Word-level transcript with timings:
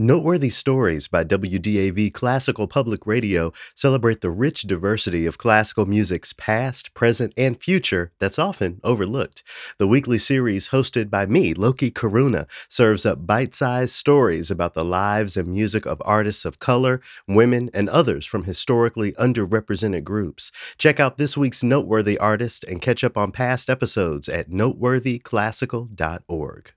Noteworthy 0.00 0.50
Stories 0.50 1.08
by 1.08 1.24
WDAV 1.24 2.14
Classical 2.14 2.68
Public 2.68 3.04
Radio 3.04 3.52
celebrate 3.74 4.20
the 4.20 4.30
rich 4.30 4.62
diversity 4.62 5.26
of 5.26 5.38
classical 5.38 5.86
music's 5.86 6.32
past, 6.32 6.94
present, 6.94 7.34
and 7.36 7.60
future 7.60 8.12
that's 8.20 8.38
often 8.38 8.80
overlooked. 8.84 9.42
The 9.78 9.88
weekly 9.88 10.18
series, 10.18 10.68
hosted 10.68 11.10
by 11.10 11.26
me, 11.26 11.52
Loki 11.52 11.90
Karuna, 11.90 12.46
serves 12.68 13.04
up 13.04 13.26
bite 13.26 13.56
sized 13.56 13.92
stories 13.92 14.52
about 14.52 14.74
the 14.74 14.84
lives 14.84 15.36
and 15.36 15.48
music 15.48 15.84
of 15.84 16.00
artists 16.04 16.44
of 16.44 16.60
color, 16.60 17.00
women, 17.26 17.68
and 17.74 17.88
others 17.88 18.24
from 18.24 18.44
historically 18.44 19.14
underrepresented 19.14 20.04
groups. 20.04 20.52
Check 20.78 21.00
out 21.00 21.18
this 21.18 21.36
week's 21.36 21.64
Noteworthy 21.64 22.16
Artist 22.18 22.62
and 22.62 22.80
catch 22.80 23.02
up 23.02 23.16
on 23.16 23.32
past 23.32 23.68
episodes 23.68 24.28
at 24.28 24.48
noteworthyclassical.org. 24.48 26.70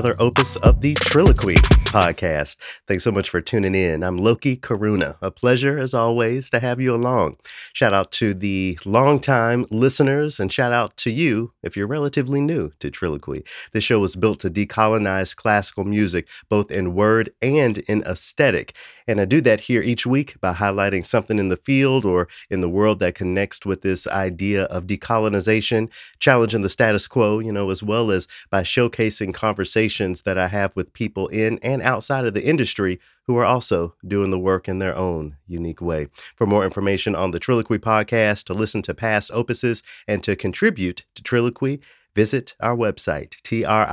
another 0.00 0.16
opus 0.18 0.56
of 0.56 0.80
the 0.80 0.94
Trilloquy 0.94 1.56
podcast. 1.84 2.56
Thanks 2.88 3.04
so 3.04 3.12
much 3.12 3.28
for 3.28 3.42
tuning 3.42 3.74
in. 3.74 4.02
I'm 4.02 4.16
Loki 4.16 4.56
Karuna. 4.56 5.16
A 5.20 5.30
pleasure, 5.30 5.78
as 5.78 5.92
always, 5.92 6.48
to 6.50 6.58
have 6.58 6.80
you 6.80 6.94
along. 6.94 7.36
Shout 7.72 7.94
out 7.94 8.10
to 8.12 8.34
the 8.34 8.78
longtime 8.84 9.66
listeners, 9.70 10.40
and 10.40 10.52
shout 10.52 10.72
out 10.72 10.96
to 10.98 11.10
you 11.10 11.52
if 11.62 11.76
you're 11.76 11.86
relatively 11.86 12.40
new 12.40 12.70
to 12.80 12.90
Trilloquy. 12.90 13.46
This 13.72 13.84
show 13.84 14.00
was 14.00 14.16
built 14.16 14.40
to 14.40 14.50
decolonize 14.50 15.34
classical 15.34 15.84
music, 15.84 16.26
both 16.48 16.70
in 16.70 16.94
word 16.94 17.30
and 17.40 17.78
in 17.78 18.02
aesthetic. 18.02 18.74
And 19.06 19.20
I 19.20 19.24
do 19.24 19.40
that 19.42 19.60
here 19.60 19.82
each 19.82 20.06
week 20.06 20.40
by 20.40 20.52
highlighting 20.52 21.04
something 21.04 21.38
in 21.38 21.48
the 21.48 21.56
field 21.56 22.04
or 22.04 22.28
in 22.48 22.60
the 22.60 22.68
world 22.68 22.98
that 23.00 23.14
connects 23.14 23.64
with 23.64 23.82
this 23.82 24.06
idea 24.06 24.64
of 24.64 24.86
decolonization, 24.86 25.88
challenging 26.18 26.62
the 26.62 26.68
status 26.68 27.06
quo, 27.06 27.38
you 27.38 27.52
know, 27.52 27.70
as 27.70 27.82
well 27.82 28.10
as 28.10 28.28
by 28.50 28.62
showcasing 28.62 29.34
conversations 29.34 30.22
that 30.22 30.38
I 30.38 30.48
have 30.48 30.74
with 30.76 30.92
people 30.92 31.28
in 31.28 31.58
and 31.62 31.82
outside 31.82 32.24
of 32.24 32.34
the 32.34 32.44
industry 32.44 33.00
who 33.30 33.36
are 33.36 33.44
also 33.44 33.94
doing 34.04 34.32
the 34.32 34.38
work 34.38 34.66
in 34.66 34.80
their 34.80 34.96
own 34.96 35.36
unique 35.46 35.80
way. 35.80 36.08
For 36.34 36.48
more 36.48 36.64
information 36.64 37.14
on 37.14 37.30
the 37.30 37.38
Trilloquy 37.38 37.78
podcast, 37.78 38.42
to 38.46 38.54
listen 38.54 38.82
to 38.82 38.92
past 38.92 39.30
opuses, 39.30 39.84
and 40.08 40.20
to 40.24 40.34
contribute 40.34 41.04
to 41.14 41.22
Trilloquy, 41.22 41.78
visit 42.14 42.54
our 42.60 42.76
website, 42.76 43.40
T-R-I-L-L-O-Q-U-Y 43.42 43.84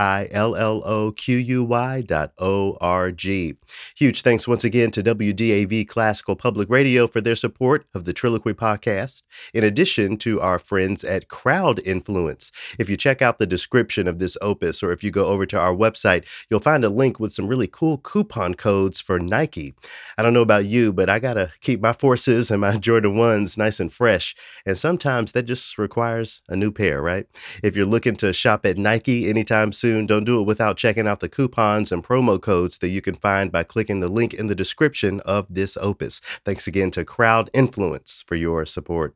dot 2.01 2.31
O-R-G. 2.37 3.55
Huge 3.95 4.21
thanks 4.21 4.47
once 4.47 4.63
again 4.63 4.91
to 4.91 5.03
WDAV 5.03 5.87
Classical 5.87 6.35
Public 6.35 6.69
Radio 6.69 7.07
for 7.07 7.21
their 7.21 7.35
support 7.35 7.85
of 7.93 8.05
the 8.05 8.13
Trilloquy 8.13 8.53
podcast, 8.53 9.23
in 9.53 9.63
addition 9.63 10.17
to 10.17 10.41
our 10.41 10.59
friends 10.59 11.03
at 11.03 11.27
Crowd 11.27 11.79
Influence. 11.85 12.51
If 12.79 12.89
you 12.89 12.97
check 12.97 13.21
out 13.21 13.39
the 13.39 13.45
description 13.45 14.07
of 14.07 14.19
this 14.19 14.37
opus, 14.41 14.81
or 14.81 14.91
if 14.91 15.03
you 15.03 15.11
go 15.11 15.25
over 15.27 15.45
to 15.45 15.59
our 15.59 15.73
website, 15.73 16.25
you'll 16.49 16.59
find 16.59 16.83
a 16.83 16.89
link 16.89 17.19
with 17.19 17.33
some 17.33 17.47
really 17.47 17.67
cool 17.67 17.97
coupon 17.99 18.55
codes 18.55 18.99
for 18.99 19.19
Nike. 19.19 19.75
I 20.17 20.23
don't 20.23 20.33
know 20.33 20.41
about 20.41 20.65
you, 20.65 20.91
but 20.91 21.09
I 21.09 21.19
gotta 21.19 21.51
keep 21.61 21.81
my 21.81 21.93
forces 21.93 22.49
and 22.51 22.61
my 22.61 22.77
Jordan 22.77 23.15
1s 23.15 23.57
nice 23.57 23.79
and 23.79 23.93
fresh, 23.93 24.35
and 24.65 24.77
sometimes 24.77 25.33
that 25.33 25.43
just 25.43 25.77
requires 25.77 26.41
a 26.49 26.55
new 26.55 26.71
pair, 26.71 27.01
right? 27.01 27.27
If 27.63 27.75
you're 27.75 27.85
looking 27.85 28.06
to 28.15 28.31
shop 28.31 28.65
at 28.65 28.77
Nike 28.77 29.29
anytime 29.29 29.71
soon, 29.73 30.05
don't 30.05 30.23
do 30.23 30.39
it 30.39 30.45
without 30.45 30.77
checking 30.77 31.07
out 31.07 31.19
the 31.19 31.27
coupons 31.27 31.91
and 31.91 32.03
promo 32.03 32.41
codes 32.41 32.77
that 32.77 32.87
you 32.87 33.01
can 33.01 33.15
find 33.15 33.51
by 33.51 33.63
clicking 33.63 33.99
the 33.99 34.07
link 34.07 34.33
in 34.33 34.47
the 34.47 34.55
description 34.55 35.19
of 35.21 35.45
this 35.49 35.77
opus. 35.81 36.21
Thanks 36.45 36.67
again 36.67 36.91
to 36.91 37.03
Crowd 37.03 37.49
Influence 37.53 38.23
for 38.25 38.35
your 38.35 38.65
support. 38.65 39.15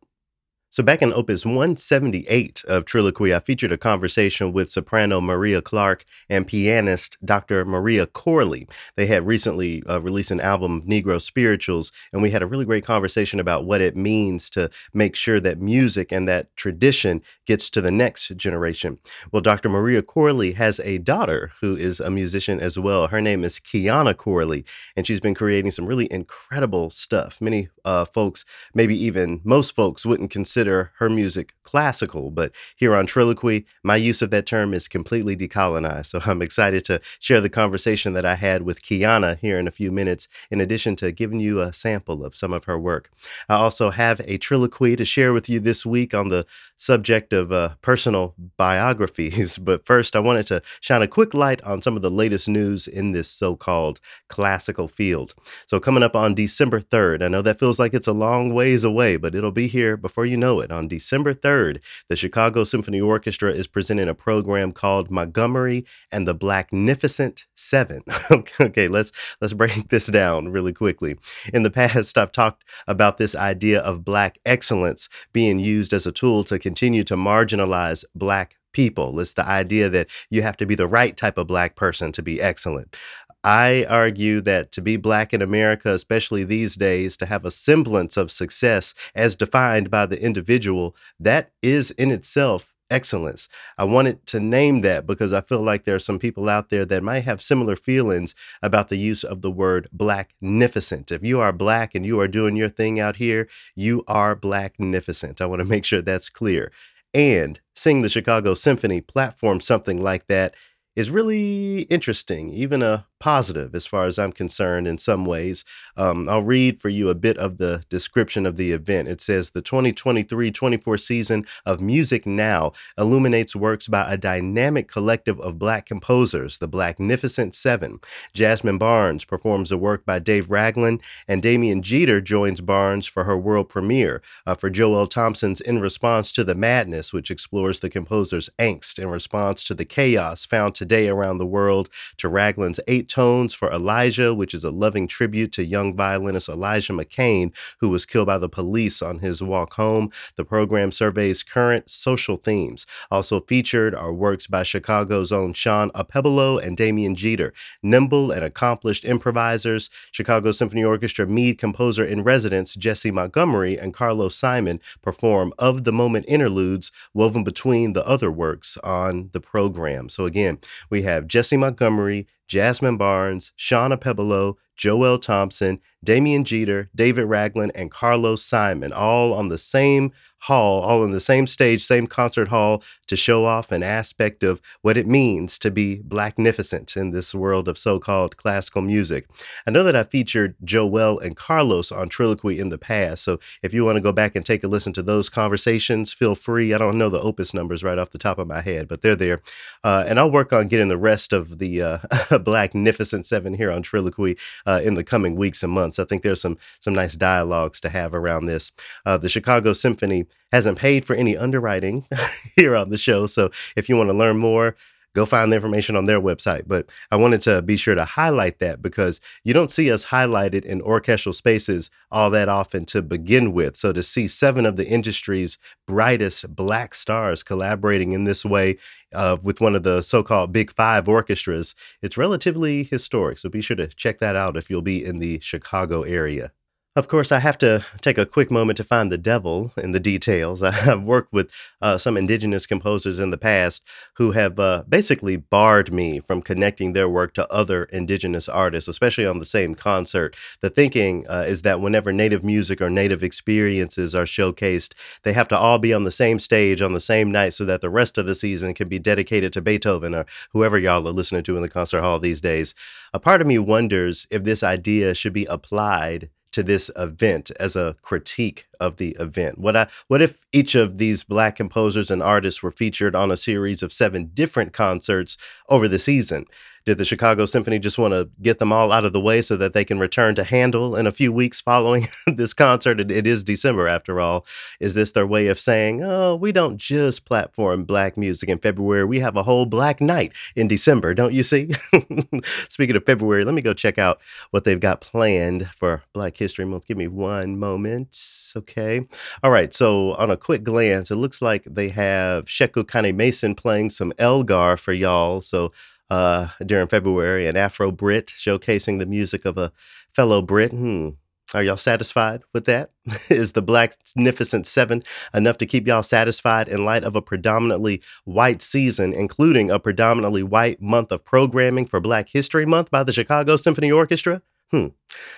So, 0.73 0.83
back 0.83 1.01
in 1.01 1.11
Opus 1.11 1.45
178 1.45 2.63
of 2.65 2.85
Trilloquy, 2.85 3.35
I 3.35 3.41
featured 3.41 3.73
a 3.73 3.77
conversation 3.77 4.53
with 4.53 4.69
soprano 4.69 5.19
Maria 5.19 5.61
Clark 5.61 6.05
and 6.29 6.47
pianist 6.47 7.17
Dr. 7.25 7.65
Maria 7.65 8.05
Corley. 8.05 8.69
They 8.95 9.05
had 9.05 9.27
recently 9.27 9.83
uh, 9.83 9.99
released 9.99 10.31
an 10.31 10.39
album, 10.39 10.81
Negro 10.83 11.21
Spirituals, 11.21 11.91
and 12.13 12.21
we 12.21 12.31
had 12.31 12.41
a 12.41 12.45
really 12.45 12.63
great 12.63 12.85
conversation 12.85 13.37
about 13.37 13.65
what 13.65 13.81
it 13.81 13.97
means 13.97 14.49
to 14.51 14.69
make 14.93 15.13
sure 15.13 15.41
that 15.41 15.59
music 15.59 16.09
and 16.13 16.25
that 16.29 16.55
tradition 16.55 17.21
gets 17.45 17.69
to 17.71 17.81
the 17.81 17.91
next 17.91 18.29
generation. 18.37 18.97
Well, 19.33 19.41
Dr. 19.41 19.67
Maria 19.67 20.01
Corley 20.01 20.53
has 20.53 20.79
a 20.85 20.99
daughter 20.99 21.51
who 21.59 21.75
is 21.75 21.99
a 21.99 22.09
musician 22.09 22.61
as 22.61 22.79
well. 22.79 23.07
Her 23.07 23.19
name 23.19 23.43
is 23.43 23.59
Kiana 23.59 24.15
Corley, 24.15 24.63
and 24.95 25.05
she's 25.05 25.19
been 25.19 25.35
creating 25.35 25.71
some 25.71 25.85
really 25.85 26.07
incredible 26.09 26.89
stuff. 26.91 27.41
Many 27.41 27.67
uh, 27.83 28.05
folks, 28.05 28.45
maybe 28.73 28.95
even 28.95 29.41
most 29.43 29.75
folks, 29.75 30.05
wouldn't 30.05 30.31
consider 30.31 30.60
consider 30.61 30.91
her 30.99 31.09
music 31.09 31.55
classical, 31.63 32.29
but 32.29 32.51
here 32.75 32.95
on 32.95 33.07
Trilloquy, 33.07 33.65
my 33.83 33.95
use 33.95 34.21
of 34.21 34.29
that 34.29 34.45
term 34.45 34.75
is 34.75 34.87
completely 34.87 35.35
decolonized. 35.35 36.05
So 36.05 36.21
I'm 36.23 36.43
excited 36.43 36.85
to 36.85 37.01
share 37.19 37.41
the 37.41 37.49
conversation 37.49 38.13
that 38.13 38.25
I 38.25 38.35
had 38.35 38.61
with 38.61 38.83
Kiana 38.83 39.39
here 39.39 39.57
in 39.57 39.67
a 39.67 39.71
few 39.71 39.91
minutes, 39.91 40.27
in 40.51 40.61
addition 40.61 40.95
to 40.97 41.11
giving 41.11 41.39
you 41.39 41.61
a 41.61 41.73
sample 41.73 42.23
of 42.23 42.35
some 42.35 42.53
of 42.53 42.65
her 42.65 42.77
work. 42.77 43.09
I 43.49 43.55
also 43.55 43.89
have 43.89 44.19
a 44.19 44.37
Trilloquy 44.37 44.95
to 44.97 45.05
share 45.05 45.33
with 45.33 45.49
you 45.49 45.59
this 45.59 45.83
week 45.83 46.13
on 46.13 46.29
the 46.29 46.45
subject 46.81 47.31
of 47.31 47.51
uh, 47.51 47.75
personal 47.81 48.33
biographies. 48.57 49.59
But 49.71 49.85
first, 49.85 50.15
I 50.15 50.19
wanted 50.19 50.47
to 50.47 50.63
shine 50.79 51.03
a 51.03 51.07
quick 51.07 51.33
light 51.33 51.61
on 51.63 51.81
some 51.81 51.95
of 51.95 52.01
the 52.01 52.09
latest 52.09 52.49
news 52.49 52.87
in 52.87 53.11
this 53.11 53.29
so 53.29 53.55
called 53.55 53.99
classical 54.27 54.87
field. 54.87 55.35
So, 55.67 55.79
coming 55.79 56.01
up 56.01 56.15
on 56.15 56.33
December 56.33 56.81
3rd, 56.81 57.21
I 57.21 57.27
know 57.27 57.43
that 57.43 57.59
feels 57.59 57.77
like 57.77 57.93
it's 57.93 58.07
a 58.07 58.13
long 58.13 58.53
ways 58.53 58.83
away, 58.83 59.17
but 59.17 59.35
it'll 59.35 59.51
be 59.51 59.67
here 59.67 59.95
before 59.97 60.25
you 60.25 60.35
know 60.35 60.59
it, 60.61 60.71
on 60.71 60.87
December 60.87 61.33
3rd, 61.33 61.81
the 62.09 62.15
Chicago 62.15 62.63
Symphony 62.63 62.99
Orchestra 62.99 63.51
is 63.51 63.67
presenting 63.67 64.09
a 64.09 64.15
program 64.15 64.71
called 64.71 65.11
Montgomery 65.11 65.85
and 66.11 66.27
the 66.27 66.35
Blacknificent 66.35 67.45
Seven. 67.55 68.01
okay, 68.59 68.87
let's 68.87 69.11
let's 69.41 69.53
break 69.53 69.87
this 69.89 70.07
down 70.07 70.47
really 70.47 70.73
quickly. 70.73 71.17
In 71.53 71.61
the 71.61 71.69
past, 71.69 72.17
I've 72.17 72.31
talked 72.31 72.63
about 72.87 73.17
this 73.17 73.35
idea 73.35 73.79
of 73.81 74.03
black 74.03 74.39
excellence 74.45 75.07
being 75.33 75.59
used 75.59 75.93
as 75.93 76.07
a 76.07 76.11
tool 76.11 76.43
to 76.45 76.57
continue 76.71 77.03
to 77.03 77.17
marginalize 77.17 78.05
black 78.15 78.55
people. 78.71 79.19
It's 79.19 79.33
the 79.33 79.45
idea 79.45 79.89
that 79.89 80.07
you 80.29 80.41
have 80.41 80.55
to 80.55 80.65
be 80.65 80.73
the 80.73 80.87
right 80.87 81.17
type 81.17 81.37
of 81.37 81.45
black 81.45 81.75
person 81.75 82.13
to 82.13 82.21
be 82.21 82.41
excellent. 82.41 82.95
I 83.43 83.85
argue 83.89 84.39
that 84.41 84.71
to 84.71 84.81
be 84.81 84.95
black 84.95 85.33
in 85.33 85.41
America, 85.41 85.89
especially 85.93 86.45
these 86.45 86.77
days, 86.77 87.17
to 87.17 87.25
have 87.25 87.43
a 87.43 87.51
semblance 87.51 88.15
of 88.15 88.31
success 88.31 88.93
as 89.15 89.35
defined 89.35 89.91
by 89.91 90.05
the 90.05 90.23
individual, 90.23 90.95
that 91.19 91.51
is 91.61 91.91
in 91.91 92.09
itself 92.09 92.73
excellence. 92.91 93.47
I 93.77 93.85
wanted 93.85 94.25
to 94.27 94.39
name 94.39 94.81
that 94.81 95.07
because 95.07 95.33
I 95.33 95.41
feel 95.41 95.61
like 95.61 95.83
there 95.85 95.95
are 95.95 95.99
some 95.99 96.19
people 96.19 96.49
out 96.49 96.69
there 96.69 96.85
that 96.85 97.01
might 97.03 97.21
have 97.21 97.41
similar 97.41 97.75
feelings 97.75 98.35
about 98.61 98.89
the 98.89 98.97
use 98.97 99.23
of 99.23 99.41
the 99.41 99.51
word 99.51 99.87
blacknificent. 99.95 101.11
If 101.11 101.23
you 101.23 101.39
are 101.39 101.53
black 101.53 101.95
and 101.95 102.05
you 102.05 102.19
are 102.19 102.27
doing 102.27 102.55
your 102.55 102.69
thing 102.69 102.99
out 102.99 103.15
here, 103.15 103.47
you 103.75 104.03
are 104.07 104.35
blacknificent. 104.35 105.41
I 105.41 105.45
want 105.45 105.61
to 105.61 105.65
make 105.65 105.85
sure 105.85 106.01
that's 106.01 106.29
clear. 106.29 106.71
And 107.13 107.59
seeing 107.75 108.01
the 108.01 108.09
Chicago 108.09 108.53
Symphony 108.53 109.01
platform 109.01 109.59
something 109.59 110.01
like 110.01 110.27
that 110.27 110.55
is 110.95 111.09
really 111.09 111.81
interesting, 111.83 112.49
even 112.51 112.83
a 112.83 113.05
positive 113.21 113.75
as 113.75 113.85
far 113.85 114.05
as 114.05 114.17
I'm 114.17 114.31
concerned 114.31 114.87
in 114.87 114.97
some 114.97 115.25
ways. 115.25 115.63
Um, 115.95 116.27
I'll 116.27 116.41
read 116.41 116.81
for 116.81 116.89
you 116.89 117.09
a 117.09 117.15
bit 117.15 117.37
of 117.37 117.59
the 117.59 117.83
description 117.87 118.47
of 118.47 118.57
the 118.57 118.71
event. 118.71 119.07
It 119.07 119.21
says 119.21 119.51
the 119.51 119.61
2023 119.61 120.51
24 120.51 120.97
season 120.97 121.45
of 121.65 121.79
Music 121.79 122.25
Now 122.25 122.73
illuminates 122.97 123.55
works 123.55 123.87
by 123.87 124.11
a 124.11 124.17
dynamic 124.17 124.87
collective 124.87 125.39
of 125.39 125.59
Black 125.59 125.85
composers, 125.85 126.57
the 126.57 126.67
Blacknificent 126.67 127.53
Seven. 127.53 127.99
Jasmine 128.33 128.79
Barnes 128.79 129.23
performs 129.23 129.71
a 129.71 129.77
work 129.77 130.03
by 130.03 130.17
Dave 130.17 130.49
Ragland, 130.49 131.01
and 131.27 131.43
Damien 131.43 131.81
Geter 131.81 132.23
joins 132.23 132.59
Barnes 132.59 133.05
for 133.05 133.23
her 133.25 133.37
world 133.37 133.69
premiere 133.69 134.23
uh, 134.47 134.55
for 134.55 134.71
Joel 134.71 135.05
Thompson's 135.05 135.61
In 135.61 135.79
Response 135.79 136.31
to 136.33 136.43
the 136.43 136.55
Madness, 136.55 137.13
which 137.13 137.29
explores 137.29 137.79
the 137.79 137.89
composer's 137.89 138.49
angst 138.57 138.97
in 138.97 139.09
response 139.09 139.63
to 139.65 139.75
the 139.75 139.85
chaos 139.85 140.43
found 140.43 140.73
today 140.81 141.07
around 141.07 141.37
the 141.37 141.45
world 141.45 141.89
to 142.17 142.27
Ragland's 142.27 142.79
Eight 142.87 143.07
Tones 143.07 143.53
for 143.53 143.71
Elijah, 143.71 144.33
which 144.33 144.55
is 144.55 144.63
a 144.63 144.71
loving 144.71 145.07
tribute 145.07 145.51
to 145.51 145.63
young 145.63 145.95
violinist 145.95 146.49
Elijah 146.49 146.91
McClain, 146.91 147.53
who 147.81 147.89
was 147.89 148.03
killed 148.03 148.25
by 148.25 148.39
the 148.39 148.49
police 148.49 148.99
on 148.99 149.19
his 149.19 149.43
walk 149.43 149.75
home. 149.75 150.09
The 150.37 150.43
program 150.43 150.91
surveys 150.91 151.43
current 151.43 151.91
social 151.91 152.35
themes. 152.35 152.87
Also 153.11 153.41
featured 153.41 153.93
are 153.93 154.11
works 154.11 154.47
by 154.47 154.63
Chicago's 154.63 155.31
own 155.31 155.53
Shawn 155.53 155.91
Okpebholo 155.91 156.59
and 156.59 156.75
Damien 156.75 157.15
Geter, 157.15 157.51
nimble 157.83 158.31
and 158.31 158.43
accomplished 158.43 159.05
improvisers. 159.05 159.91
Chicago 160.11 160.51
Symphony 160.51 160.83
Orchestra 160.83 161.27
Mead 161.27 161.59
composer 161.59 162.03
in 162.03 162.23
residence 162.23 162.73
Jessie 162.73 163.11
Montgomery 163.11 163.77
and 163.77 163.93
Carlos 163.93 164.35
Simon 164.35 164.79
perform 165.03 165.53
of 165.59 165.83
the 165.83 165.93
moment 165.93 166.25
interludes 166.27 166.91
woven 167.13 167.43
between 167.43 167.93
the 167.93 168.07
other 168.07 168.31
works 168.31 168.79
on 168.83 169.29
the 169.33 169.39
program. 169.39 170.09
So 170.09 170.25
again, 170.25 170.57
we 170.89 171.01
have 171.03 171.27
Jessie 171.27 171.57
Montgomery, 171.57 172.27
Jasmine 172.47 172.97
Barnes, 172.97 173.51
Shawn 173.55 173.91
Okpebholo, 173.91 174.55
Joel 174.75 175.19
Thompson, 175.19 175.79
Damien 176.03 176.43
Geter, 176.43 176.89
David 176.95 177.25
Ragland, 177.25 177.71
and 177.75 177.91
Carlos 177.91 178.43
Simon, 178.43 178.91
all 178.91 179.33
on 179.33 179.49
the 179.49 179.57
same 179.57 180.11
hall, 180.41 180.81
all 180.81 181.03
in 181.03 181.11
the 181.11 181.19
same 181.19 181.45
stage, 181.45 181.85
same 181.85 182.07
concert 182.07 182.47
hall 182.47 182.81
to 183.07 183.15
show 183.15 183.45
off 183.45 183.71
an 183.71 183.83
aspect 183.83 184.41
of 184.41 184.61
what 184.81 184.97
it 184.97 185.05
means 185.05 185.59
to 185.59 185.69
be 185.69 186.01
blacknificent 186.07 186.95
in 186.97 187.11
this 187.11 187.35
world 187.35 187.67
of 187.67 187.77
so-called 187.77 188.37
classical 188.37 188.81
music. 188.81 189.27
I 189.67 189.71
know 189.71 189.83
that 189.83 189.95
I 189.95 190.03
featured 190.03 190.55
Joel 190.63 191.19
and 191.19 191.35
Carlos 191.35 191.91
on 191.91 192.09
Trilloquy 192.09 192.57
in 192.57 192.69
the 192.69 192.77
past, 192.77 193.23
so 193.23 193.39
if 193.61 193.73
you 193.73 193.85
want 193.85 193.97
to 193.97 194.01
go 194.01 194.11
back 194.11 194.35
and 194.35 194.45
take 194.45 194.63
a 194.63 194.67
listen 194.67 194.93
to 194.93 195.03
those 195.03 195.29
conversations, 195.29 196.13
feel 196.13 196.35
free. 196.35 196.73
I 196.73 196.77
don't 196.77 196.97
know 196.97 197.09
the 197.09 197.21
opus 197.21 197.53
numbers 197.53 197.83
right 197.83 197.97
off 197.97 198.09
the 198.09 198.17
top 198.17 198.39
of 198.39 198.47
my 198.47 198.61
head, 198.61 198.87
but 198.87 199.01
they're 199.01 199.15
there. 199.15 199.41
Uh, 199.83 200.05
and 200.07 200.17
I'll 200.19 200.31
work 200.31 200.53
on 200.53 200.67
getting 200.67 200.87
the 200.87 200.97
rest 200.97 201.33
of 201.33 201.59
the 201.59 201.81
uh, 201.81 201.97
Blacknificent 202.31 203.25
Seven 203.25 203.53
here 203.53 203.71
on 203.71 203.83
Trilloquy 203.83 204.39
uh, 204.65 204.81
in 204.83 204.95
the 204.95 205.03
coming 205.03 205.35
weeks 205.35 205.61
and 205.61 205.71
months. 205.71 205.99
I 205.99 206.05
think 206.05 206.23
there's 206.23 206.41
some 206.41 206.57
some 206.79 206.93
nice 206.93 207.15
dialogues 207.15 207.79
to 207.81 207.89
have 207.89 208.13
around 208.13 208.45
this. 208.45 208.71
Uh, 209.05 209.17
the 209.17 209.29
Chicago 209.29 209.73
Symphony 209.73 210.25
hasn't 210.51 210.77
paid 210.77 211.05
for 211.05 211.15
any 211.15 211.37
underwriting 211.37 212.05
here 212.55 212.75
on 212.75 212.89
the 212.89 212.97
show. 212.97 213.27
So 213.27 213.51
if 213.75 213.89
you 213.89 213.97
want 213.97 214.09
to 214.09 214.17
learn 214.17 214.37
more, 214.37 214.75
go 215.13 215.25
find 215.25 215.51
the 215.51 215.55
information 215.55 215.95
on 215.95 216.05
their 216.05 216.21
website. 216.21 216.63
But 216.67 216.89
I 217.11 217.15
wanted 217.15 217.41
to 217.43 217.61
be 217.61 217.75
sure 217.77 217.95
to 217.95 218.05
highlight 218.05 218.59
that 218.59 218.81
because 218.81 219.19
you 219.43 219.53
don't 219.53 219.71
see 219.71 219.91
us 219.91 220.05
highlighted 220.05 220.63
in 220.65 220.81
orchestral 220.81 221.33
spaces 221.33 221.89
all 222.11 222.29
that 222.31 222.49
often 222.49 222.85
to 222.85 223.01
begin 223.01 223.51
with. 223.51 223.75
So 223.75 223.91
to 223.93 224.03
see 224.03 224.27
seven 224.27 224.65
of 224.65 224.77
the 224.77 224.87
industry's 224.87 225.57
brightest 225.85 226.55
black 226.55 226.95
stars 226.95 227.43
collaborating 227.43 228.13
in 228.13 228.23
this 228.23 228.45
way 228.45 228.77
uh, 229.13 229.37
with 229.41 229.59
one 229.59 229.75
of 229.75 229.83
the 229.83 230.01
so 230.01 230.23
called 230.23 230.53
Big 230.53 230.71
Five 230.71 231.07
orchestras, 231.09 231.75
it's 232.01 232.17
relatively 232.17 232.83
historic. 232.83 233.39
So 233.39 233.49
be 233.49 233.61
sure 233.61 233.77
to 233.77 233.87
check 233.87 234.19
that 234.19 234.35
out 234.35 234.55
if 234.55 234.69
you'll 234.69 234.81
be 234.81 235.03
in 235.03 235.19
the 235.19 235.39
Chicago 235.41 236.03
area. 236.03 236.51
Of 236.93 237.07
course, 237.07 237.31
I 237.31 237.39
have 237.39 237.57
to 237.59 237.85
take 238.01 238.17
a 238.17 238.25
quick 238.25 238.51
moment 238.51 238.75
to 238.75 238.83
find 238.83 239.09
the 239.09 239.17
devil 239.17 239.71
in 239.77 239.93
the 239.93 239.99
details. 239.99 240.61
I've 240.63 241.03
worked 241.03 241.31
with 241.31 241.49
uh, 241.81 241.97
some 241.97 242.17
indigenous 242.17 242.65
composers 242.65 243.17
in 243.17 243.29
the 243.29 243.37
past 243.37 243.81
who 244.15 244.31
have 244.31 244.59
uh, 244.59 244.83
basically 244.89 245.37
barred 245.37 245.93
me 245.93 246.19
from 246.19 246.41
connecting 246.41 246.91
their 246.91 247.07
work 247.07 247.33
to 247.35 247.49
other 247.49 247.85
indigenous 247.85 248.49
artists, 248.49 248.89
especially 248.89 249.25
on 249.25 249.39
the 249.39 249.45
same 249.45 249.73
concert. 249.73 250.35
The 250.59 250.69
thinking 250.69 251.25
uh, 251.29 251.45
is 251.47 251.61
that 251.61 251.79
whenever 251.79 252.11
native 252.11 252.43
music 252.43 252.81
or 252.81 252.89
native 252.89 253.23
experiences 253.23 254.13
are 254.13 254.25
showcased, 254.25 254.93
they 255.23 255.31
have 255.31 255.47
to 255.47 255.57
all 255.57 255.79
be 255.79 255.93
on 255.93 256.03
the 256.03 256.11
same 256.11 256.39
stage 256.39 256.81
on 256.81 256.91
the 256.91 256.99
same 256.99 257.31
night 257.31 257.53
so 257.53 257.63
that 257.63 257.79
the 257.79 257.89
rest 257.89 258.17
of 258.17 258.25
the 258.25 258.35
season 258.35 258.73
can 258.73 258.89
be 258.89 258.99
dedicated 258.99 259.53
to 259.53 259.61
Beethoven 259.61 260.13
or 260.13 260.25
whoever 260.51 260.77
y'all 260.77 261.07
are 261.07 261.13
listening 261.13 261.43
to 261.43 261.55
in 261.55 261.61
the 261.61 261.69
concert 261.69 262.01
hall 262.01 262.19
these 262.19 262.41
days. 262.41 262.75
A 263.13 263.19
part 263.19 263.39
of 263.39 263.47
me 263.47 263.57
wonders 263.59 264.27
if 264.29 264.43
this 264.43 264.61
idea 264.61 265.13
should 265.13 265.31
be 265.31 265.45
applied 265.45 266.29
to 266.51 266.63
this 266.63 266.89
event 266.95 267.51
as 267.59 267.75
a 267.75 267.95
critique 268.01 268.65
of 268.79 268.97
the 268.97 269.15
event. 269.19 269.57
What 269.57 269.75
I 269.75 269.87
what 270.07 270.21
if 270.21 270.45
each 270.51 270.75
of 270.75 270.97
these 270.97 271.23
black 271.23 271.55
composers 271.55 272.11
and 272.11 272.21
artists 272.21 272.61
were 272.61 272.71
featured 272.71 273.15
on 273.15 273.31
a 273.31 273.37
series 273.37 273.83
of 273.83 273.93
seven 273.93 274.31
different 274.33 274.73
concerts 274.73 275.37
over 275.69 275.87
the 275.87 275.99
season? 275.99 276.45
Did 276.85 276.97
the 276.97 277.05
Chicago 277.05 277.45
Symphony 277.45 277.79
just 277.79 277.97
want 277.97 278.13
to 278.13 278.29
get 278.41 278.59
them 278.59 278.71
all 278.71 278.91
out 278.91 279.05
of 279.05 279.13
the 279.13 279.21
way 279.21 279.41
so 279.41 279.55
that 279.57 279.73
they 279.73 279.85
can 279.85 279.99
return 279.99 280.35
to 280.35 280.43
Handel 280.43 280.95
in 280.95 281.05
a 281.05 281.11
few 281.11 281.31
weeks 281.31 281.61
following 281.61 282.07
this 282.27 282.53
concert? 282.53 282.99
It, 282.99 283.11
it 283.11 283.27
is 283.27 283.43
December 283.43 283.87
after 283.87 284.19
all. 284.19 284.45
Is 284.79 284.93
this 284.93 285.11
their 285.11 285.27
way 285.27 285.47
of 285.47 285.59
saying, 285.59 286.03
oh, 286.03 286.35
we 286.35 286.51
don't 286.51 286.77
just 286.77 287.25
platform 287.25 287.83
black 287.83 288.17
music 288.17 288.49
in 288.49 288.57
February, 288.57 289.05
we 289.05 289.19
have 289.19 289.37
a 289.37 289.43
whole 289.43 289.65
black 289.65 290.01
night 290.01 290.33
in 290.55 290.67
December, 290.67 291.13
don't 291.13 291.33
you 291.33 291.43
see? 291.43 291.71
Speaking 292.69 292.95
of 292.95 293.05
February, 293.05 293.45
let 293.45 293.53
me 293.53 293.61
go 293.61 293.73
check 293.73 293.97
out 293.97 294.19
what 294.51 294.63
they've 294.63 294.79
got 294.79 295.01
planned 295.01 295.69
for 295.75 296.03
Black 296.13 296.37
History 296.37 296.65
Month. 296.65 296.87
Give 296.87 296.97
me 296.97 297.07
one 297.07 297.59
moment. 297.59 298.17
Okay. 298.55 299.07
All 299.43 299.51
right. 299.51 299.73
So, 299.73 300.13
on 300.15 300.29
a 300.29 300.37
quick 300.37 300.63
glance, 300.63 301.11
it 301.11 301.15
looks 301.15 301.41
like 301.41 301.63
they 301.65 301.89
have 301.89 302.45
Sheku 302.45 302.83
Kanneh-Mason 302.83 303.55
playing 303.55 303.91
some 303.91 304.13
Elgar 304.17 304.77
for 304.77 304.93
y'all. 304.93 305.41
So, 305.41 305.71
uh, 306.11 306.49
during 306.65 306.89
February, 306.89 307.47
an 307.47 307.55
Afro 307.55 307.89
Brit 307.89 308.27
showcasing 308.27 308.99
the 308.99 309.05
music 309.05 309.45
of 309.45 309.57
a 309.57 309.71
fellow 310.13 310.41
Brit. 310.41 310.71
Hmm. 310.71 311.11
Are 311.53 311.63
y'all 311.63 311.77
satisfied 311.77 312.43
with 312.53 312.65
that? 312.65 312.91
Is 313.29 313.53
the 313.53 313.63
Blacknificent 313.63 314.65
Seven 314.65 315.03
enough 315.33 315.57
to 315.59 315.65
keep 315.65 315.87
y'all 315.87 316.03
satisfied 316.03 316.67
in 316.67 316.83
light 316.83 317.05
of 317.05 317.15
a 317.15 317.21
predominantly 317.21 318.01
white 318.25 318.61
season, 318.61 319.13
including 319.13 319.71
a 319.71 319.79
predominantly 319.79 320.43
white 320.43 320.81
month 320.81 321.13
of 321.13 321.23
programming 321.23 321.85
for 321.85 322.01
Black 322.01 322.27
History 322.29 322.65
Month 322.65 322.91
by 322.91 323.03
the 323.03 323.13
Chicago 323.13 323.55
Symphony 323.55 323.91
Orchestra? 323.91 324.41
Hmm. 324.69 324.87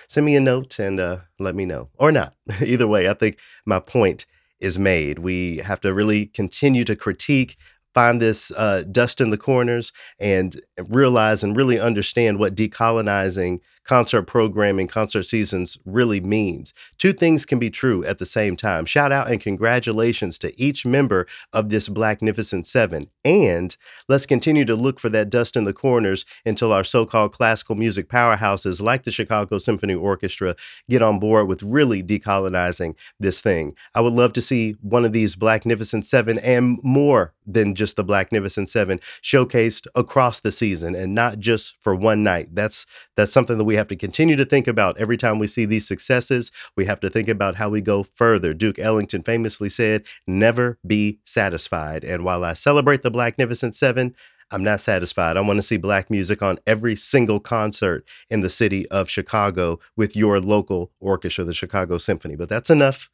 Send 0.08 0.26
me 0.26 0.34
a 0.34 0.40
note 0.40 0.80
and 0.80 0.98
uh, 0.98 1.18
let 1.38 1.54
me 1.54 1.66
know, 1.66 1.88
or 1.98 2.10
not. 2.10 2.34
Either 2.60 2.88
way, 2.88 3.08
I 3.08 3.14
think 3.14 3.38
my 3.64 3.78
point 3.78 4.26
is 4.58 4.78
made. 4.78 5.20
We 5.20 5.58
have 5.58 5.80
to 5.82 5.94
really 5.94 6.26
continue 6.26 6.84
to 6.84 6.96
critique 6.96 7.56
find 7.94 8.20
this 8.20 8.50
uh, 8.52 8.82
dust 8.90 9.20
in 9.20 9.30
the 9.30 9.38
corners 9.38 9.92
and 10.18 10.60
realize 10.88 11.42
and 11.42 11.56
really 11.56 11.78
understand 11.78 12.38
what 12.38 12.54
decolonizing 12.54 13.60
concert 13.84 14.22
programming, 14.22 14.88
concert 14.88 15.24
seasons 15.24 15.78
really 15.84 16.20
means. 16.20 16.72
Two 16.98 17.12
things 17.12 17.44
can 17.44 17.58
be 17.58 17.70
true 17.70 18.04
at 18.04 18.18
the 18.18 18.26
same 18.26 18.56
time. 18.56 18.84
Shout 18.84 19.12
out 19.12 19.30
and 19.30 19.40
congratulations 19.40 20.38
to 20.38 20.60
each 20.60 20.86
member 20.86 21.26
of 21.52 21.68
this 21.68 21.88
Blacknificent 21.88 22.66
Seven. 22.66 23.04
And 23.24 23.76
let's 24.08 24.26
continue 24.26 24.64
to 24.64 24.76
look 24.76 24.98
for 24.98 25.08
that 25.10 25.30
dust 25.30 25.56
in 25.56 25.64
the 25.64 25.72
corners 25.72 26.24
until 26.44 26.72
our 26.72 26.84
so 26.84 27.06
called 27.06 27.32
classical 27.32 27.74
music 27.74 28.08
powerhouses 28.08 28.80
like 28.80 29.04
the 29.04 29.10
Chicago 29.10 29.58
Symphony 29.58 29.94
Orchestra 29.94 30.56
get 30.88 31.02
on 31.02 31.18
board 31.18 31.48
with 31.48 31.62
really 31.62 32.02
decolonizing 32.02 32.94
this 33.20 33.40
thing. 33.40 33.74
I 33.94 34.00
would 34.00 34.12
love 34.12 34.32
to 34.34 34.42
see 34.42 34.76
one 34.80 35.04
of 35.04 35.12
these 35.12 35.36
Blacknificent 35.36 36.04
Seven 36.04 36.38
and 36.38 36.78
more 36.82 37.34
than 37.46 37.74
just 37.74 37.96
the 37.96 38.04
Blacknificent 38.04 38.68
Seven 38.68 39.00
showcased 39.22 39.86
across 39.94 40.40
the 40.40 40.52
season 40.52 40.94
and 40.94 41.14
not 41.14 41.38
just 41.38 41.76
for 41.80 41.94
one 41.94 42.22
night. 42.22 42.48
That's 42.54 42.86
that's 43.16 43.32
something 43.32 43.58
that 43.58 43.64
we 43.64 43.73
have 43.74 43.88
to 43.88 43.96
continue 43.96 44.36
to 44.36 44.44
think 44.44 44.66
about 44.66 44.98
every 44.98 45.16
time 45.16 45.38
we 45.38 45.46
see 45.46 45.64
these 45.64 45.86
successes. 45.86 46.50
We 46.76 46.84
have 46.86 47.00
to 47.00 47.10
think 47.10 47.28
about 47.28 47.56
how 47.56 47.68
we 47.68 47.80
go 47.80 48.02
further. 48.02 48.54
Duke 48.54 48.78
Ellington 48.78 49.22
famously 49.22 49.68
said, 49.68 50.04
"Never 50.26 50.78
be 50.86 51.20
satisfied." 51.24 52.04
And 52.04 52.24
while 52.24 52.44
I 52.44 52.54
celebrate 52.54 53.02
the 53.02 53.10
Blacknificent 53.10 53.74
Seven, 53.74 54.14
I'm 54.50 54.62
not 54.62 54.80
satisfied. 54.80 55.36
I 55.36 55.40
want 55.40 55.56
to 55.56 55.62
see 55.62 55.78
black 55.78 56.10
music 56.10 56.42
on 56.42 56.58
every 56.66 56.96
single 56.96 57.40
concert 57.40 58.06
in 58.28 58.40
the 58.40 58.50
city 58.50 58.86
of 58.88 59.08
Chicago 59.08 59.80
with 59.96 60.14
your 60.14 60.38
local 60.38 60.92
orchestra, 61.00 61.44
the 61.44 61.54
Chicago 61.54 61.98
Symphony. 61.98 62.36
But 62.36 62.50
that's 62.50 62.70
enough 62.70 63.10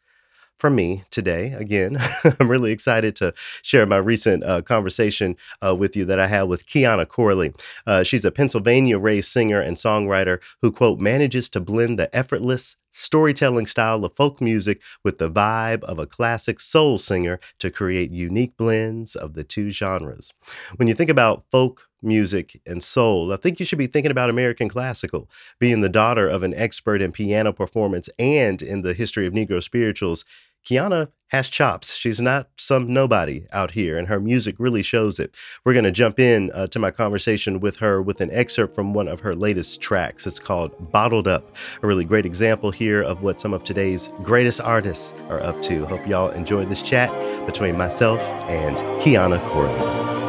from 0.60 0.74
me 0.74 1.02
today. 1.10 1.52
Again, 1.52 1.98
I'm 2.40 2.50
really 2.50 2.70
excited 2.70 3.16
to 3.16 3.32
share 3.62 3.86
my 3.86 3.96
recent 3.96 4.44
uh, 4.44 4.62
conversation 4.62 5.36
uh, 5.64 5.74
with 5.74 5.96
you 5.96 6.04
that 6.04 6.20
I 6.20 6.26
had 6.26 6.42
with 6.44 6.66
Kiana 6.66 7.08
Corley. 7.08 7.52
Uh, 7.86 8.02
she's 8.02 8.24
a 8.24 8.30
Pennsylvania 8.30 8.98
raised 8.98 9.30
singer 9.30 9.60
and 9.60 9.76
songwriter 9.76 10.38
who, 10.60 10.70
quote, 10.70 11.00
manages 11.00 11.48
to 11.50 11.60
blend 11.60 11.98
the 11.98 12.14
effortless 12.14 12.76
storytelling 12.92 13.66
style 13.66 14.04
of 14.04 14.14
folk 14.16 14.40
music 14.40 14.80
with 15.04 15.18
the 15.18 15.30
vibe 15.30 15.82
of 15.84 15.98
a 15.98 16.06
classic 16.06 16.60
soul 16.60 16.98
singer 16.98 17.40
to 17.58 17.70
create 17.70 18.10
unique 18.10 18.56
blends 18.56 19.14
of 19.16 19.34
the 19.34 19.44
two 19.44 19.70
genres. 19.70 20.32
When 20.76 20.88
you 20.88 20.94
think 20.94 21.10
about 21.10 21.44
folk 21.50 21.89
music 22.02 22.60
and 22.66 22.82
soul, 22.82 23.32
I 23.32 23.36
think 23.36 23.60
you 23.60 23.66
should 23.66 23.78
be 23.78 23.86
thinking 23.86 24.10
about 24.10 24.30
American 24.30 24.68
classical. 24.68 25.28
Being 25.58 25.80
the 25.80 25.88
daughter 25.88 26.28
of 26.28 26.42
an 26.42 26.54
expert 26.54 27.00
in 27.02 27.12
piano 27.12 27.52
performance 27.52 28.08
and 28.18 28.62
in 28.62 28.82
the 28.82 28.94
history 28.94 29.26
of 29.26 29.32
Negro 29.32 29.62
spirituals, 29.62 30.24
Kiana 30.66 31.08
has 31.28 31.48
chops. 31.48 31.94
She's 31.94 32.20
not 32.20 32.48
some 32.56 32.92
nobody 32.92 33.46
out 33.52 33.70
here, 33.70 33.96
and 33.96 34.08
her 34.08 34.20
music 34.20 34.56
really 34.58 34.82
shows 34.82 35.18
it. 35.20 35.34
We're 35.64 35.72
going 35.72 35.84
to 35.84 35.92
jump 35.92 36.18
in 36.18 36.50
uh, 36.52 36.66
to 36.68 36.78
my 36.78 36.90
conversation 36.90 37.60
with 37.60 37.76
her 37.76 38.02
with 38.02 38.20
an 38.20 38.30
excerpt 38.32 38.74
from 38.74 38.92
one 38.92 39.08
of 39.08 39.20
her 39.20 39.34
latest 39.34 39.80
tracks. 39.80 40.26
It's 40.26 40.40
called 40.40 40.90
Bottled 40.90 41.28
Up, 41.28 41.54
a 41.82 41.86
really 41.86 42.04
great 42.04 42.26
example 42.26 42.70
here 42.70 43.02
of 43.02 43.22
what 43.22 43.40
some 43.40 43.54
of 43.54 43.64
today's 43.64 44.10
greatest 44.22 44.60
artists 44.60 45.14
are 45.28 45.40
up 45.40 45.62
to. 45.62 45.86
Hope 45.86 46.06
y'all 46.06 46.30
enjoyed 46.30 46.68
this 46.68 46.82
chat 46.82 47.10
between 47.46 47.76
myself 47.78 48.20
and 48.48 48.76
Kiana 49.00 49.40
Corley. 49.48 50.19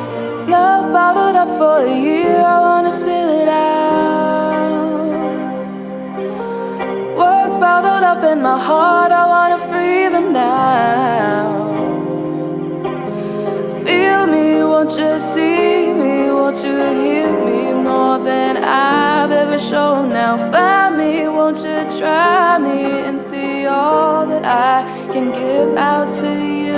Love 0.52 0.92
bottled 0.92 1.38
up 1.38 1.48
for 1.58 1.78
a 1.86 1.96
year, 2.08 2.36
I 2.56 2.60
wanna 2.60 2.92
spill 2.92 3.30
it 3.42 3.48
out. 3.48 5.08
Words 7.20 7.56
bottled 7.56 8.04
up 8.12 8.22
in 8.32 8.42
my 8.42 8.60
heart, 8.60 9.14
I 9.14 9.26
wanna 9.34 9.58
free 9.70 10.10
them 10.10 10.34
now. 10.34 11.72
Feel 13.86 14.28
me, 14.28 14.62
won't 14.72 14.94
you 15.00 15.14
see 15.20 15.94
me? 16.02 16.14
Won't 16.38 16.62
you 16.66 16.80
hear 17.02 17.32
me 17.48 17.74
more 17.88 18.18
than 18.20 18.58
I've 18.58 19.32
ever 19.32 19.58
shown? 19.58 20.10
Now 20.10 20.36
find 20.52 20.98
me, 20.98 21.30
won't 21.30 21.60
you 21.64 21.80
try 21.98 22.58
me 22.58 22.80
and 23.08 23.22
see 23.22 23.68
all 23.68 24.26
that 24.26 24.46
I 24.46 24.84
can 25.14 25.32
give 25.32 25.78
out 25.78 26.12
to 26.22 26.28
you? 26.28 26.71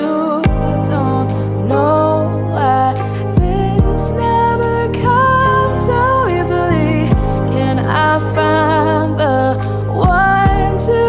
I 8.15 8.19
find 8.35 9.19
the 9.19 9.57
one 9.91 10.77
to 10.87 10.99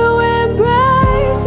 embrace 0.40 1.44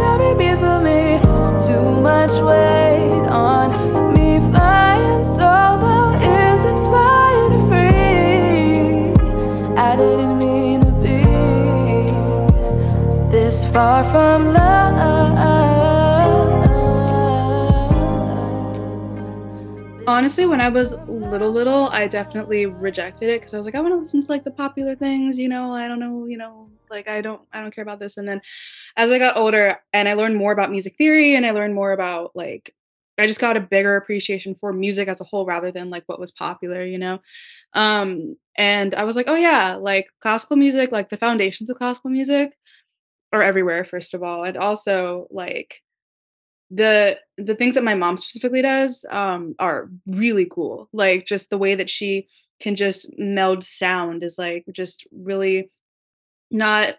of 0.62 0.84
me? 0.84 1.18
Too 1.66 2.00
much 2.00 2.34
weight 2.48 3.26
on 3.28 4.14
me 4.14 4.38
flying 4.38 5.24
solo 5.24 6.12
isn't 6.20 6.84
flying 6.86 7.58
this 13.32 13.64
far 13.72 14.04
from 14.04 14.52
love. 14.52 14.78
Honestly, 20.06 20.46
when 20.46 20.60
I 20.60 20.68
was 20.68 20.94
little, 21.30 21.52
little, 21.52 21.88
I 21.88 22.06
definitely 22.06 22.66
rejected 22.66 23.28
it 23.28 23.40
because 23.40 23.52
I 23.52 23.58
was 23.58 23.66
like, 23.66 23.74
I 23.74 23.80
want 23.80 23.92
to 23.92 23.98
listen 23.98 24.24
to 24.24 24.28
like 24.28 24.44
the 24.44 24.50
popular 24.50 24.96
things, 24.96 25.36
you 25.36 25.48
know. 25.48 25.74
I 25.74 25.86
don't 25.86 26.00
know, 26.00 26.26
you 26.26 26.38
know, 26.38 26.70
like 26.90 27.06
I 27.06 27.20
don't, 27.20 27.42
I 27.52 27.60
don't 27.60 27.74
care 27.74 27.82
about 27.82 27.98
this. 27.98 28.16
And 28.16 28.26
then, 28.26 28.40
as 28.96 29.10
I 29.10 29.18
got 29.18 29.36
older 29.36 29.76
and 29.92 30.08
I 30.08 30.14
learned 30.14 30.36
more 30.36 30.52
about 30.52 30.70
music 30.70 30.96
theory 30.96 31.36
and 31.36 31.44
I 31.44 31.50
learned 31.50 31.74
more 31.74 31.92
about 31.92 32.32
like, 32.34 32.74
I 33.18 33.26
just 33.26 33.40
got 33.40 33.56
a 33.56 33.60
bigger 33.60 33.96
appreciation 33.96 34.56
for 34.58 34.72
music 34.72 35.08
as 35.08 35.20
a 35.20 35.24
whole 35.24 35.44
rather 35.44 35.70
than 35.70 35.90
like 35.90 36.04
what 36.06 36.20
was 36.20 36.30
popular, 36.30 36.82
you 36.84 36.98
know. 36.98 37.20
Um, 37.74 38.36
and 38.56 38.94
I 38.94 39.04
was 39.04 39.16
like, 39.16 39.28
oh 39.28 39.34
yeah, 39.34 39.74
like 39.74 40.06
classical 40.20 40.56
music, 40.56 40.92
like 40.92 41.10
the 41.10 41.16
foundations 41.18 41.68
of 41.68 41.76
classical 41.76 42.10
music 42.10 42.56
are 43.32 43.42
everywhere. 43.42 43.84
First 43.84 44.14
of 44.14 44.22
all, 44.22 44.44
and 44.44 44.56
also 44.56 45.26
like 45.30 45.82
the 46.70 47.18
the 47.36 47.54
things 47.54 47.74
that 47.74 47.84
my 47.84 47.94
mom 47.94 48.16
specifically 48.16 48.60
does 48.60 49.04
um 49.10 49.54
are 49.58 49.88
really 50.06 50.46
cool 50.50 50.88
like 50.92 51.26
just 51.26 51.48
the 51.48 51.58
way 51.58 51.74
that 51.74 51.88
she 51.88 52.28
can 52.60 52.76
just 52.76 53.10
meld 53.16 53.64
sound 53.64 54.22
is 54.22 54.36
like 54.38 54.64
just 54.72 55.06
really 55.12 55.70
not 56.50 56.96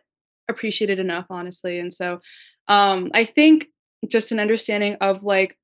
appreciated 0.50 0.98
enough 0.98 1.26
honestly 1.30 1.78
and 1.80 1.94
so 1.94 2.20
um 2.68 3.12
i 3.14 3.24
think 3.24 3.68
just 4.08 4.32
an 4.32 4.40
understanding 4.40 4.96
of 5.02 5.24
like 5.24 5.58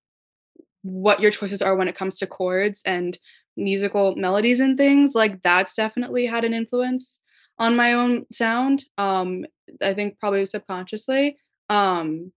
what 0.83 1.19
your 1.19 1.31
choices 1.31 1.61
are 1.61 1.75
when 1.75 1.87
it 1.87 1.95
comes 1.95 2.19
to 2.19 2.27
chords 2.27 2.83
and 2.85 3.17
musical 3.57 4.15
melodies 4.15 4.59
and 4.59 4.77
things 4.77 5.15
like 5.15 5.41
that's 5.41 5.73
definitely 5.73 6.27
had 6.27 6.43
an 6.43 6.53
influence 6.53 7.21
on 7.57 7.75
my 7.75 7.93
own 7.93 8.25
sound 8.31 8.83
um 8.99 9.45
i 9.81 9.93
think 9.95 10.19
probably 10.19 10.45
subconsciously 10.45 11.37
um 11.69 12.31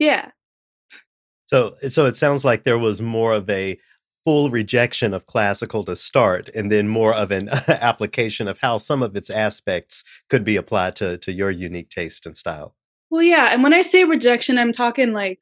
yeah 0.00 0.30
So 1.52 1.74
so 1.88 2.06
it 2.06 2.16
sounds 2.16 2.44
like 2.44 2.64
there 2.64 2.78
was 2.78 3.02
more 3.02 3.34
of 3.34 3.48
a 3.50 3.78
full 4.24 4.50
rejection 4.50 5.12
of 5.12 5.26
classical 5.26 5.84
to 5.84 5.96
start, 5.96 6.48
and 6.54 6.70
then 6.70 6.88
more 6.88 7.14
of 7.14 7.30
an 7.30 7.48
application 7.68 8.48
of 8.48 8.58
how 8.58 8.78
some 8.78 9.02
of 9.02 9.16
its 9.16 9.30
aspects 9.30 10.04
could 10.30 10.44
be 10.44 10.56
applied 10.56 10.96
to 10.96 11.18
to 11.18 11.32
your 11.32 11.50
unique 11.50 11.90
taste 11.90 12.24
and 12.26 12.36
style. 12.36 12.74
Well, 13.10 13.22
yeah, 13.22 13.52
and 13.52 13.62
when 13.62 13.74
I 13.74 13.82
say 13.82 14.04
rejection, 14.04 14.58
I'm 14.58 14.72
talking 14.72 15.12
like 15.12 15.40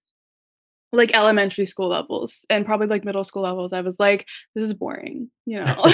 like 0.93 1.14
elementary 1.14 1.67
school 1.67 1.88
levels 1.88 2.45
and 2.50 2.67
probably 2.67 2.88
like 2.88 3.05
middle 3.05 3.23
school 3.23 3.43
levels. 3.43 3.73
I 3.73 3.81
was 3.81 4.00
like, 4.00 4.26
this 4.57 4.64
is 4.64 4.75
boring, 4.75 5.31
you 5.47 5.59
know. 5.59 5.64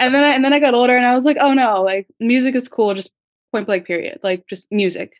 and 0.00 0.14
then 0.14 0.22
I, 0.22 0.34
and 0.34 0.44
then 0.44 0.52
I 0.52 0.60
got 0.60 0.74
older 0.74 0.96
and 0.96 1.04
I 1.04 1.14
was 1.14 1.24
like, 1.24 1.38
oh 1.40 1.52
no, 1.52 1.82
like 1.82 2.06
music 2.20 2.54
is 2.54 2.68
cool, 2.68 2.94
just 2.94 3.10
point 3.50 3.66
blank 3.66 3.86
period. 3.86 4.20
Like 4.22 4.46
just 4.46 4.68
music 4.70 5.14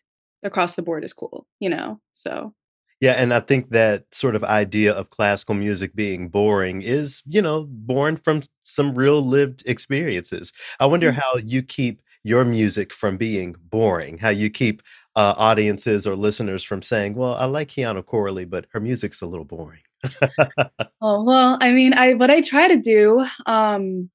across 0.45 0.77
the 0.77 0.83
board 0.83 1.03
is 1.03 1.13
cool, 1.13 1.45
you 1.59 1.69
know. 1.69 1.99
So 2.15 2.55
Yeah, 3.01 3.13
and 3.13 3.33
I 3.33 3.41
think 3.41 3.71
that 3.71 4.07
sort 4.13 4.35
of 4.35 4.43
idea 4.43 4.93
of 4.93 5.11
classical 5.11 5.55
music 5.55 5.95
being 5.95 6.29
boring 6.29 6.83
is, 6.83 7.23
you 7.27 7.41
know, 7.41 7.65
born 7.71 8.17
from 8.17 8.43
some 8.65 8.95
real 8.95 9.23
lived 9.23 9.63
experiences. 9.67 10.53
I 10.81 10.87
wonder 10.87 11.13
Mm. 11.13 11.15
how 11.15 11.37
you 11.45 11.63
keep 11.63 12.03
your 12.25 12.45
music 12.45 12.93
from 12.93 13.17
being 13.17 13.55
boring, 13.71 14.19
how 14.19 14.31
you 14.31 14.51
keep, 14.51 14.83
uh, 15.15 15.35
audiences 15.37 16.07
or 16.07 16.17
listeners 16.17 16.63
from 16.65 16.83
saying, 16.83 17.15
"Well, 17.15 17.35
I 17.35 17.45
like 17.47 17.69
Kiana 17.69 18.05
Corley, 18.05 18.45
but 18.45 18.67
her 18.73 18.81
music's 18.81 19.23
a 19.23 19.27
little 19.27 19.45
boring." 19.45 19.81
Oh, 21.01 21.23
well, 21.23 21.59
I 21.61 21.73
mean, 21.73 21.93
I 21.95 22.15
what 22.15 22.31
I 22.31 22.41
try 22.41 22.67
to 22.69 22.77
do, 22.77 23.25
um, 23.47 24.11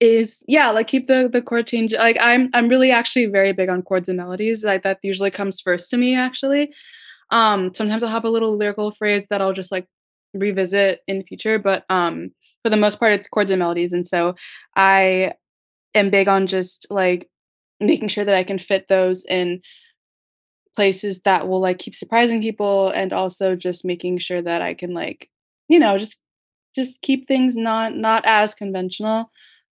is 0.00 0.44
yeah, 0.48 0.70
like 0.70 0.88
keep 0.88 1.06
the 1.08 1.28
the 1.32 1.42
chord 1.42 1.66
change 1.66 1.94
like 1.94 2.16
I'm 2.20 2.50
I'm 2.54 2.68
really 2.68 2.90
actually 2.92 3.26
very 3.26 3.52
big 3.52 3.68
on 3.70 3.82
chords 3.82 4.08
and 4.08 4.18
melodies, 4.18 4.64
like 4.64 4.82
that 4.84 4.98
usually 5.02 5.30
comes 5.32 5.60
first 5.60 5.90
to 5.90 5.96
me 5.98 6.16
actually. 6.16 6.72
Um, 7.30 7.74
sometimes 7.74 8.02
I'll 8.02 8.10
have 8.10 8.24
a 8.24 8.30
little 8.30 8.56
lyrical 8.56 8.90
phrase 8.90 9.26
that 9.30 9.40
I'll 9.40 9.52
just 9.52 9.72
like 9.72 9.86
revisit 10.34 11.00
in 11.08 11.18
the 11.18 11.24
future, 11.24 11.58
but 11.58 11.84
um 11.90 12.30
for 12.62 12.70
the 12.70 12.76
most 12.76 12.98
part 12.98 13.12
it's 13.14 13.28
chords 13.28 13.50
and 13.50 13.58
melodies. 13.60 13.92
And 13.92 14.06
so 14.06 14.34
I 14.76 15.34
am 15.94 16.10
big 16.10 16.28
on 16.28 16.46
just 16.46 16.86
like 16.90 17.30
making 17.80 18.08
sure 18.08 18.24
that 18.24 18.34
I 18.34 18.44
can 18.44 18.58
fit 18.58 18.88
those 18.88 19.24
in 19.26 19.62
places 20.74 21.20
that 21.22 21.48
will 21.48 21.60
like 21.60 21.78
keep 21.78 21.94
surprising 21.94 22.40
people 22.40 22.90
and 22.90 23.12
also 23.12 23.56
just 23.56 23.84
making 23.84 24.18
sure 24.18 24.40
that 24.42 24.62
I 24.62 24.74
can 24.74 24.94
like, 24.94 25.28
you 25.68 25.78
know, 25.78 25.98
just 25.98 26.20
just 26.74 27.02
keep 27.02 27.26
things 27.26 27.56
not 27.56 27.96
not 27.96 28.24
as 28.26 28.54
conventional. 28.54 29.30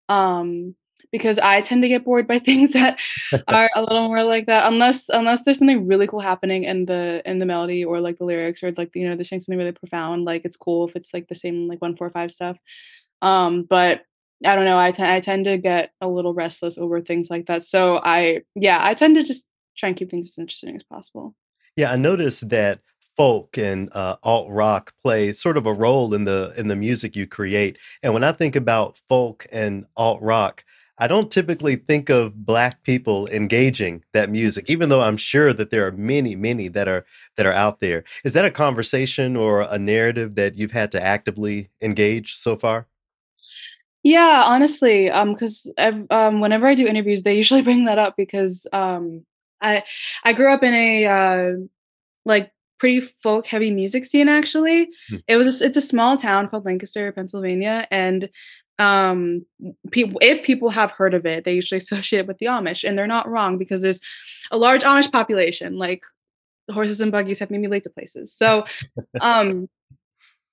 Um 0.08 0.74
because 1.16 1.38
I 1.38 1.60
tend 1.60 1.82
to 1.82 1.88
get 1.88 2.04
bored 2.04 2.26
by 2.26 2.38
things 2.48 2.72
that 2.72 2.98
are 3.48 3.70
a 3.74 3.80
little 3.80 4.08
more 4.08 4.22
like 4.22 4.46
that 4.46 4.70
unless 4.70 5.08
unless 5.08 5.44
there's 5.44 5.58
something 5.58 5.86
really 5.86 6.06
cool 6.06 6.20
happening 6.20 6.64
in 6.64 6.86
the 6.86 7.22
in 7.24 7.38
the 7.38 7.46
melody 7.46 7.84
or 7.84 8.00
like 8.00 8.18
the 8.18 8.24
lyrics 8.24 8.62
or 8.62 8.72
like 8.72 8.94
you 8.94 9.08
know 9.08 9.14
they're 9.14 9.24
saying 9.24 9.40
something 9.40 9.58
really 9.58 9.72
profound 9.72 10.24
like 10.24 10.44
it's 10.44 10.56
cool 10.56 10.86
if 10.86 10.96
it's 10.96 11.14
like 11.14 11.28
the 11.28 11.34
same 11.34 11.68
like 11.68 11.80
145 11.80 12.30
stuff. 12.30 12.58
Um 13.22 13.62
but 13.62 14.02
I 14.44 14.54
don't 14.54 14.66
know 14.66 14.78
I 14.78 14.90
tend 14.92 15.46
to 15.46 15.56
get 15.56 15.92
a 16.00 16.08
little 16.08 16.34
restless 16.34 16.76
over 16.76 17.00
things 17.00 17.30
like 17.30 17.46
that. 17.46 17.64
So 17.64 18.00
I 18.02 18.42
yeah 18.54 18.78
I 18.80 18.94
tend 18.94 19.16
to 19.16 19.22
just 19.22 19.48
try 19.76 19.88
and 19.88 19.96
keep 19.96 20.10
things 20.10 20.28
as 20.28 20.38
interesting 20.38 20.74
as 20.76 20.82
possible. 20.82 21.34
Yeah, 21.76 21.92
I 21.92 21.96
noticed 21.96 22.48
that 22.48 22.80
folk 23.16 23.56
and, 23.56 23.88
uh, 23.92 24.16
alt 24.22 24.50
rock 24.50 24.92
play 25.02 25.32
sort 25.32 25.56
of 25.56 25.66
a 25.66 25.72
role 25.72 26.12
in 26.14 26.24
the 26.24 26.52
in 26.56 26.68
the 26.68 26.76
music 26.76 27.16
you 27.16 27.26
create, 27.26 27.78
and 28.02 28.12
when 28.12 28.24
I 28.24 28.32
think 28.32 28.56
about 28.56 28.98
folk 29.08 29.46
and 29.50 29.86
alt 29.96 30.20
rock, 30.22 30.64
I 30.98 31.06
don't 31.06 31.30
typically 31.30 31.76
think 31.76 32.08
of 32.08 32.46
Black 32.46 32.82
people 32.82 33.26
engaging 33.28 34.02
that 34.14 34.30
music, 34.30 34.64
even 34.68 34.88
though 34.88 35.02
I'm 35.02 35.18
sure 35.18 35.52
that 35.52 35.70
there 35.70 35.86
are 35.86 35.92
many, 35.92 36.36
many 36.36 36.68
that 36.68 36.88
are 36.88 37.04
that 37.36 37.46
are 37.46 37.52
out 37.52 37.80
there. 37.80 38.04
Is 38.24 38.32
that 38.32 38.44
a 38.44 38.50
conversation 38.50 39.36
or 39.36 39.62
a 39.62 39.78
narrative 39.78 40.36
that 40.36 40.56
you've 40.56 40.72
had 40.72 40.90
to 40.92 41.02
actively 41.02 41.68
engage 41.82 42.36
so 42.36 42.56
far? 42.56 42.86
Yeah, 44.02 44.44
honestly, 44.46 45.10
because 45.24 45.70
ev 45.78 46.06
um, 46.10 46.40
whenever 46.40 46.66
I 46.66 46.74
do 46.76 46.86
interviews, 46.86 47.24
they 47.24 47.36
usually 47.36 47.62
bring 47.68 47.86
that 47.86 47.98
up 47.98 48.14
because, 48.16 48.66
um, 48.72 49.24
I 49.60 49.82
I 50.24 50.32
grew 50.32 50.52
up 50.52 50.62
in 50.62 50.74
a, 50.74 51.06
uh, 51.06 51.52
like, 52.24 52.52
pretty 52.78 53.00
folk 53.00 53.46
heavy 53.46 53.70
music 53.70 54.04
scene, 54.04 54.28
actually. 54.28 54.88
Hmm. 55.08 55.16
It 55.26 55.36
was 55.36 55.60
a 55.60 55.66
it's 55.66 55.76
a 55.76 55.80
small 55.80 56.16
town 56.16 56.48
called 56.48 56.64
Lancaster, 56.64 57.10
Pennsylvania, 57.12 57.86
and, 57.90 58.30
um, 58.78 59.46
m 59.64 59.74
peop 59.90 60.14
if 60.20 60.42
people 60.44 60.70
have 60.70 60.90
heard 60.90 61.14
of 61.14 61.24
it, 61.26 61.44
they 61.44 61.54
usually 61.54 61.76
associate 61.84 62.20
it 62.20 62.26
with 62.26 62.38
the 62.38 62.46
Amish, 62.46 62.86
and 62.86 62.98
they're 62.98 63.06
not 63.06 63.28
wrong 63.28 63.58
because 63.58 63.82
there's 63.82 64.00
a 64.50 64.58
large 64.58 64.82
Amish 64.82 65.10
population, 65.10 65.76
like, 65.76 66.04
horses 66.70 67.00
and 67.00 67.12
buggies 67.12 67.38
have 67.38 67.50
made 67.50 67.60
me 67.60 67.68
late 67.68 67.84
to 67.84 67.90
places. 67.90 68.32
So, 68.32 68.64
um, 69.20 69.68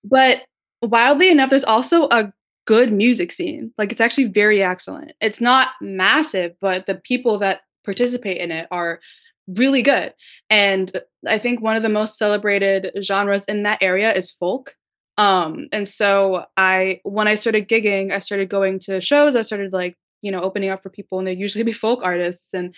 but 0.03 0.43
wildly 0.81 1.29
enough, 1.29 1.49
there's 1.49 1.63
also 1.63 2.07
a 2.09 2.31
good 2.65 2.93
music 2.93 3.31
scene, 3.31 3.73
like, 3.77 3.91
it's 3.91 4.01
actually 4.01 4.25
very 4.25 4.63
excellent. 4.63 5.11
It's 5.19 5.41
not 5.41 5.69
massive, 5.81 6.55
but 6.61 6.85
the 6.85 6.95
people 6.95 7.39
that 7.39 7.61
participate 7.83 8.37
in 8.37 8.51
it 8.51 8.67
are 8.71 8.99
really 9.47 9.81
good, 9.81 10.13
and 10.49 10.89
I 11.27 11.37
think 11.39 11.61
one 11.61 11.75
of 11.75 11.83
the 11.83 11.89
most 11.89 12.17
celebrated 12.17 12.91
genres 13.01 13.43
in 13.45 13.63
that 13.63 13.81
area 13.81 14.13
is 14.13 14.31
folk. 14.31 14.75
Um, 15.17 15.67
and 15.71 15.87
so 15.87 16.45
I 16.57 17.01
when 17.03 17.27
I 17.27 17.35
started 17.35 17.69
gigging, 17.69 18.11
I 18.11 18.19
started 18.19 18.49
going 18.49 18.79
to 18.79 19.01
shows, 19.01 19.35
I 19.35 19.41
started, 19.43 19.73
like, 19.73 19.95
you 20.21 20.31
know, 20.31 20.41
opening 20.41 20.69
up 20.69 20.83
for 20.83 20.89
people, 20.89 21.19
and 21.19 21.27
they'd 21.27 21.39
usually 21.39 21.63
be 21.63 21.71
folk 21.73 22.01
artists, 22.03 22.53
and, 22.53 22.75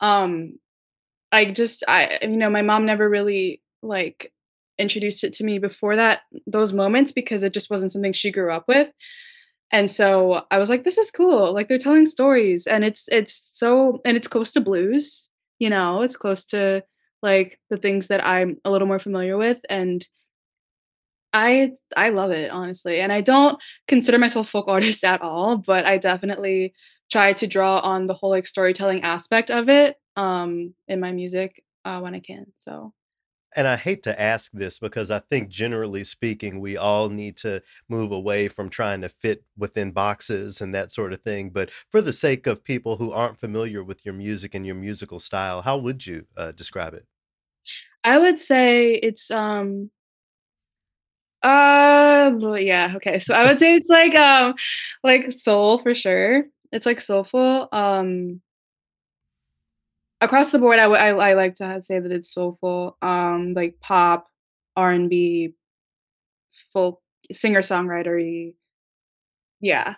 um, 0.00 0.58
I 1.32 1.46
just 1.46 1.84
I 1.88 2.18
you 2.22 2.28
know, 2.36 2.50
my 2.50 2.62
mom 2.62 2.86
never 2.86 3.08
really, 3.08 3.62
like, 3.82 4.32
introduced 4.78 5.24
it 5.24 5.32
to 5.34 5.44
me 5.44 5.58
before 5.58 5.96
that 5.96 6.22
those 6.46 6.72
moments 6.72 7.12
because 7.12 7.42
it 7.42 7.52
just 7.54 7.70
wasn't 7.70 7.92
something 7.92 8.12
she 8.12 8.32
grew 8.32 8.52
up 8.52 8.64
with. 8.68 8.92
And 9.72 9.90
so 9.90 10.44
I 10.50 10.58
was 10.58 10.68
like, 10.70 10.84
this 10.84 10.98
is 10.98 11.10
cool. 11.10 11.52
Like 11.52 11.68
they're 11.68 11.78
telling 11.78 12.06
stories 12.06 12.66
and 12.66 12.84
it's 12.84 13.08
it's 13.10 13.34
so 13.54 14.00
and 14.04 14.16
it's 14.16 14.28
close 14.28 14.52
to 14.52 14.60
blues, 14.60 15.30
you 15.58 15.70
know, 15.70 16.02
it's 16.02 16.16
close 16.16 16.44
to 16.46 16.84
like 17.22 17.58
the 17.70 17.76
things 17.78 18.08
that 18.08 18.24
I'm 18.26 18.58
a 18.64 18.70
little 18.70 18.88
more 18.88 18.98
familiar 18.98 19.36
with 19.38 19.58
and 19.70 20.06
I 21.32 21.72
I 21.96 22.10
love 22.10 22.30
it 22.30 22.50
honestly. 22.50 23.00
And 23.00 23.12
I 23.12 23.20
don't 23.20 23.60
consider 23.88 24.18
myself 24.18 24.48
folk 24.50 24.68
artist 24.68 25.04
at 25.04 25.22
all, 25.22 25.56
but 25.58 25.86
I 25.86 25.98
definitely 25.98 26.74
try 27.10 27.32
to 27.34 27.46
draw 27.46 27.78
on 27.80 28.06
the 28.06 28.14
whole 28.14 28.30
like 28.30 28.46
storytelling 28.46 29.02
aspect 29.02 29.50
of 29.50 29.68
it 29.68 29.96
um 30.16 30.74
in 30.88 31.00
my 31.00 31.12
music 31.12 31.62
uh 31.84 32.00
when 32.00 32.14
I 32.14 32.20
can. 32.20 32.46
So 32.56 32.92
And 33.54 33.66
I 33.68 33.76
hate 33.76 34.02
to 34.04 34.18
ask 34.20 34.50
this 34.52 34.78
because 34.78 35.10
I 35.10 35.18
think 35.18 35.50
generally 35.50 36.04
speaking, 36.04 36.58
we 36.60 36.78
all 36.78 37.10
need 37.10 37.36
to 37.38 37.62
move 37.88 38.10
away 38.10 38.48
from 38.48 38.70
trying 38.70 39.02
to 39.02 39.10
fit 39.10 39.44
within 39.58 39.92
boxes 39.92 40.62
and 40.62 40.74
that 40.74 40.90
sort 40.90 41.12
of 41.12 41.20
thing. 41.20 41.50
But 41.50 41.70
for 41.90 42.00
the 42.00 42.14
sake 42.14 42.46
of 42.46 42.64
people 42.64 42.96
who 42.96 43.12
aren't 43.12 43.38
familiar 43.38 43.84
with 43.84 44.06
your 44.06 44.14
music 44.14 44.54
and 44.54 44.64
your 44.64 44.74
musical 44.76 45.20
style, 45.20 45.60
how 45.62 45.76
would 45.78 46.06
you 46.06 46.26
uh, 46.36 46.52
describe 46.52 46.94
it? 46.94 47.06
I 48.04 48.18
would 48.18 48.38
say 48.38 48.94
it's 48.94 49.30
um 49.30 49.90
uh 51.42 52.56
yeah, 52.58 52.92
okay. 52.96 53.18
So 53.18 53.34
I 53.34 53.46
would 53.46 53.58
say 53.58 53.74
it's 53.74 53.88
like 53.88 54.14
um 54.14 54.54
like 55.02 55.32
soul 55.32 55.78
for 55.78 55.94
sure. 55.94 56.44
It's 56.72 56.86
like 56.86 57.00
soulful. 57.00 57.68
Um 57.72 58.40
across 60.20 60.52
the 60.52 60.58
board 60.58 60.78
I 60.78 60.86
would 60.86 60.98
I, 60.98 61.08
I 61.08 61.34
like 61.34 61.56
to 61.56 61.82
say 61.82 61.98
that 61.98 62.12
it's 62.12 62.32
soulful. 62.32 62.96
Um 63.02 63.54
like 63.54 63.78
pop, 63.80 64.28
R&B, 64.76 65.54
folk 66.72 67.00
singer-songwriter 67.32 68.52
Yeah. 69.60 69.94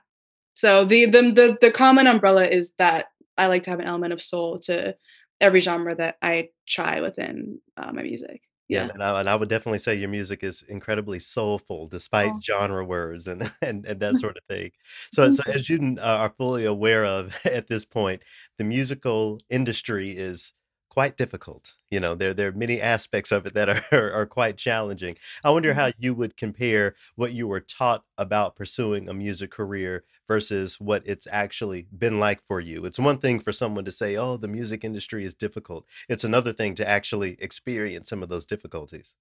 So 0.54 0.84
the 0.84 1.06
the 1.06 1.22
the 1.32 1.58
the 1.62 1.70
common 1.70 2.06
umbrella 2.06 2.46
is 2.46 2.74
that 2.78 3.06
I 3.38 3.46
like 3.48 3.64
to 3.64 3.70
have 3.70 3.80
an 3.80 3.86
element 3.86 4.12
of 4.12 4.22
soul 4.22 4.58
to 4.60 4.96
every 5.40 5.60
genre 5.60 5.94
that 5.96 6.16
I 6.22 6.50
try 6.68 7.00
within, 7.00 7.60
uh, 7.76 7.92
my 7.92 8.02
music. 8.02 8.42
Yeah, 8.70 8.82
Yeah. 8.82 8.90
man, 8.94 9.02
I 9.02 9.20
and 9.20 9.28
I 9.28 9.36
would 9.36 9.48
definitely 9.50 9.78
say 9.78 9.94
your 9.94 10.08
music 10.08 10.42
is 10.42 10.62
incredibly 10.62 11.20
soulful 11.20 11.86
despite 11.86 12.34
Oh, 12.34 12.42
genre 12.42 12.84
words 12.84 13.26
and 13.28 13.50
and 13.62 13.84
and 13.86 14.00
that 14.00 14.16
sort 14.16 14.36
of 14.38 14.44
thing. 14.48 14.70
So 15.12 15.30
so 15.30 15.42
mm-hmm. 15.46 15.54
as 15.54 15.68
you 15.68 15.78
kn 15.78 15.98
are 15.98 16.30
fully 16.30 16.64
aware 16.64 17.04
of 17.04 17.36
at 17.44 17.66
this 17.68 17.84
point, 17.84 18.22
the 18.58 18.64
musical 18.64 19.40
industry 19.50 20.10
is 20.16 20.52
quite 20.94 21.16
difficult. 21.16 21.74
You 21.90 21.98
know, 21.98 22.14
there 22.14 22.32
there 22.32 22.48
are 22.48 22.52
many 22.52 22.80
aspects 22.80 23.32
of 23.32 23.46
it 23.46 23.54
that 23.54 23.68
are 23.68 24.12
are 24.20 24.26
quite 24.26 24.56
challenging. 24.56 25.16
I 25.42 25.50
wonder 25.50 25.74
how 25.74 25.90
you 25.98 26.14
would 26.14 26.36
compare 26.36 26.94
what 27.16 27.32
you 27.32 27.48
were 27.48 27.60
taught 27.60 28.04
about 28.16 28.54
pursuing 28.54 29.08
a 29.08 29.14
music 29.14 29.50
career 29.50 30.04
versus 30.28 30.80
what 30.80 31.02
it's 31.04 31.26
actually 31.30 31.88
been 31.98 32.20
like 32.20 32.40
for 32.46 32.60
you. 32.60 32.84
It's 32.86 32.98
one 32.98 33.18
thing 33.18 33.40
for 33.40 33.52
someone 33.52 33.84
to 33.84 33.92
say, 33.92 34.16
"Oh, 34.16 34.36
the 34.36 34.48
music 34.48 34.84
industry 34.84 35.24
is 35.24 35.34
difficult." 35.34 35.84
It's 36.08 36.24
another 36.24 36.52
thing 36.52 36.76
to 36.76 36.88
actually 36.88 37.36
experience 37.40 38.08
some 38.08 38.22
of 38.22 38.28
those 38.28 38.46
difficulties. 38.46 39.16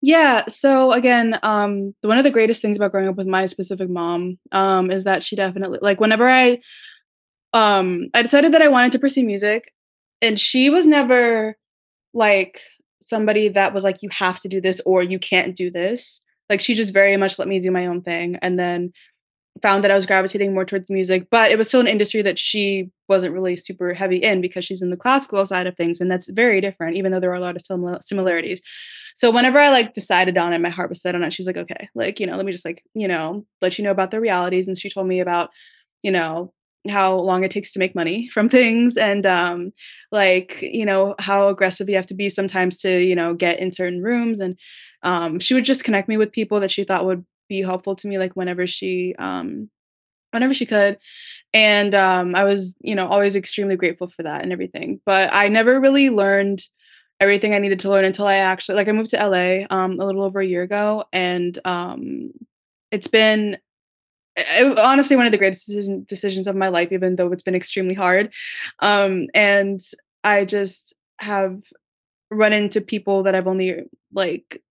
Yeah, 0.00 0.46
so 0.46 0.92
again, 0.92 1.38
um, 1.42 1.94
one 2.02 2.18
of 2.18 2.24
the 2.24 2.30
greatest 2.30 2.62
things 2.62 2.76
about 2.76 2.92
growing 2.92 3.08
up 3.08 3.16
with 3.16 3.26
my 3.26 3.46
specific 3.46 3.90
mom, 3.90 4.38
um, 4.52 4.90
is 4.90 5.04
that 5.04 5.22
she 5.24 5.36
definitely 5.36 5.80
like, 5.82 6.00
whenever 6.00 6.28
I 6.28 6.60
um, 7.52 8.08
I 8.14 8.22
decided 8.22 8.52
that 8.52 8.62
I 8.62 8.68
wanted 8.68 8.92
to 8.92 8.98
pursue 8.98 9.24
music, 9.24 9.72
and 10.22 10.38
she 10.40 10.70
was 10.70 10.86
never, 10.86 11.56
like, 12.14 12.60
somebody 13.02 13.48
that 13.50 13.74
was 13.74 13.84
like, 13.84 14.02
"You 14.02 14.10
have 14.12 14.40
to 14.40 14.48
do 14.48 14.60
this," 14.60 14.80
or 14.86 15.02
"You 15.02 15.18
can't 15.20 15.56
do 15.56 15.70
this." 15.70 16.22
Like, 16.50 16.60
she 16.62 16.74
just 16.74 16.94
very 16.94 17.16
much 17.18 17.38
let 17.38 17.48
me 17.48 17.60
do 17.60 17.70
my 17.72 17.86
own 17.86 18.02
thing, 18.02 18.36
and 18.42 18.58
then 18.58 18.92
found 19.62 19.84
that 19.84 19.90
I 19.90 19.94
was 19.96 20.06
gravitating 20.06 20.54
more 20.54 20.64
towards 20.64 20.90
music, 20.90 21.28
but 21.30 21.50
it 21.50 21.58
was 21.58 21.68
still 21.68 21.80
an 21.80 21.88
industry 21.88 22.22
that 22.22 22.38
she 22.38 22.90
wasn't 23.08 23.34
really 23.34 23.56
super 23.56 23.94
heavy 23.94 24.18
in 24.18 24.40
because 24.40 24.64
she's 24.64 24.82
in 24.82 24.90
the 24.90 24.96
classical 24.96 25.44
side 25.46 25.66
of 25.66 25.76
things, 25.76 26.00
and 26.00 26.10
that's 26.10 26.28
very 26.30 26.60
different, 26.60 26.96
even 26.96 27.12
though 27.12 27.20
there 27.20 27.30
are 27.32 27.34
a 27.34 27.40
lot 27.40 27.56
of 27.56 27.62
simila 27.62 28.02
similarities. 28.04 28.62
So 29.16 29.30
whenever 29.32 29.58
I, 29.58 29.70
like, 29.70 29.94
decided 29.94 30.38
on 30.38 30.52
it, 30.52 30.60
my 30.60 30.68
heart 30.70 30.90
was 30.90 31.02
set 31.02 31.14
on 31.16 31.24
it, 31.24 31.32
she's 31.32 31.46
like, 31.48 31.56
"Okay, 31.58 31.88
like, 31.96 32.20
you 32.20 32.26
know, 32.26 32.36
let 32.36 32.46
me 32.46 32.52
just, 32.52 32.64
like, 32.66 32.84
you 32.94 33.08
know, 33.08 33.46
let 33.62 33.78
you 33.78 33.84
know 33.84 33.90
about 33.92 34.10
the 34.12 34.20
realities," 34.20 34.68
and 34.68 34.78
she 34.78 34.90
told 34.90 35.08
me 35.08 35.20
about, 35.20 35.50
you 36.04 36.10
know, 36.12 36.52
how 36.90 37.16
long 37.16 37.44
it 37.44 37.50
takes 37.50 37.72
to 37.72 37.78
make 37.78 37.94
money 37.94 38.28
from 38.32 38.48
things 38.48 38.96
and, 38.96 39.26
um, 39.26 39.72
like, 40.12 40.60
you 40.62 40.84
know, 40.86 41.14
how 41.18 41.48
aggressive 41.48 41.88
you 41.88 41.96
have 41.96 42.06
to 42.06 42.14
be 42.14 42.28
sometimes 42.30 42.78
to, 42.80 43.00
you 43.02 43.14
know, 43.16 43.34
get 43.34 43.58
in 43.60 43.72
certain 43.72 44.02
rooms, 44.02 44.40
and, 44.40 44.56
um, 45.02 45.38
she 45.40 45.54
would 45.54 45.64
just 45.64 45.84
connect 45.84 46.08
me 46.08 46.16
with 46.16 46.32
people 46.32 46.60
that 46.60 46.70
she 46.70 46.84
thought 46.84 47.06
would 47.06 47.24
be 47.48 47.62
helpful 47.62 47.96
to 47.96 48.08
me, 48.08 48.18
like, 48.18 48.34
whenever 48.36 48.66
she, 48.66 49.14
um 49.18 49.70
whenever 50.32 50.54
she 50.54 50.66
could, 50.66 50.98
and, 51.54 51.94
um, 51.94 52.34
I 52.36 52.44
was, 52.44 52.76
you 52.82 52.94
know, 52.96 53.06
always 53.08 53.36
extremely 53.36 53.76
grateful 53.76 54.08
for 54.08 54.24
that 54.24 54.42
and 54.42 54.52
everything, 54.52 55.00
but 55.06 55.30
I 55.32 55.48
never 55.48 55.80
really 55.80 56.10
learned 56.10 56.60
everything 57.20 57.54
I 57.54 57.58
needed 57.60 57.80
to 57.80 57.90
learn 57.90 58.04
until 58.06 58.26
I 58.26 58.36
actually 58.36 58.76
like, 58.76 58.88
I 58.88 58.92
moved 58.92 59.10
to 59.10 59.18
LA, 59.22 59.66
um, 59.70 60.00
a 60.00 60.06
little 60.06 60.22
over 60.24 60.40
a 60.40 60.46
year 60.46 60.62
ago, 60.64 61.04
and, 61.12 61.58
um, 61.64 62.32
it's 62.92 63.08
been 63.08 63.58
honestly 64.78 65.16
one 65.16 65.26
of 65.26 65.32
the 65.32 65.38
greatest 65.38 65.66
decision 65.66 66.04
decisions 66.08 66.46
of 66.46 66.56
my 66.56 66.68
life, 66.68 66.92
even 66.92 67.16
though 67.16 67.32
it's 67.32 67.42
been 67.42 67.54
extremely 67.54 67.94
hard, 67.94 68.32
um, 68.80 69.26
and 69.34 69.80
I 70.24 70.44
just 70.44 70.94
have 71.20 71.62
run 72.30 72.52
into 72.52 72.80
people 72.80 73.24
that 73.24 73.34
I've 73.34 73.48
only, 73.48 73.84
like 74.12 74.62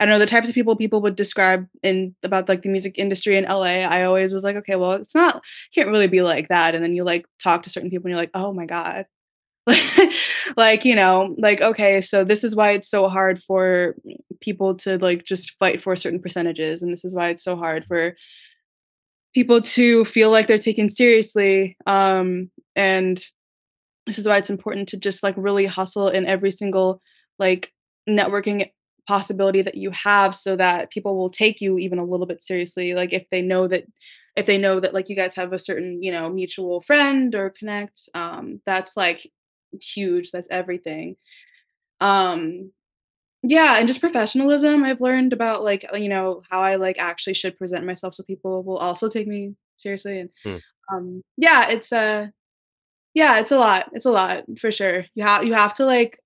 I 0.00 0.06
don't 0.06 0.12
know, 0.14 0.18
the 0.20 0.26
types 0.26 0.48
of 0.48 0.54
people 0.56 0.76
people 0.76 1.02
would 1.02 1.16
describe 1.16 1.68
in 1.82 2.14
about, 2.24 2.48
like, 2.48 2.62
the 2.62 2.68
music 2.70 2.98
industry 2.98 3.36
in 3.38 3.46
LA, 3.46 3.80
I 3.84 4.04
always 4.04 4.32
was 4.34 4.44
like, 4.44 4.56
"Okay, 4.56 4.76
well, 4.76 4.92
it's 4.94 5.14
not 5.14 5.42
can't 5.74 5.90
really 5.90 6.08
be 6.08 6.22
like 6.22 6.48
that," 6.48 6.74
and 6.74 6.84
then 6.84 6.94
you, 6.96 7.04
like, 7.04 7.26
talk 7.42 7.62
to 7.64 7.70
certain 7.70 7.90
people 7.90 8.06
and 8.08 8.10
you're 8.12 8.18
like, 8.20 8.30
"Oh 8.34 8.52
my 8.54 8.66
god." 8.66 9.06
Like, 10.56 10.84
you 10.84 10.94
know, 10.94 11.34
like, 11.38 11.60
okay, 11.60 12.00
so 12.00 12.24
this 12.24 12.44
is 12.44 12.54
why 12.56 12.72
it's 12.72 12.88
so 12.88 13.08
hard 13.08 13.42
for 13.42 13.96
people 14.40 14.74
to, 14.78 14.98
like, 14.98 15.24
just 15.24 15.52
fight 15.58 15.82
for 15.82 15.96
certain 15.96 16.20
percentages, 16.20 16.82
and 16.82 16.92
this 16.92 17.04
is 17.04 17.14
why 17.16 17.30
it's 17.30 17.44
so 17.44 17.56
hard 17.56 17.84
for 17.86 18.14
people 19.34 19.60
to 19.60 20.04
feel 20.04 20.30
like 20.30 20.46
they're 20.46 20.58
taken 20.58 20.88
seriously, 20.90 21.76
um, 21.86 22.50
and 22.76 23.24
this 24.06 24.18
is 24.18 24.28
why 24.28 24.38
it's 24.38 24.50
important 24.50 24.88
to 24.90 24.98
just, 24.98 25.22
like, 25.22 25.34
really 25.38 25.66
hustle 25.66 26.08
in 26.08 26.26
every 26.26 26.50
single, 26.52 27.00
like, 27.38 27.72
networking 28.08 28.70
possibility 29.08 29.62
that 29.62 29.76
you 29.76 29.90
have 29.92 30.34
so 30.34 30.56
that 30.56 30.90
people 30.90 31.16
will 31.16 31.30
take 31.30 31.60
you 31.60 31.78
even 31.78 31.98
a 31.98 32.04
little 32.04 32.26
bit 32.26 32.42
seriously, 32.42 32.94
like, 32.94 33.12
if 33.12 33.24
they 33.30 33.42
know 33.42 33.68
that 33.68 33.84
if 34.36 34.46
they 34.46 34.58
know 34.58 34.80
that, 34.80 34.92
like, 34.94 35.08
you 35.08 35.16
guys 35.16 35.36
have 35.36 35.52
a 35.52 35.58
certain, 35.58 36.02
you 36.02 36.10
know, 36.12 36.28
mutual 36.28 36.82
friend 36.82 37.34
or 37.36 37.50
connect, 37.50 38.08
um, 38.14 38.60
that's, 38.66 38.96
like, 38.96 39.30
huge, 39.80 40.30
that's 40.32 40.48
everything. 40.50 41.16
Um, 42.00 42.72
yeah, 43.44 43.78
and 43.78 43.86
just 43.88 44.00
professionalism, 44.00 44.84
I've 44.84 45.00
learned 45.02 45.32
about, 45.34 45.62
like, 45.64 45.84
you 45.94 46.08
know, 46.08 46.42
how 46.50 46.62
I, 46.62 46.76
like, 46.76 46.96
actually 46.98 47.34
should 47.34 47.58
present 47.58 47.84
myself 47.86 48.14
so 48.14 48.24
people 48.24 48.62
will 48.64 48.78
also 48.78 49.08
take 49.08 49.28
me 49.28 49.54
seriously, 49.76 50.20
and, 50.20 50.30
Hmm. 50.44 50.56
um, 50.96 51.22
yeah, 51.36 51.68
it's, 51.70 51.92
uh 51.92 52.28
yeah, 53.14 53.40
it's 53.40 53.52
a 53.52 53.58
lot, 53.58 53.90
it's 53.94 54.06
a 54.06 54.10
lot, 54.12 54.44
for 54.60 54.70
sure. 54.72 55.06
You 55.14 55.24
have 55.24 55.44
you 55.44 55.54
have 55.54 55.74
to, 55.76 55.86
like, 55.86 56.18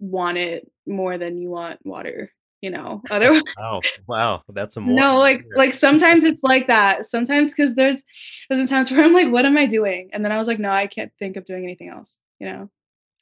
want 0.00 0.38
it 0.38 0.70
more 0.86 1.18
than 1.18 1.38
you 1.38 1.50
want 1.50 1.80
water, 1.86 2.32
you 2.62 2.70
know? 2.70 3.02
Otherwise 3.10 3.42
Wow, 3.58 3.80
wow, 4.08 4.42
that's 4.50 4.76
a 4.76 4.80
water 4.80 4.94
no, 4.94 5.18
like 5.18 5.44
like, 5.56 5.72
sometimes 5.74 6.24
it's 6.24 6.42
like 6.44 6.66
that. 6.68 7.06
Sometimes 7.06 7.52
because 7.54 7.74
there's 7.76 8.04
there's 8.50 8.68
times 8.70 8.90
where 8.92 9.04
I'm 9.04 9.14
like, 9.14 9.30
"What 9.32 9.46
am 9.46 9.58
I 9.58 9.66
doing?" 9.66 10.10
And 10.12 10.24
then 10.24 10.32
I 10.32 10.38
was 10.38 10.48
like, 10.48 10.58
"No, 10.60 10.70
I 10.70 10.86
can't 10.88 11.12
think 11.20 11.36
of 11.36 11.44
doing 11.44 11.64
anything 11.64 11.88
else," 11.90 12.20
you 12.40 12.46
know? 12.48 12.70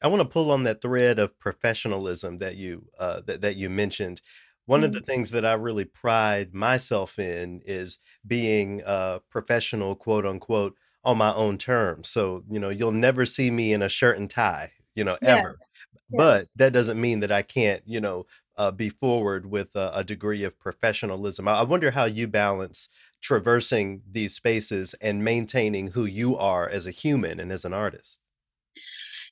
I 0.03 0.09
wanna 0.09 0.25
pull 0.25 0.51
on 0.51 0.65
that 0.65 0.81
thread 0.83 1.19
of 1.19 1.39
professionalism 1.39 2.39
that 2.39 2.57
you, 2.57 2.89
uh, 2.99 3.21
that 3.23 3.41
that 3.43 3.57
you 3.57 3.69
mentioned. 3.71 4.23
One 4.67 4.85
of 4.85 4.93
the 4.93 5.01
Mhm. 5.01 5.07
things 5.07 5.31
that 5.33 5.45
I 5.45 5.55
really 5.55 5.85
pride 5.85 6.55
myself 6.55 7.19
in 7.19 7.61
is 7.67 7.99
being, 8.27 8.83
uh, 8.85 9.19
"professional," 9.31 9.97
quote, 9.97 10.25
unquote, 10.27 10.77
on 11.05 11.19
my 11.19 11.35
own 11.35 11.59
terms. 11.59 12.09
So, 12.09 12.45
you 12.51 12.61
know, 12.61 12.69
you'll 12.71 12.93
never 12.93 13.27
see 13.27 13.51
me 13.51 13.73
in 13.73 13.83
a 13.83 13.89
shirt 13.89 14.19
and 14.19 14.31
tie, 14.31 14.73
you 14.95 15.05
know, 15.05 15.19
ever. 15.25 15.61
Yes, 16.09 16.17
But 16.17 16.49
that 16.57 16.73
doesn't 16.73 17.01
mean 17.01 17.21
that 17.21 17.33
I 17.33 17.43
can't, 17.43 17.83
you 17.87 18.01
know, 18.01 18.27
uh, 18.57 18.71
be 18.73 18.89
forward 18.91 19.47
with 19.47 19.77
a 19.77 19.93
a 19.95 20.05
degree 20.05 20.45
of 20.45 20.59
professionalism. 20.59 21.49
I 21.49 21.55
I 21.61 21.63
wonder 21.63 21.91
how 21.93 22.05
you 22.07 22.29
balance 22.29 22.89
traversing 23.23 24.03
these 24.11 24.35
spaces 24.35 24.95
and 25.01 25.25
maintaining 25.25 25.89
who 25.89 26.05
you 26.07 26.37
are 26.37 26.69
as 26.69 26.87
a 26.87 26.91
human 26.93 27.41
and 27.41 27.53
as 27.53 27.65
an 27.65 27.73
artist. 27.75 28.19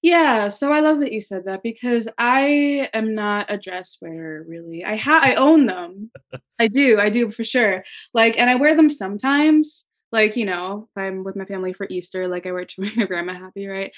Yeah, 0.02 0.48
so 0.48 0.72
I 0.72 0.80
love 0.80 1.00
that 1.00 1.12
you 1.12 1.20
said 1.20 1.44
that 1.46 1.62
because 1.62 2.08
I 2.18 2.88
am 2.94 3.14
not 3.14 3.46
a 3.50 3.58
dress 3.58 3.98
wearer, 4.00 4.44
really. 4.46 4.84
I 4.84 4.96
ha 4.96 5.20
I 5.22 5.34
own 5.34 5.66
them. 5.66 6.10
I 6.58 6.68
do, 6.68 6.98
I 7.00 7.10
do 7.10 7.30
for 7.30 7.44
sure. 7.44 7.84
Like, 8.14 8.38
and 8.38 8.48
I 8.50 8.54
wear 8.56 8.76
them 8.76 8.88
sometimes. 8.88 9.86
Like, 10.12 10.36
you 10.36 10.44
know, 10.46 10.88
if 10.90 11.00
I'm 11.00 11.24
with 11.24 11.36
my 11.36 11.44
family 11.44 11.72
for 11.72 11.86
Easter, 11.90 12.28
like 12.28 12.46
I 12.46 12.52
wear 12.52 12.62
it 12.62 12.70
to 12.70 12.80
make 12.80 12.96
my 12.96 13.06
grandma 13.06 13.34
happy, 13.34 13.66
right? 13.66 13.92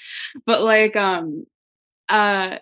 But 0.45 0.61
like, 0.63 0.95
um, 0.95 1.45
uh 2.09 2.59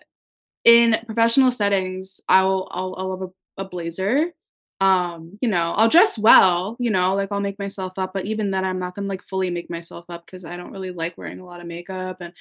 In 0.64 0.98
professional 1.06 1.50
settings, 1.52 2.20
I'll 2.28 2.68
I'll 2.72 2.94
I'll 2.98 3.10
have 3.12 3.30
a 3.30 3.32
a 3.64 3.66
blazer. 3.68 4.32
Um, 4.80 5.34
you 5.42 5.48
know, 5.48 5.72
I'll 5.76 5.90
dress 5.90 6.18
well, 6.18 6.76
you 6.80 6.90
know, 6.90 7.14
like, 7.14 7.28
I'll 7.32 7.40
make 7.40 7.58
myself 7.58 7.92
up, 7.98 8.12
but 8.14 8.24
even 8.24 8.50
then, 8.50 8.64
I'm 8.64 8.78
not 8.78 8.94
gonna, 8.94 9.08
like, 9.08 9.22
fully 9.22 9.50
make 9.50 9.68
myself 9.70 10.06
up 10.08 10.24
because 10.24 10.44
I 10.44 10.56
don't 10.56 10.72
really 10.72 10.90
like 10.90 11.18
wearing 11.18 11.38
a 11.40 11.44
lot 11.44 11.60
of 11.60 11.66
makeup, 11.66 12.18
and, 12.20 12.32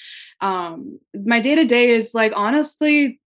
um, 0.42 1.00
my 1.14 1.42
day-to-day 1.42 1.90
is, 1.92 2.14
like, 2.16 2.32
honestly, 2.36 3.20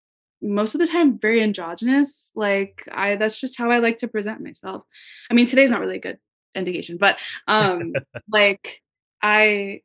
most 0.43 0.75
of 0.75 0.81
the 0.81 0.87
time, 0.87 1.19
very 1.19 1.43
androgynous, 1.43 2.33
like, 2.37 2.89
I 2.93 3.17
that's 3.17 3.41
just 3.41 3.59
how 3.59 3.71
I 3.71 3.79
like 3.79 3.99
to 3.99 4.09
present 4.09 4.41
myself. 4.43 4.85
I 5.31 5.35
mean, 5.35 5.47
today's 5.47 5.71
not 5.73 5.81
really 5.81 5.97
a 5.97 6.01
good 6.01 6.19
indication, 6.55 6.97
but, 6.97 7.19
um, 7.49 7.93
like, 8.31 8.83
I 9.23 9.83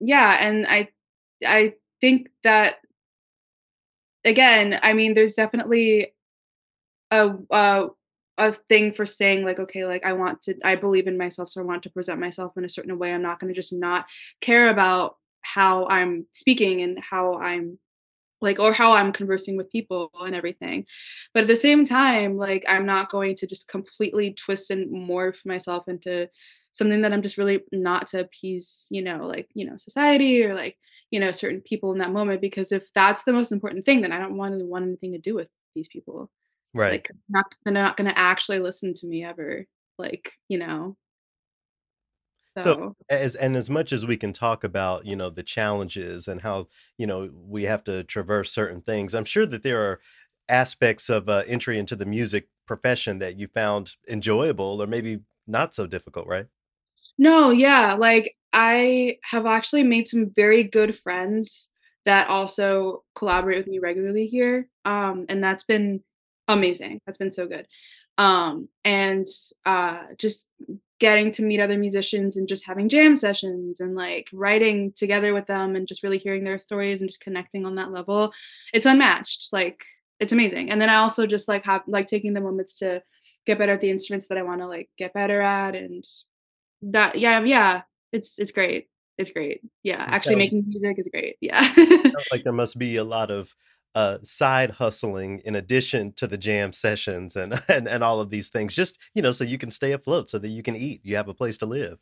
yeah, 0.00 0.38
and 0.46 0.66
I 0.66 0.88
I 1.46 1.74
think 2.00 2.28
that 2.44 2.76
again, 4.24 4.78
I 4.82 4.92
mean, 4.92 5.14
there's 5.14 5.34
definitely 5.34 6.12
a 7.10 7.34
a 7.50 7.88
a 8.38 8.52
thing 8.52 8.92
for 8.92 9.04
saying, 9.06 9.44
like, 9.44 9.58
"Okay, 9.60 9.86
like, 9.86 10.04
I 10.04 10.12
want 10.14 10.42
to 10.42 10.56
I 10.64 10.76
believe 10.76 11.06
in 11.06 11.18
myself, 11.18 11.50
so 11.50 11.60
I 11.60 11.64
want 11.64 11.82
to 11.84 11.90
present 11.90 12.20
myself 12.20 12.52
in 12.56 12.64
a 12.64 12.68
certain 12.68 12.98
way. 12.98 13.12
I'm 13.12 13.22
not 13.22 13.40
gonna 13.40 13.52
just 13.54 13.72
not 13.72 14.06
care 14.40 14.68
about 14.70 15.16
how 15.42 15.86
I'm 15.88 16.26
speaking 16.32 16.82
and 16.82 16.98
how 17.00 17.34
I'm 17.36 17.78
like, 18.42 18.58
or 18.60 18.72
how 18.72 18.92
I'm 18.92 19.12
conversing 19.12 19.56
with 19.56 19.70
people 19.72 20.10
and 20.20 20.34
everything." 20.34 20.86
But 21.34 21.42
at 21.44 21.48
the 21.48 21.56
same 21.56 21.84
time, 21.84 22.36
like, 22.36 22.64
I'm 22.68 22.86
not 22.86 23.10
going 23.10 23.36
to 23.36 23.46
just 23.46 23.68
completely 23.68 24.32
twist 24.34 24.70
and 24.70 24.90
morph 25.08 25.44
myself 25.46 25.88
into 25.88 26.28
something 26.72 27.02
that 27.02 27.12
I'm 27.12 27.22
just 27.22 27.38
really 27.38 27.62
not 27.72 28.06
to 28.08 28.20
appease, 28.20 28.86
you 28.90 29.02
know, 29.02 29.26
like, 29.26 29.48
you 29.54 29.66
know, 29.66 29.76
society 29.78 30.44
or, 30.44 30.54
like, 30.54 30.76
you 31.10 31.20
know, 31.20 31.32
certain 31.32 31.60
people 31.62 31.92
in 31.92 31.98
that 31.98 32.12
moment, 32.12 32.40
because 32.42 32.72
if 32.72 32.92
that's 32.94 33.24
the 33.24 33.32
most 33.32 33.52
important 33.52 33.84
thing, 33.86 34.02
then 34.02 34.12
I 34.12 34.18
don't 34.20 34.36
wanna 34.36 34.64
want 34.64 34.84
anything 34.86 35.12
to 35.12 35.18
do 35.18 35.34
with 35.34 35.48
these 35.74 35.88
people. 35.88 36.30
Right. 36.76 36.90
Like, 36.92 37.10
not 37.28 37.46
they're 37.64 37.72
not 37.74 37.96
gonna 37.96 38.12
actually 38.16 38.60
listen 38.60 38.94
to 38.94 39.06
me 39.06 39.24
ever, 39.24 39.66
like, 39.98 40.32
you 40.48 40.58
know? 40.58 40.96
So, 42.58 42.74
So 42.74 42.96
as 43.10 43.34
and 43.36 43.56
as 43.56 43.68
much 43.70 43.92
as 43.92 44.06
we 44.06 44.16
can 44.16 44.32
talk 44.32 44.64
about, 44.64 45.06
you 45.06 45.14
know, 45.16 45.30
the 45.30 45.42
challenges 45.42 46.26
and 46.28 46.40
how, 46.40 46.68
you 46.98 47.06
know, 47.06 47.30
we 47.34 47.64
have 47.64 47.84
to 47.84 48.04
traverse 48.04 48.50
certain 48.52 48.80
things, 48.82 49.14
I'm 49.14 49.24
sure 49.26 49.46
that 49.46 49.62
there 49.62 49.80
are 49.90 50.00
aspects 50.48 51.08
of, 51.10 51.28
uh, 51.28 51.42
entry 51.46 51.78
into 51.78 51.96
the 51.96 52.06
music 52.06 52.48
profession 52.66 53.18
that 53.18 53.38
you 53.38 53.48
found 53.48 53.92
enjoyable 54.08 54.80
or 54.82 54.86
maybe 54.86 55.20
not 55.46 55.74
so 55.74 55.86
difficult, 55.86 56.26
right? 56.26 56.46
No, 57.18 57.50
yeah, 57.50 57.94
like, 57.94 58.36
I 58.52 59.18
have 59.24 59.46
actually 59.46 59.82
made 59.82 60.06
some 60.06 60.30
very 60.34 60.62
good 60.62 60.98
friends 60.98 61.70
that 62.04 62.28
also 62.28 63.04
collaborate 63.14 63.58
with 63.58 63.66
me 63.66 63.78
regularly 63.78 64.26
here, 64.26 64.68
um, 64.84 65.26
and 65.28 65.42
that's 65.42 65.64
been 65.64 66.02
amazing, 66.48 67.00
that's 67.06 67.18
been 67.18 67.32
so 67.32 67.46
good. 67.46 67.66
Um, 68.18 68.68
and, 68.84 69.26
uh, 69.64 70.02
just 70.18 70.48
getting 70.98 71.30
to 71.30 71.44
meet 71.44 71.60
other 71.60 71.76
musicians 71.76 72.36
and 72.38 72.48
just 72.48 72.64
having 72.64 72.88
jam 72.88 73.16
sessions 73.16 73.80
and, 73.80 73.94
like, 73.94 74.28
writing 74.32 74.92
together 74.96 75.34
with 75.34 75.46
them 75.46 75.76
and 75.76 75.86
just 75.86 76.02
really 76.02 76.16
hearing 76.18 76.44
their 76.44 76.58
stories 76.58 77.00
and 77.02 77.10
just 77.10 77.20
connecting 77.20 77.66
on 77.66 77.74
that 77.74 77.92
level, 77.92 78.32
it's 78.72 78.86
unmatched, 78.86 79.48
like, 79.52 79.84
it's 80.20 80.32
amazing. 80.32 80.70
And 80.70 80.80
then 80.80 80.88
I 80.88 80.96
also 80.96 81.26
just, 81.26 81.48
like, 81.48 81.64
have 81.66 81.82
like, 81.86 82.06
taking 82.06 82.32
the 82.32 82.40
moments 82.40 82.78
to 82.78 83.02
get 83.44 83.58
better 83.58 83.72
at 83.72 83.82
the 83.82 83.90
instruments 83.90 84.28
that 84.28 84.38
I 84.38 84.42
wanna, 84.42 84.66
like, 84.66 84.88
get 84.96 85.12
better 85.12 85.42
at 85.42 85.74
and 85.76 86.02
that 86.82 87.18
yeah, 87.18 87.42
yeah, 87.44 87.82
it's 88.12 88.38
it's 88.38 88.52
great, 88.52 88.88
it's 89.18 89.30
great. 89.30 89.60
Yeah, 89.82 90.02
actually 90.06 90.36
making 90.36 90.64
music 90.66 90.98
is 90.98 91.08
great, 91.08 91.36
yeah. 91.40 91.72
like 92.30 92.44
there 92.44 92.52
must 92.52 92.78
be 92.78 92.96
a 92.96 93.04
lot 93.04 93.30
of, 93.30 93.54
uh, 93.96 94.18
side 94.22 94.70
hustling 94.70 95.40
in 95.46 95.56
addition 95.56 96.12
to 96.14 96.28
the 96.28 96.38
jam 96.38 96.72
sessions 96.72 97.36
and 97.36 97.54
and 97.68 97.88
and 97.88 98.04
all 98.04 98.20
of 98.20 98.30
these 98.30 98.50
things, 98.50 98.74
just, 98.76 98.98
you 99.16 99.22
know, 99.22 99.32
so 99.32 99.44
you 99.44 99.58
can 99.58 99.70
stay 99.72 99.92
afloat, 99.92 100.30
so 100.30 100.38
that 100.38 100.48
you 100.50 100.62
can 100.62 100.76
eat, 100.76 101.00
you 101.04 101.16
have 101.16 101.28
a 101.28 101.34
place 101.34 101.58
to 101.58 101.66
live. 101.66 101.98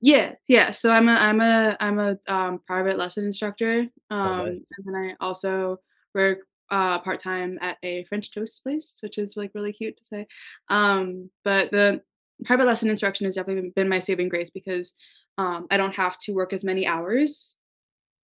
Yeah, 0.00 0.34
yeah, 0.48 0.70
so 0.72 0.90
I'm 0.92 1.08
a 1.08 1.12
I'm 1.12 1.40
a 1.40 1.76
I'm 1.80 1.98
a, 1.98 2.18
um, 2.28 2.60
private 2.66 2.98
lesson 2.98 3.24
instructor, 3.24 3.86
Oh, 4.10 4.16
um, 4.16 4.38
nice. 4.38 4.60
and 4.76 4.86
then 4.86 4.94
I 4.94 5.24
also 5.24 5.78
work, 6.14 6.40
uh, 6.70 6.98
part-time 7.00 7.58
at 7.62 7.78
a 7.82 8.04
French 8.04 8.32
toast 8.34 8.62
place, 8.62 8.98
which 9.02 9.18
is, 9.18 9.36
like, 9.36 9.52
really 9.54 9.72
cute 9.72 9.96
to 9.98 10.04
say. 10.04 10.26
Um, 10.68 11.30
but 11.44 11.70
the 11.70 12.02
private 12.44 12.66
lesson 12.66 12.90
instruction 12.90 13.24
has 13.26 13.36
definitely 13.36 13.62
been 13.62 13.70
been 13.70 13.88
my 13.88 14.00
saving 14.00 14.28
grace 14.28 14.50
because, 14.50 14.94
um, 15.38 15.66
I 15.70 15.76
don't 15.78 15.94
have 15.94 16.18
to 16.20 16.32
work 16.34 16.52
as 16.52 16.64
many 16.64 16.86
hours, 16.86 17.56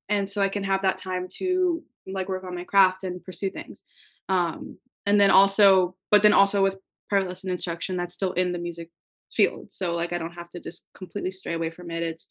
and 0.09 0.29
so 0.29 0.42
I 0.42 0.48
can 0.50 0.64
have 0.64 0.83
that 0.83 0.98
time 0.98 1.29
to, 1.38 1.83
like, 2.14 2.28
work 2.28 2.44
on 2.44 2.54
my 2.54 2.64
craft 2.64 3.04
and 3.04 3.24
pursue 3.24 3.50
things. 3.50 3.82
Um, 4.28 4.78
and 5.06 5.20
then 5.20 5.30
also 5.30 5.96
but 6.10 6.22
then 6.22 6.32
also 6.32 6.62
with 6.62 6.76
private 7.08 7.28
lesson 7.28 7.50
instruction, 7.50 7.96
that's 7.96 8.14
still 8.14 8.32
in 8.32 8.52
the 8.52 8.58
music 8.58 8.90
field, 9.32 9.72
so, 9.72 9.94
like, 9.96 10.12
I 10.12 10.18
don't 10.18 10.32
have 10.34 10.50
to 10.50 10.60
just 10.60 10.84
completely 10.94 11.30
stray 11.32 11.54
away 11.54 11.70
from 11.70 11.90
it, 11.90 12.02
it's 12.02 12.28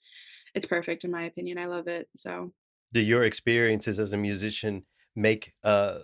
it's 0.55 0.65
perfect 0.65 1.03
in 1.05 1.11
my 1.11 1.23
opinion, 1.25 1.57
I 1.59 1.65
love 1.67 1.87
it, 1.87 2.07
so 2.17 2.53
Do 2.93 3.01
your 3.01 3.23
experiences 3.23 3.99
as 3.99 4.13
a 4.13 4.17
musician 4.17 4.83
make, 5.15 5.53
uh 5.63 5.99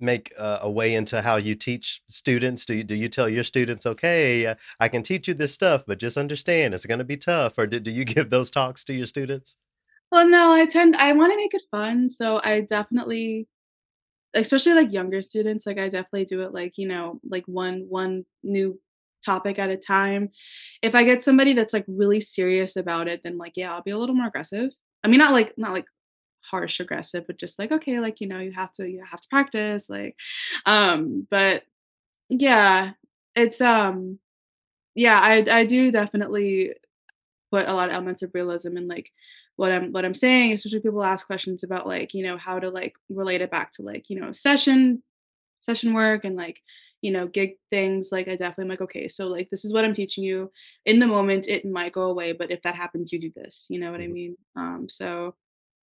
make 0.00 0.32
a 0.38 0.60
a 0.62 0.70
way 0.70 0.94
into 0.94 1.22
how 1.22 1.36
you 1.36 1.54
teach 1.56 2.02
students? 2.10 2.66
Do 2.66 2.74
you 2.74 2.84
do 2.84 2.94
you 2.96 3.08
tell 3.08 3.28
your 3.28 3.44
students, 3.44 3.86
"Okay, 3.86 4.46
uh, 4.46 4.54
I 4.80 4.88
can 4.88 5.02
teach 5.02 5.28
you 5.28 5.34
this 5.34 5.54
stuff, 5.54 5.84
but 5.86 5.98
just 6.00 6.16
understand 6.18 6.74
it's 6.74 6.86
gonna 6.86 7.04
be 7.04 7.16
tough," 7.18 7.58
or 7.58 7.66
do 7.66 7.80
do 7.80 7.90
you 7.92 8.04
give 8.14 8.30
those 8.30 8.50
talks 8.50 8.84
to 8.86 8.94
your 8.94 9.06
students? 9.06 9.56
Well, 10.12 10.26
no, 10.28 10.52
I 10.52 10.64
tend 10.66 10.96
I 10.96 11.12
wanna 11.12 11.36
make 11.36 11.54
it 11.54 11.62
fun, 11.70 12.08
so 12.10 12.40
I 12.42 12.62
definitely 12.62 13.46
especially, 14.34 14.74
like, 14.74 14.92
younger 14.92 15.22
students, 15.22 15.66
like, 15.66 15.78
I 15.78 15.88
definitely 15.88 16.26
do 16.26 16.42
it, 16.42 16.54
like, 16.54 16.78
you 16.78 16.88
know, 16.88 17.20
like, 17.28 17.44
one 17.46 17.86
one 17.88 18.26
new 18.44 18.80
topic 19.24 19.58
at 19.58 19.70
a 19.70 19.76
time. 19.78 20.30
If 20.82 20.94
I 20.94 21.04
get 21.04 21.22
somebody 21.22 21.54
that's, 21.54 21.74
like, 21.74 21.84
really 21.88 22.20
serious 22.20 22.76
about 22.76 23.08
it, 23.08 23.22
then, 23.24 23.38
like, 23.38 23.54
yeah, 23.56 23.72
I'll 23.74 23.82
be 23.82 23.92
a 23.92 23.98
little 23.98 24.14
more 24.16 24.28
aggressive. 24.28 24.70
I 25.04 25.08
mean, 25.08 25.18
not 25.18 25.32
like 25.32 25.54
not 25.58 25.72
like 25.74 25.86
harsh 26.42 26.80
aggressive, 26.80 27.26
but 27.28 27.38
just 27.38 27.58
like, 27.58 27.72
"Okay, 27.72 28.00
like, 28.00 28.20
you 28.22 28.28
know, 28.28 28.40
you 28.40 28.52
have 28.52 28.72
to 28.74 28.88
you 28.90 29.02
have 29.10 29.20
to 29.22 29.28
practice," 29.30 29.90
like, 29.90 30.16
um, 30.66 31.26
but 31.30 31.64
yeah, 32.30 32.92
it's, 33.36 33.60
um 33.62 34.18
yeah, 34.96 35.20
I 35.20 35.46
I 35.50 35.66
do 35.66 35.90
definitely 35.92 36.74
put 37.52 37.68
a 37.68 37.74
lot 37.74 37.88
of 37.90 37.94
elements 37.94 38.22
of 38.22 38.30
realism 38.34 38.76
in, 38.76 38.88
like, 38.88 39.12
what 39.58 39.72
I'm 39.72 39.92
what 39.92 40.06
I'm 40.06 40.14
saying, 40.14 40.54
especially 40.54 40.80
people 40.82 41.04
ask 41.04 41.26
questions 41.28 41.64
about, 41.64 41.86
like, 41.88 42.14
you 42.14 42.24
know, 42.24 42.38
how 42.38 42.60
to, 42.60 42.70
like, 42.70 42.94
relate 43.10 43.42
it 43.42 43.52
back 43.52 43.72
to, 43.74 43.82
like, 43.84 44.10
you 44.10 44.20
know, 44.20 44.32
session 44.32 45.04
session 45.60 45.94
work 45.94 46.24
and, 46.24 46.36
like, 46.36 46.62
you 47.02 47.10
know, 47.12 47.26
gig 47.28 47.52
things, 47.70 48.10
like, 48.12 48.28
I 48.28 48.36
definitely 48.36 48.64
am 48.64 48.68
like, 48.70 48.80
"Okay, 48.82 49.08
so, 49.08 49.28
like, 49.28 49.50
this 49.50 49.64
is 49.64 49.72
what 49.74 49.84
I'm 49.84 49.94
teaching 49.94 50.24
you. 50.24 50.52
In 50.86 50.98
the 51.00 51.06
moment, 51.06 51.48
it 51.48 51.64
might 51.66 51.92
go 51.92 52.04
away, 52.04 52.32
but 52.32 52.50
if 52.50 52.62
that 52.62 52.74
happens, 52.76 53.12
you 53.12 53.20
do 53.20 53.32
this." 53.36 53.66
You 53.70 53.80
know 53.80 53.92
what 53.92 54.00
I 54.02 54.06
Mhm. 54.06 54.12
mean? 54.12 54.36
Um, 54.56 54.88
so, 54.88 55.36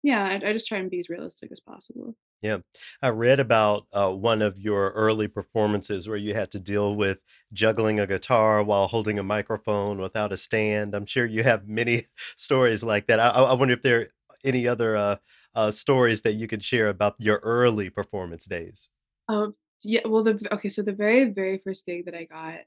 yeah, 0.03 0.23
I 0.25 0.35
I 0.49 0.53
just 0.53 0.67
try 0.67 0.79
and 0.79 0.91
be 0.91 0.99
as 0.99 1.09
realistic 1.09 1.51
as 1.51 1.59
possible. 1.61 2.15
Yeah. 2.45 2.57
I 3.01 3.09
read 3.09 3.39
about, 3.39 3.87
uh, 3.93 4.11
one 4.11 4.41
of 4.41 4.59
your 4.59 4.91
early 4.91 5.27
performances 5.27 6.07
where 6.07 6.17
you 6.17 6.33
had 6.33 6.51
to 6.51 6.59
deal 6.59 6.95
with 6.95 7.19
juggling 7.53 7.99
a 7.99 8.05
guitar 8.07 8.61
while 8.63 8.87
holding 8.87 9.17
a 9.19 9.23
microphone 9.23 9.97
without 9.99 10.31
a 10.31 10.37
stand. 10.37 10.93
I'm 10.93 11.05
sure 11.05 11.25
you 11.25 11.43
have 11.43 11.67
many 11.67 12.03
stories 12.37 12.83
like 12.83 13.07
that. 13.07 13.19
I 13.19 13.29
I 13.29 13.53
wonder 13.53 13.73
if 13.73 13.81
there 13.81 13.99
are 14.01 14.07
any 14.43 14.67
other, 14.67 14.95
uh 14.95 15.15
uh, 15.55 15.71
stories 15.71 16.21
that 16.23 16.33
you 16.33 16.47
could 16.49 16.61
share 16.61 16.89
about 16.89 17.15
your 17.17 17.37
early 17.37 17.89
performance 17.89 18.43
days? 18.45 18.89
Um, 19.27 19.53
yeah, 19.83 20.01
well, 20.05 20.23
the 20.23 20.47
okay, 20.53 20.69
so 20.69 20.81
the 20.81 20.91
very, 20.93 21.31
very 21.31 21.57
first 21.59 21.85
gig 21.85 22.05
that 22.05 22.15
I 22.15 22.25
got, 22.25 22.61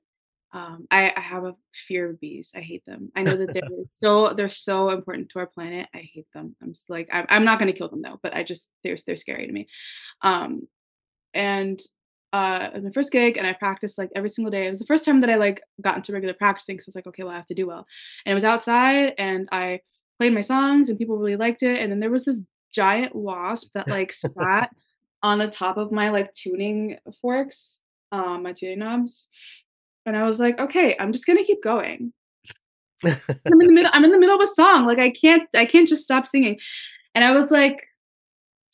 um, 0.53 0.87
I 0.91 1.13
I 1.17 1.21
have 1.21 1.45
a 1.45 1.55
fear 1.75 2.11
of 2.11 2.21
bees, 2.21 2.53
I 2.55 2.61
hate 2.61 2.85
them. 2.87 3.11
I 3.17 3.23
know 3.25 3.37
that 3.37 3.53
they're 3.53 3.63
so 3.91 4.33
they're 4.35 4.49
so 4.49 4.91
important 4.91 5.31
to 5.31 5.41
our 5.41 5.47
planet, 5.47 5.89
I 5.95 5.99
hate 5.99 6.27
them. 6.35 6.57
I'm 6.63 6.73
just 6.75 6.91
like 6.91 7.09
I'm 7.13 7.27
I'm 7.29 7.45
not 7.45 7.59
gonna 7.59 7.73
kill 7.73 7.89
them 7.91 8.03
though, 8.03 8.19
but 8.23 8.35
I 8.35 8.43
just 8.45 8.71
they're 8.85 8.97
they're 9.07 9.17
scary 9.17 9.47
to 9.47 9.53
me. 9.53 9.69
Um, 10.23 10.69
and, 11.35 11.81
uh, 12.33 12.71
in 12.75 12.85
the 12.85 12.93
first 12.93 13.11
gig 13.13 13.37
and 13.39 13.47
I 13.47 13.53
practiced, 13.55 13.99
like, 13.99 14.11
every 14.15 14.29
single 14.29 14.51
day. 14.51 14.67
It 14.67 14.71
was 14.71 14.79
the 14.81 14.87
first 14.87 15.05
time 15.05 15.21
that 15.23 15.31
I, 15.31 15.37
like, 15.37 15.63
got 15.81 15.97
into 15.97 16.13
regular 16.13 16.35
practicing 16.35 16.77
'cause 16.77 16.85
I 16.87 16.91
was 16.91 16.95
like, 16.97 17.07
"Okay, 17.07 17.23
well, 17.23 17.33
I 17.33 17.37
have 17.37 17.47
to 17.47 17.55
do 17.55 17.67
well." 17.67 17.87
And 18.27 18.33
it 18.33 18.35
was 18.35 18.45
outside, 18.45 19.15
and 19.19 19.49
I 19.53 19.81
played 20.19 20.35
my 20.35 20.41
songs, 20.43 20.89
and 20.89 20.99
people 20.99 21.17
really 21.19 21.37
liked 21.37 21.63
it, 21.63 21.81
and 21.81 21.91
then 21.91 22.01
there 22.01 22.11
was 22.11 22.25
this 22.27 22.45
giant 22.73 23.15
wasp 23.15 23.73
that, 23.75 23.89
like, 23.91 24.13
sat 24.13 24.71
on 25.23 25.39
the 25.39 25.49
top 25.49 25.77
of 25.79 25.91
my, 25.93 26.11
like, 26.11 26.33
tuning 26.35 26.99
forks, 27.21 27.81
um, 28.13 28.43
my 28.43 28.53
tuning 28.53 28.79
knobs, 28.81 29.29
and 30.09 30.17
I 30.19 30.25
was 30.25 30.41
like, 30.41 30.59
"Okay, 30.61 30.97
I'm 31.01 31.13
just 31.13 31.27
gonna 31.27 31.45
keep 31.45 31.63
going." 31.63 32.13
I'm 33.07 33.61
in 33.63 33.69
the 33.69 33.73
middle 33.75 33.91
I'm 33.95 34.05
in 34.05 34.13
the 34.13 34.19
middle 34.21 34.37
of 34.37 34.43
a 34.43 34.47
song, 34.47 34.87
like, 34.87 34.99
I 35.01 35.11
can't 35.11 35.49
I 35.55 35.67
can't 35.67 35.89
just 35.89 36.05
stop 36.05 36.27
singing. 36.27 36.59
And 37.15 37.25
I 37.25 37.33
was 37.33 37.51
like, 37.53 37.87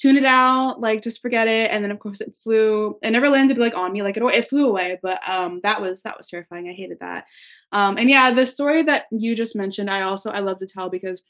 "Tune 0.00 0.16
it 0.18 0.24
out, 0.26 0.80
like, 0.80 1.02
just 1.02 1.22
forget 1.22 1.48
it," 1.48 1.70
and 1.72 1.84
then, 1.84 1.90
of 1.92 1.98
course, 2.00 2.20
it 2.22 2.34
flew. 2.42 2.98
It 3.02 3.10
never 3.12 3.30
landed, 3.30 3.58
like, 3.58 3.74
on 3.76 3.92
me, 3.92 4.02
like, 4.02 4.16
it 4.18 4.22
it 4.24 4.48
flew 4.50 4.68
away, 4.68 4.98
but, 5.02 5.20
um, 5.28 5.60
that 5.64 5.80
was 5.82 6.02
that 6.04 6.18
was 6.18 6.28
terrifying, 6.28 6.68
I 6.68 6.74
hated 6.74 6.98
that. 7.00 7.26
Um, 7.72 7.98
and 7.98 8.10
yeah, 8.10 8.32
the 8.34 8.46
story 8.46 8.82
that 8.84 9.06
you 9.12 9.34
just 9.36 9.56
mentioned, 9.56 9.90
I 9.90 10.02
also 10.02 10.30
I 10.32 10.40
love 10.40 10.58
to 10.58 10.66
tell 10.68 10.90
because 10.90 11.22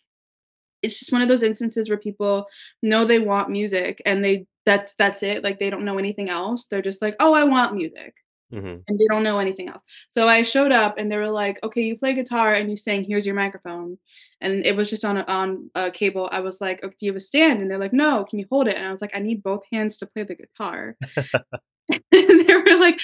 it's 0.83 0.99
just 1.01 1.13
one 1.13 1.23
of 1.23 1.29
those 1.29 1.43
instances 1.45 1.89
where 1.91 1.99
people 1.99 2.47
know 2.83 3.05
they 3.07 3.19
want 3.21 3.51
music, 3.51 4.03
and 4.07 4.25
they 4.25 4.47
that's 4.67 4.95
that's 4.97 5.23
it, 5.25 5.45
like, 5.45 5.59
they 5.61 5.71
don't 5.71 5.85
know 5.87 5.99
anything 5.99 6.31
else. 6.31 6.67
They're 6.67 6.83
just 6.83 7.03
like, 7.03 7.17
"Oh, 7.21 7.35
I 7.35 7.45
want 7.45 7.77
music." 7.77 8.15
Mhm. 8.53 8.83
And 8.87 8.99
they 8.99 9.07
don't 9.11 9.23
know 9.25 9.39
anything 9.39 9.69
else. 9.69 9.83
So 10.09 10.29
I 10.29 10.43
showed 10.43 10.71
up 10.73 10.97
and 10.99 11.11
they 11.11 11.17
were 11.17 11.31
like, 11.31 11.59
"Okay, 11.65 11.83
you 11.83 11.97
play 11.97 12.13
guitar 12.15 12.53
and 12.53 12.71
you 12.71 12.77
sing, 12.77 13.03
here's 13.05 13.27
your 13.27 13.35
microphone." 13.35 13.99
And 14.41 14.65
it 14.67 14.77
was 14.77 14.91
just 14.91 15.05
on 15.05 15.17
a 15.17 15.23
on 15.27 15.71
a 15.75 15.91
cable. 15.91 16.29
I 16.31 16.41
was 16.41 16.61
like, 16.61 16.81
"Oh, 16.83 16.89
do 16.89 16.95
you 17.07 17.11
have 17.13 17.17
a 17.17 17.21
stand?" 17.21 17.61
And 17.63 17.71
they're 17.71 17.79
like, 17.79 17.93
"No, 17.93 18.25
can 18.25 18.39
you 18.39 18.47
hold 18.51 18.69
it?" 18.69 18.77
And 18.77 18.87
I 18.87 18.93
was 18.93 19.01
like, 19.01 19.17
"I 19.17 19.21
need 19.21 19.43
both 19.43 19.63
hands 19.73 19.97
to 19.99 20.07
play 20.07 20.25
the 20.25 20.35
guitar." 20.35 20.97
And 22.13 22.49
they 22.49 22.55
were 22.57 22.79
like, 22.81 23.01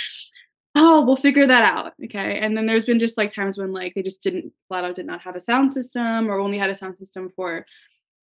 "Oh, 0.77 1.05
we'll 1.07 1.17
figure 1.17 1.47
that 1.47 1.65
out." 1.65 1.95
Okay. 2.07 2.39
And 2.41 2.57
then 2.57 2.67
there's 2.67 2.87
been 2.87 3.01
just 3.01 3.17
like 3.19 3.35
times 3.35 3.59
when 3.59 3.73
like 3.73 3.95
they 3.95 4.03
just 4.03 4.23
didn't 4.23 4.53
flat 4.69 4.85
out 4.85 4.97
did 4.97 5.07
not 5.07 5.23
have 5.23 5.37
a 5.37 5.41
sound 5.41 5.73
system 5.73 6.31
or 6.31 6.39
only 6.41 6.59
had 6.59 6.71
a 6.71 6.75
sound 6.77 6.99
system 6.99 7.31
for 7.37 7.67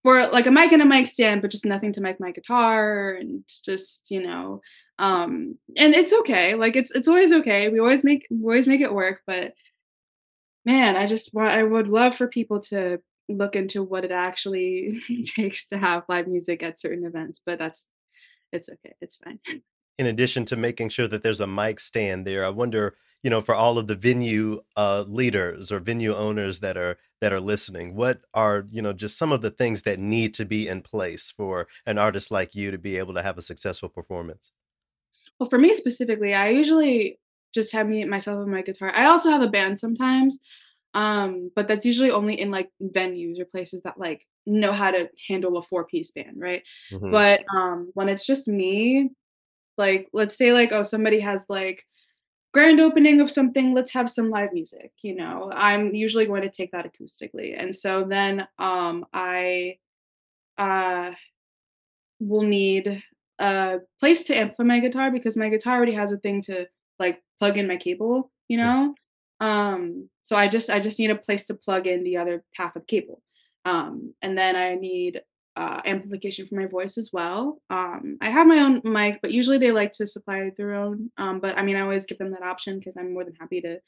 for 0.06 0.28
like 0.28 0.46
a 0.46 0.52
mic 0.52 0.72
and 0.72 0.84
a 0.84 0.86
mic 0.86 1.08
stand, 1.08 1.42
but 1.42 1.50
just 1.50 1.66
nothing 1.66 1.92
to 1.92 2.00
mic 2.00 2.20
my 2.20 2.30
guitar 2.30 3.18
and 3.20 3.44
just, 3.64 4.12
you 4.12 4.22
know, 4.22 4.62
um 5.00 5.58
and 5.76 5.96
it's 5.96 6.14
okay. 6.14 6.54
Like 6.54 6.76
it's 6.76 6.92
it's 6.92 7.08
always 7.08 7.34
okay. 7.34 7.70
We 7.70 7.80
always 7.80 8.04
make 8.04 8.28
we 8.30 8.44
always 8.44 8.68
make 8.68 8.82
it 8.82 8.94
work, 8.94 9.22
but 9.26 9.54
man, 10.64 10.96
I 10.96 11.08
just 11.08 11.36
I 11.36 11.64
would 11.64 11.88
love 11.88 12.14
for 12.14 12.28
people 12.28 12.60
to 12.70 13.00
look 13.28 13.56
into 13.56 13.82
what 13.82 14.06
it 14.06 14.12
actually 14.12 15.02
takes 15.36 15.70
to 15.70 15.80
have 15.80 16.04
live 16.08 16.28
music 16.28 16.62
at 16.62 16.80
certain 16.80 17.04
events, 17.04 17.42
but 17.44 17.58
that's 17.58 17.88
it's 18.52 18.70
okay. 18.70 18.94
It's 19.02 19.16
fine. 19.16 19.40
In 19.98 20.06
addition 20.06 20.46
to 20.46 20.56
making 20.56 20.90
sure 20.90 21.08
that 21.08 21.24
there's 21.24 21.42
a 21.42 21.48
mic 21.48 21.80
stand 21.80 22.28
there, 22.28 22.46
I 22.46 22.50
wonder, 22.50 22.96
you 23.26 23.32
know, 23.32 23.42
for 23.42 23.56
all 23.56 23.80
of 23.80 23.88
the 23.88 23.96
venue, 23.96 24.62
uh, 24.78 25.04
leaders 25.08 25.72
or 25.72 25.80
venue 25.80 26.14
owners 26.14 26.60
that 26.60 26.78
are 26.78 26.96
that 27.22 27.34
are 27.34 27.40
listening, 27.40 27.96
what 27.96 28.22
are, 28.36 28.68
you 28.70 28.84
know, 28.84 28.94
just 28.94 29.18
some 29.18 29.32
of 29.32 29.42
the 29.42 29.50
things 29.50 29.82
that 29.82 29.98
need 29.98 30.36
to 30.36 30.46
be 30.46 30.68
in 30.68 30.80
place 30.84 31.34
for 31.36 31.68
an 31.88 31.98
artist 31.98 32.30
like 32.30 32.54
you 32.54 32.70
to 32.70 32.78
be 32.78 33.00
able 33.00 33.16
to 33.16 33.24
have 33.24 33.40
a 33.40 33.42
successful 33.42 33.90
performance? 33.90 34.52
Well, 35.40 35.50
for 35.50 35.58
me 35.58 35.74
specifically, 35.74 36.36
I 36.36 36.50
usually 36.50 37.18
just 37.52 37.74
have 37.74 37.88
me 37.88 38.06
myself 38.06 38.44
and 38.44 38.52
my 38.52 38.62
guitar. 38.62 38.92
I 38.94 39.06
also 39.06 39.32
have 39.32 39.42
a 39.42 39.50
band 39.50 39.80
sometimes, 39.80 40.40
um, 40.94 41.50
but 41.56 41.68
that's 41.68 41.84
usually 41.84 42.12
only 42.12 42.40
in 42.40 42.52
like 42.52 42.70
venues 42.80 43.40
or 43.40 43.46
places 43.46 43.82
that 43.86 44.00
like 44.00 44.28
know 44.46 44.72
how 44.72 44.92
to 44.92 45.10
handle 45.28 45.58
a 45.58 45.64
four 45.64 45.86
piece 45.86 46.12
band, 46.12 46.36
right? 46.38 46.62
Mhm. 46.92 47.10
But 47.10 47.44
um, 47.52 47.90
when 47.96 48.08
it's 48.08 48.24
just 48.24 48.48
me, 48.48 49.10
like 49.80 50.10
let's 50.14 50.38
say 50.38 50.54
like 50.54 50.72
oh 50.72 50.84
somebody 50.84 51.22
has 51.22 51.48
like 51.50 51.84
grand 52.56 52.80
opening 52.80 53.18
of 53.22 53.30
something, 53.30 53.74
let's 53.78 53.94
have 53.98 54.10
some 54.10 54.30
live 54.38 54.54
music. 54.60 54.92
You 55.08 55.16
know, 55.20 55.52
I'm 55.54 55.94
usually 56.06 56.28
going 56.32 56.44
to 56.44 56.58
take 56.58 56.72
that 56.72 56.88
acoustically, 56.90 57.50
and 57.62 57.76
so 57.84 57.92
then 58.16 58.48
um, 58.58 59.06
I 59.14 59.78
uh 60.58 61.12
will 62.20 62.48
need 62.58 63.04
a 63.40 63.80
place 64.00 64.24
to 64.24 64.36
amplify 64.42 64.64
my 64.64 64.80
guitar 64.80 65.12
because 65.12 65.36
my 65.36 65.50
guitar 65.50 65.76
already 65.76 65.96
has 66.02 66.14
a 66.14 66.18
thing 66.18 66.42
to, 66.44 66.66
like, 66.98 67.22
plug 67.40 67.58
in 67.58 67.68
my 67.68 67.76
cable, 67.76 68.32
you 68.48 68.58
know? 68.58 68.96
Um, 69.42 70.10
so 70.22 70.38
I 70.38 70.48
just 70.48 70.70
I 70.70 70.80
just 70.80 70.98
need 70.98 71.12
a 71.12 71.24
place 71.28 71.46
to 71.48 71.54
plug 71.66 71.88
in 71.88 72.06
the 72.06 72.16
other 72.22 72.44
half 72.58 72.76
of 72.78 72.84
the 72.84 72.86
cable. 72.94 73.22
Um, 73.66 74.14
and 74.22 74.38
then 74.38 74.56
I 74.56 74.76
need, 74.76 75.22
uh, 75.56 75.82
amplification 75.86 76.48
for 76.48 76.56
my 76.56 76.66
voice 76.66 76.98
as 76.98 77.12
well. 77.14 77.62
Um, 77.70 78.18
I 78.22 78.30
have 78.30 78.48
my 78.48 78.60
own 78.60 78.82
mic, 78.84 79.20
but 79.22 79.32
usually 79.32 79.58
they 79.58 79.72
like 79.72 79.94
to 79.94 80.08
supply 80.08 80.52
their 80.58 80.74
own, 80.74 81.12
um, 81.18 81.40
but, 81.40 81.58
I 81.58 81.64
mean, 81.64 81.76
I 81.76 81.82
always 81.82 82.06
give 82.06 82.18
them 82.18 82.32
that 82.32 82.44
option 82.44 82.80
because 82.80 82.98
I'm 82.98 83.14
more 83.14 83.24
than 83.24 83.36
happy 83.40 83.62
to 83.62 83.80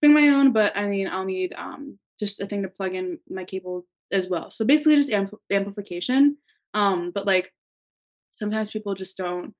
bring 0.00 0.12
my 0.12 0.28
own, 0.28 0.52
but, 0.52 0.76
I 0.76 0.88
mean, 0.88 1.08
I'll 1.08 1.24
need, 1.24 1.54
um, 1.56 1.98
just 2.18 2.40
a 2.40 2.46
thing 2.46 2.62
to 2.62 2.68
plug 2.68 2.94
in 2.94 3.18
my 3.28 3.44
cable 3.44 3.86
as 4.12 4.28
well. 4.28 4.50
So 4.50 4.64
basically 4.64 4.96
just 4.96 5.10
ampli 5.10 5.38
amplification, 5.50 6.36
um, 6.74 7.12
but, 7.14 7.26
like, 7.26 7.52
sometimes 8.30 8.70
people 8.70 8.94
just 8.94 9.16
don't 9.16 9.54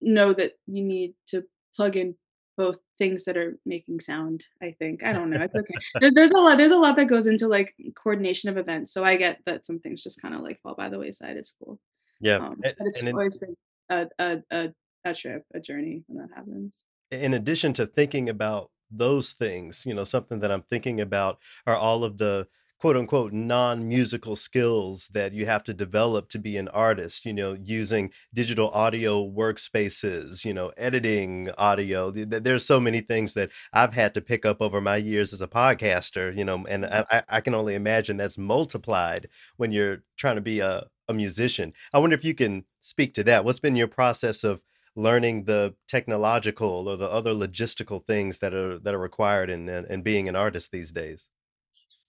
know 0.00 0.32
that 0.32 0.52
you 0.66 0.82
need 0.82 1.14
to 1.28 1.44
plug 1.76 1.96
in 1.96 2.16
both 2.60 2.78
things 2.98 3.24
that 3.24 3.36
are 3.36 3.58
making 3.64 4.00
sound, 4.00 4.44
I 4.62 4.72
think. 4.78 5.02
I 5.04 5.12
don't 5.14 5.30
know, 5.30 5.42
it's 5.42 5.54
okay. 5.56 5.78
There's 6.00 6.12
there's 6.14 6.30
a 6.32 6.38
lot 6.38 6.58
there's 6.58 6.70
a 6.72 6.76
lot 6.78 6.96
that 6.96 7.06
goes 7.14 7.26
into, 7.26 7.48
like, 7.48 7.74
coordination 7.96 8.50
of 8.50 8.58
events, 8.58 8.92
so 8.92 9.04
I 9.04 9.16
get 9.16 9.40
that 9.46 9.66
some 9.66 9.80
things 9.80 10.02
just 10.02 10.20
kinda, 10.22 10.38
like, 10.40 10.60
fall 10.62 10.74
by 10.76 10.88
the 10.90 10.98
wayside, 10.98 11.36
it's 11.38 11.52
cool. 11.52 11.80
Yeah, 12.20 12.40
Um, 12.40 12.66
but 12.78 12.88
it's 12.88 13.04
and 13.06 13.08
always 13.12 13.38
been 13.38 13.56
a 13.90 14.08
a 14.18 14.42
a 14.50 14.74
a 15.04 15.14
trip, 15.14 15.44
a 15.54 15.60
journey 15.60 16.04
when 16.08 16.18
that 16.26 16.34
happens. 16.36 16.84
in 17.10 17.34
addition 17.34 17.72
to 17.74 17.86
thinking 17.86 18.28
about 18.28 18.70
those 18.90 19.32
things, 19.32 19.84
you 19.86 19.94
know, 19.94 20.04
something 20.04 20.40
that 20.40 20.50
I'm 20.50 20.62
thinking 20.62 21.00
about 21.00 21.38
are 21.66 21.76
all 21.76 22.04
of 22.04 22.18
the 22.18 22.48
quote 22.80 22.96
unquote 22.96 23.32
non-musical 23.32 24.34
skills 24.36 25.08
that 25.12 25.32
you 25.34 25.44
have 25.46 25.62
to 25.64 25.74
develop 25.74 26.28
to 26.30 26.38
be 26.38 26.56
an 26.56 26.68
artist, 26.68 27.26
you 27.26 27.32
know, 27.32 27.56
using 27.62 28.10
digital 28.34 28.70
audio 28.70 29.22
workspaces, 29.30 30.44
you 30.44 30.54
know, 30.54 30.72
editing 30.78 31.50
audio. 31.58 32.10
Th- 32.10 32.28
th- 32.30 32.42
There's 32.42 32.64
so 32.64 32.80
many 32.80 33.00
things 33.02 33.34
that 33.34 33.50
I've 33.72 33.92
had 33.94 34.14
to 34.14 34.20
pick 34.22 34.46
up 34.46 34.62
over 34.62 34.80
my 34.80 34.96
years 34.96 35.32
as 35.32 35.42
a 35.42 35.46
podcaster, 35.48 36.34
you 36.36 36.44
know, 36.44 36.64
and 36.68 36.86
I, 36.86 37.04
I 37.10 37.22
I 37.28 37.40
can 37.42 37.54
only 37.54 37.74
imagine 37.74 38.16
that's 38.16 38.38
multiplied 38.38 39.28
when 39.58 39.72
you're 39.72 40.02
trying 40.16 40.36
to 40.36 40.40
be 40.42 40.60
a, 40.60 40.86
a 41.08 41.14
musician. 41.14 41.72
I 41.92 41.98
wonder 41.98 42.14
if 42.14 42.24
you 42.24 42.34
can 42.34 42.64
speak 42.80 43.14
to 43.14 43.24
that. 43.24 43.44
What's 43.44 43.60
been 43.60 43.76
your 43.76 43.88
process 43.88 44.42
of 44.44 44.62
learning 44.96 45.44
the 45.44 45.74
technological 45.88 46.88
or 46.88 46.96
the 46.96 47.08
other 47.10 47.32
logistical 47.32 48.04
things 48.06 48.38
that 48.40 48.54
are 48.54 48.78
that 48.80 48.94
are 48.94 48.98
required 48.98 49.50
in 49.50 49.68
in, 49.68 49.84
in 49.86 50.02
being 50.02 50.28
an 50.28 50.36
artist 50.36 50.72
these 50.72 50.92
days. 50.92 51.28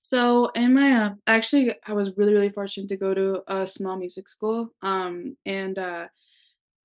So 0.02 0.48
in 0.56 0.74
my 0.74 0.92
uh, 0.94 1.10
actually 1.28 1.74
I 1.86 1.94
was 1.94 2.18
really, 2.18 2.34
really 2.34 2.50
fortunate 2.50 2.90
to 2.90 2.98
go 2.98 3.14
to 3.14 3.44
a 3.48 3.66
small 3.68 3.98
music 3.98 4.28
school, 4.30 4.70
um, 4.82 5.38
and, 5.46 5.78
uh 5.80 6.08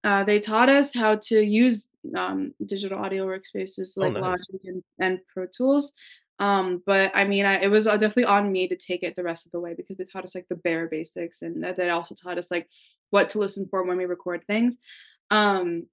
Uh, 0.04 0.24
they 0.24 0.40
taught 0.40 0.68
us 0.70 0.94
how 0.94 1.16
to 1.16 1.42
use 1.42 1.88
um, 2.14 2.54
digital 2.64 2.98
audio 3.04 3.26
workspaces 3.26 3.96
Oh, 4.00 4.02
like 4.04 4.12
nice. 4.12 4.22
Logic 4.22 4.60
and, 4.64 4.82
and 5.00 5.20
Pro 5.32 5.46
Tools. 5.46 5.92
Um, 6.38 6.82
but 6.86 7.10
I 7.14 7.24
mean, 7.24 7.44
I, 7.44 7.54
it 7.66 7.70
was 7.70 7.86
uh, 7.86 7.96
definitely 7.98 8.26
on 8.36 8.52
me 8.52 8.68
to 8.68 8.76
take 8.76 9.02
it 9.02 9.16
the 9.16 9.24
rest 9.24 9.46
of 9.46 9.52
the 9.52 9.60
way 9.60 9.74
because 9.74 9.96
they 9.96 10.04
taught 10.06 10.24
us 10.24 10.34
like 10.36 10.48
the 10.48 10.62
bare 10.66 10.86
basics, 10.88 11.42
and 11.42 11.64
that 11.64 11.76
they 11.76 11.90
also 11.90 12.14
taught 12.14 12.38
us 12.38 12.50
like 12.50 12.68
what 13.10 13.30
to 13.30 13.38
listen 13.40 13.66
for 13.70 13.82
when 13.84 13.98
we 13.98 14.06
record 14.06 14.44
things. 14.46 14.78
Um, 15.30 15.88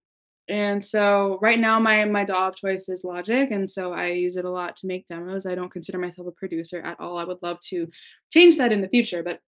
and 0.50 0.84
so 0.84 1.40
right 1.42 1.60
now, 1.60 1.80
my 1.80 2.06
my 2.06 2.26
DAW 2.26 2.50
of 2.50 2.56
choice 2.56 2.90
is 2.90 3.04
Logic, 3.04 3.50
and 3.52 3.70
so 3.70 3.94
I 3.94 4.08
use 4.10 4.36
it 4.36 4.46
a 4.46 4.50
lot 4.50 4.76
to 4.78 4.88
make 4.88 5.08
demos. 5.08 5.46
I 5.46 5.56
don't 5.56 5.72
consider 5.72 5.98
myself 6.00 6.28
a 6.28 6.32
producer 6.32 6.82
at 6.82 7.00
all. 7.00 7.18
I 7.18 7.24
would 7.24 7.42
love 7.42 7.60
to 7.70 7.90
change 8.34 8.58
that 8.58 8.72
in 8.72 8.82
the 8.82 8.90
future, 8.90 9.24
but 9.24 9.40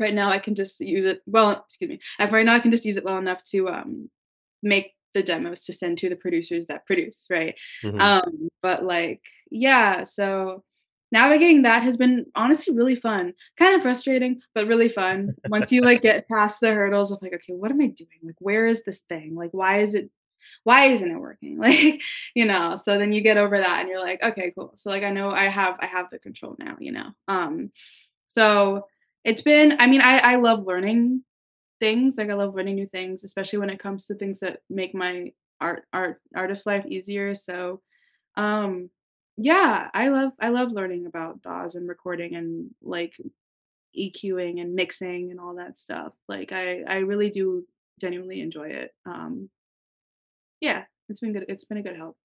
Right 0.00 0.14
now, 0.14 0.28
I 0.30 0.38
can 0.38 0.54
just 0.54 0.80
use 0.80 1.04
it 1.04 1.22
well, 1.26 1.64
excuse 1.66 1.90
me. 1.90 2.00
Right 2.20 2.44
now, 2.46 2.54
I 2.54 2.60
can 2.60 2.70
just 2.70 2.84
use 2.84 2.96
it 2.96 3.04
well 3.04 3.18
enough 3.18 3.42
to, 3.44 3.68
um, 3.68 4.10
make 4.62 4.92
the 5.14 5.22
demos 5.22 5.64
to 5.64 5.72
send 5.72 5.98
to 5.98 6.08
the 6.08 6.16
producers 6.16 6.66
that 6.68 6.86
produce, 6.86 7.26
right? 7.30 7.54
Mhm. 7.84 8.00
Um, 8.00 8.48
but, 8.62 8.84
like, 8.84 9.22
yeah, 9.50 10.04
so 10.04 10.64
navigating 11.10 11.62
that 11.62 11.82
has 11.82 11.96
been 11.96 12.26
honestly 12.34 12.74
really 12.74 12.94
fun. 12.96 13.32
Kind 13.56 13.74
of 13.74 13.82
frustrating, 13.82 14.40
but 14.54 14.66
really 14.68 14.88
fun. 14.88 15.34
Once 15.48 15.72
you, 15.72 15.80
like, 15.82 16.02
get 16.02 16.28
past 16.28 16.60
the 16.60 16.72
hurdles 16.74 17.10
of, 17.10 17.18
like, 17.22 17.32
"Okay, 17.34 17.54
what 17.54 17.70
am 17.70 17.80
I 17.80 17.86
doing? 17.86 18.20
Like, 18.22 18.36
where 18.40 18.66
is 18.66 18.84
this 18.84 19.00
thing? 19.08 19.34
Like, 19.34 19.50
why 19.52 19.80
is 19.82 19.94
it 19.94 20.10
why 20.64 20.86
isn't 20.86 21.10
it 21.10 21.18
working?" 21.20 21.58
Like, 21.60 22.02
you 22.34 22.44
know, 22.46 22.76
so 22.76 22.98
then 22.98 23.12
you 23.12 23.20
get 23.22 23.36
over 23.38 23.58
that 23.58 23.80
and 23.80 23.88
you're 23.88 24.00
like, 24.00 24.22
"Okay, 24.22 24.52
cool." 24.56 24.72
So, 24.76 24.90
like, 24.90 25.02
I 25.04 25.10
know 25.10 25.30
I 25.30 25.46
have 25.48 25.76
I 25.80 25.86
have 25.86 26.10
the 26.10 26.18
control 26.18 26.56
now, 26.58 26.76
you 26.80 26.92
know? 26.92 27.10
Um, 27.28 27.70
so 28.28 28.86
it's 29.24 29.42
been 29.42 29.76
I 29.80 29.86
mean, 29.88 30.00
I 30.02 30.18
I 30.18 30.36
love 30.36 30.66
learning 30.66 31.24
things, 31.80 32.16
like, 32.18 32.30
I 32.30 32.34
love 32.34 32.54
learning 32.56 32.76
new 32.76 32.86
things, 32.88 33.24
especially 33.24 33.60
when 33.60 33.70
it 33.70 33.80
comes 33.80 34.06
to 34.06 34.14
things 34.16 34.40
that 34.40 34.60
make 34.70 34.94
my 34.94 35.32
art 35.60 35.84
art 35.92 36.20
artist 36.36 36.66
life 36.66 36.86
easier, 36.86 37.34
so, 37.36 37.80
um, 38.36 38.90
yeah, 39.38 39.90
I 39.94 40.08
love 40.10 40.32
I 40.40 40.50
love 40.50 40.72
learning 40.72 41.06
about 41.06 41.42
DAWs 41.42 41.76
and 41.76 41.88
recording 41.88 42.34
and, 42.36 42.70
like, 42.82 43.16
EQing 43.98 44.60
and 44.60 44.74
mixing 44.74 45.30
and 45.30 45.40
all 45.40 45.56
that 45.56 45.78
stuff, 45.78 46.12
like, 46.28 46.52
I 46.52 46.82
I 46.84 46.98
really 47.00 47.30
do 47.30 47.66
genuinely 48.00 48.40
enjoy 48.42 48.68
it, 48.70 48.94
um, 49.06 49.50
yeah, 50.60 50.84
it's 51.08 51.20
been 51.20 51.32
good 51.32 51.46
it's 51.48 51.64
been 51.64 51.78
a 51.78 51.82
good 51.82 51.96
help. 51.96 52.16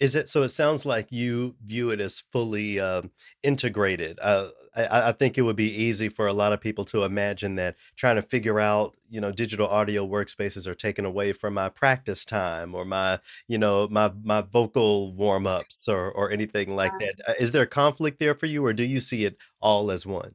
Is 0.00 0.16
it 0.16 0.28
so 0.28 0.42
it 0.42 0.48
sounds 0.48 0.84
like 0.84 1.12
you 1.12 1.54
view 1.64 1.90
it 1.90 2.00
as 2.00 2.18
fully, 2.18 2.80
um, 2.80 3.12
integrated. 3.44 4.18
Uh, 4.20 4.50
I 4.74 5.10
I 5.10 5.12
think 5.12 5.38
it 5.38 5.42
would 5.42 5.54
be 5.54 5.70
easy 5.72 6.08
for 6.08 6.26
a 6.26 6.32
lot 6.32 6.52
of 6.52 6.60
people 6.60 6.84
to 6.86 7.04
imagine 7.04 7.54
that 7.56 7.76
trying 7.94 8.16
to 8.16 8.22
figure 8.22 8.58
out, 8.58 8.96
you 9.08 9.20
know, 9.20 9.30
digital 9.30 9.68
audio 9.68 10.04
workspaces 10.06 10.66
are 10.66 10.74
taken 10.74 11.04
away 11.04 11.32
from 11.32 11.54
my 11.54 11.68
practice 11.68 12.24
time 12.24 12.74
or 12.74 12.84
my, 12.84 13.20
you 13.46 13.56
know, 13.56 13.86
my 13.88 14.12
my 14.24 14.40
vocal 14.40 15.12
warm-ups 15.14 15.86
or 15.88 16.10
or 16.10 16.28
anything 16.32 16.74
like 16.74 16.98
that. 16.98 17.14
Uh, 17.28 17.34
is 17.38 17.52
there 17.52 17.64
conflict 17.66 18.18
there 18.18 18.34
for 18.34 18.46
you, 18.46 18.64
or 18.66 18.72
do 18.72 18.82
you 18.84 18.98
see 19.00 19.24
it 19.24 19.36
all 19.60 19.92
as 19.92 20.04
one? 20.04 20.34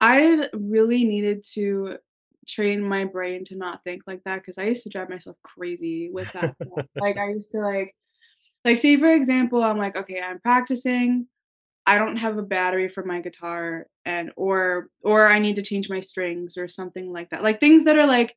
I 0.00 0.48
really 0.52 1.04
needed 1.04 1.44
to 1.54 1.98
train 2.46 2.82
my 2.82 3.04
brain 3.04 3.44
to 3.46 3.56
not 3.56 3.82
think 3.84 4.02
like 4.06 4.22
that 4.24 4.36
because 4.36 4.58
I 4.58 4.64
used 4.64 4.84
to 4.84 4.90
drive 4.90 5.08
myself 5.10 5.36
crazy 5.42 6.10
with 6.12 6.32
that. 6.32 6.54
Like, 7.00 7.18
I 7.18 7.30
used 7.30 7.52
to, 7.52 7.58
like 7.60 7.94
like, 8.64 8.78
say, 8.78 8.96
for 8.96 9.12
example, 9.12 9.62
I'm 9.64 9.78
like, 9.78 9.96
"Okay, 9.96 10.20
I'm 10.20 10.40
practicing, 10.40 11.28
I 11.86 11.98
don't 11.98 12.16
have 12.18 12.38
a 12.38 12.42
battery 12.42 12.88
for 12.88 13.04
my 13.04 13.20
guitar," 13.20 13.86
and 14.06 14.32
or 14.36 14.88
or 15.02 15.26
I 15.28 15.38
need 15.40 15.56
to 15.56 15.62
change 15.62 15.90
my 15.90 16.00
strings 16.00 16.56
or 16.58 16.68
something 16.68 17.12
like 17.12 17.30
that. 17.30 17.42
Like, 17.42 17.60
things 17.60 17.84
that 17.84 17.98
are, 17.98 18.06
like 18.06 18.36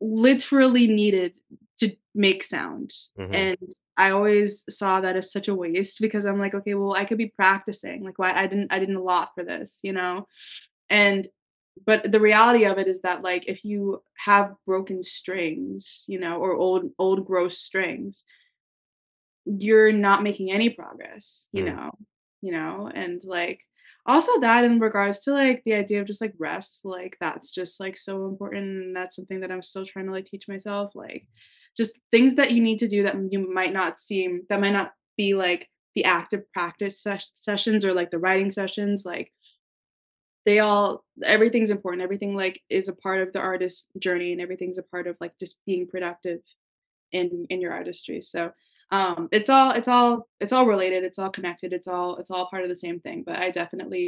literally 0.00 0.86
needed 0.86 1.34
to 1.78 1.94
make 2.14 2.42
sound. 2.42 2.92
Mhm. 3.18 3.34
And 3.34 3.58
I 3.96 4.10
always 4.10 4.64
saw 4.68 5.00
that 5.00 5.16
as 5.16 5.32
such 5.32 5.48
a 5.48 5.54
waste 5.54 6.00
because 6.00 6.24
I'm 6.24 6.38
like, 6.38 6.54
"Okay, 6.54 6.74
well, 6.74 6.94
I 6.94 7.04
could 7.04 7.18
be 7.18 7.28
practicing, 7.28 8.04
like, 8.04 8.18
why 8.18 8.32
I 8.32 8.46
didn't 8.46 8.72
I 8.72 8.78
didn't 8.78 8.96
allot 8.96 9.30
for 9.34 9.42
this," 9.44 9.80
you 9.82 9.92
know? 9.92 10.26
And 10.90 11.28
but 11.86 12.10
the 12.12 12.20
reality 12.20 12.64
of 12.66 12.78
it 12.78 12.88
is 12.88 13.02
that, 13.02 13.22
like, 13.22 13.44
if 13.48 13.64
you 13.64 14.02
have 14.16 14.54
broken 14.66 15.02
strings, 15.02 16.04
you 16.08 16.18
know, 16.18 16.38
or 16.38 16.54
old 16.54 16.92
old 16.98 17.26
gross 17.26 17.58
strings 17.58 18.24
you're 19.44 19.92
not 19.92 20.22
making 20.22 20.50
any 20.52 20.70
progress, 20.70 21.48
you 21.52 21.62
Mm. 21.62 21.74
know 21.74 21.90
you 22.40 22.52
know? 22.52 22.88
And, 22.94 23.20
like, 23.24 23.62
also 24.06 24.38
that 24.38 24.62
in 24.64 24.78
regards 24.78 25.24
to, 25.24 25.32
like, 25.32 25.60
the 25.64 25.74
idea 25.74 26.00
of 26.00 26.06
just, 26.06 26.20
like, 26.20 26.34
rest, 26.38 26.84
like, 26.84 27.16
that's 27.20 27.52
just, 27.52 27.80
like, 27.80 27.96
so 27.96 28.26
important, 28.26 28.62
and 28.62 28.94
that's 28.96 29.16
something 29.16 29.40
that 29.40 29.50
I'm 29.50 29.60
still 29.62 29.84
trying 29.84 30.06
to, 30.06 30.12
like, 30.12 30.26
teach 30.26 30.46
myself, 30.46 30.92
like, 30.94 31.26
just 31.76 31.98
things 32.12 32.36
that 32.36 32.52
you 32.52 32.62
need 32.62 32.78
to 32.78 32.86
do 32.86 33.02
that 33.02 33.16
you 33.32 33.52
might 33.52 33.72
not 33.72 33.98
seem 33.98 34.42
that 34.50 34.60
might 34.60 34.70
not 34.70 34.92
be, 35.16 35.34
like, 35.34 35.68
the 35.96 36.04
active 36.04 36.42
practice 36.52 37.02
sesh 37.02 37.26
sessions 37.34 37.84
or, 37.84 37.92
like, 37.92 38.12
the 38.12 38.20
writing 38.20 38.52
sessions, 38.52 39.02
like 39.04 39.32
they 40.48 40.58
all 40.60 41.04
everything's 41.36 41.70
important, 41.70 42.02
everything, 42.02 42.32
like, 42.44 42.56
is 42.78 42.88
a 42.88 42.94
part 43.06 43.20
of 43.24 43.32
the 43.34 43.40
artist's 43.40 43.86
journey, 44.06 44.30
and 44.32 44.40
everything's 44.40 44.78
a 44.78 44.82
part 44.94 45.06
of, 45.06 45.14
like, 45.20 45.34
just 45.38 45.56
being 45.66 45.86
productive 45.86 46.40
in 47.12 47.46
in 47.52 47.60
your 47.64 47.72
artistry, 47.72 48.20
so, 48.22 48.42
um, 48.90 49.28
it's 49.38 49.50
all 49.50 49.70
it's 49.78 49.88
all 49.94 50.10
it's 50.40 50.54
all 50.54 50.66
related, 50.74 51.04
it's 51.04 51.18
all 51.18 51.30
connected, 51.38 51.70
it's 51.72 51.88
all 51.94 52.16
it's 52.20 52.30
all 52.30 52.48
part 52.52 52.62
of 52.64 52.70
the 52.70 52.82
same 52.86 52.98
thing, 53.00 53.18
but 53.28 53.36
I 53.36 53.50
definitely 53.50 54.06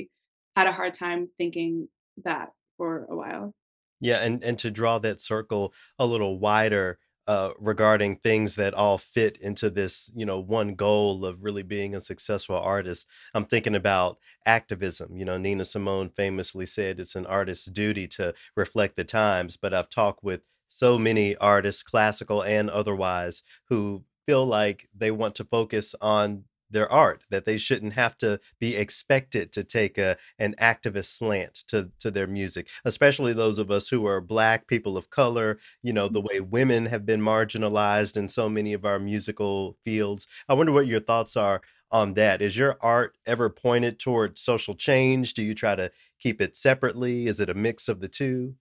had 0.56 0.66
a 0.66 0.72
hard 0.78 0.94
time 0.94 1.28
thinking 1.38 1.88
that 2.24 2.48
for 2.78 3.06
a 3.10 3.16
while. 3.22 3.54
Yeah, 4.00 4.18
and 4.24 4.42
and 4.42 4.58
to 4.60 4.70
draw 4.70 4.98
that 5.00 5.20
circle 5.20 5.74
a 5.98 6.06
little 6.06 6.38
wider, 6.38 6.98
uh, 7.30 7.50
regarding 7.60 8.16
things 8.16 8.56
that 8.56 8.74
all 8.74 8.98
fit 8.98 9.36
into 9.38 9.70
this, 9.70 10.10
you 10.16 10.26
know, 10.26 10.40
one 10.40 10.74
goal 10.74 11.24
of 11.24 11.44
really 11.44 11.62
being 11.62 11.94
a 11.94 12.00
successful 12.00 12.56
artist, 12.56 13.06
I'm 13.34 13.44
thinking 13.44 13.76
about 13.76 14.18
activism, 14.46 15.16
you 15.16 15.24
know, 15.24 15.38
Nina 15.38 15.64
Simone 15.64 16.10
famously 16.10 16.66
said, 16.66 16.98
"It's 16.98 17.14
an 17.16 17.26
artist's 17.26 17.66
duty 17.66 18.08
to 18.18 18.34
reflect 18.56 18.96
the 18.96 19.04
times," 19.04 19.56
but 19.56 19.72
I've 19.74 19.90
talked 19.90 20.24
with 20.24 20.40
so 20.68 20.98
many 20.98 21.36
artists, 21.36 21.82
classical 21.84 22.42
and 22.42 22.68
otherwise, 22.70 23.42
who 23.68 24.04
feel 24.26 24.44
like 24.46 24.88
they 24.96 25.10
want 25.10 25.34
to 25.36 25.44
focus 25.44 25.94
on 26.00 26.44
their 26.70 26.90
art, 26.90 27.24
that 27.30 27.44
they 27.44 27.58
shouldn't 27.58 27.94
have 27.94 28.16
to 28.18 28.40
be 28.58 28.76
expected 28.76 29.52
to 29.52 29.64
take 29.64 29.98
a 29.98 30.16
an 30.38 30.54
activist 30.60 31.16
slant 31.16 31.64
to 31.68 31.90
to 32.00 32.10
their 32.10 32.26
music, 32.26 32.68
especially 32.84 33.32
those 33.32 33.58
of 33.58 33.70
us 33.70 33.88
who 33.88 34.06
are 34.06 34.20
Black, 34.20 34.66
people 34.66 34.96
of 34.96 35.10
color, 35.10 35.58
you 35.82 35.92
know, 35.92 36.08
the 36.08 36.20
mm-hmm. 36.20 36.28
way 36.28 36.40
women 36.40 36.86
have 36.86 37.04
been 37.06 37.20
marginalized 37.20 38.16
in 38.16 38.28
so 38.28 38.48
many 38.48 38.72
of 38.72 38.84
our 38.84 38.98
musical 38.98 39.76
fields. 39.84 40.26
I 40.48 40.54
wonder 40.54 40.72
what 40.72 40.86
your 40.86 41.00
thoughts 41.00 41.36
are 41.36 41.60
on 41.90 42.14
that. 42.14 42.40
Is 42.40 42.56
your 42.56 42.78
art 42.80 43.16
ever 43.26 43.50
pointed 43.50 43.98
towards 43.98 44.40
social 44.40 44.74
change? 44.74 45.34
Do 45.34 45.42
you 45.42 45.54
try 45.54 45.74
to 45.74 45.90
keep 46.18 46.40
it 46.40 46.56
separately? 46.56 47.26
Is 47.26 47.40
it 47.40 47.50
a 47.50 47.54
mix 47.54 47.88
of 47.88 48.00
the 48.00 48.08
2? 48.08 48.54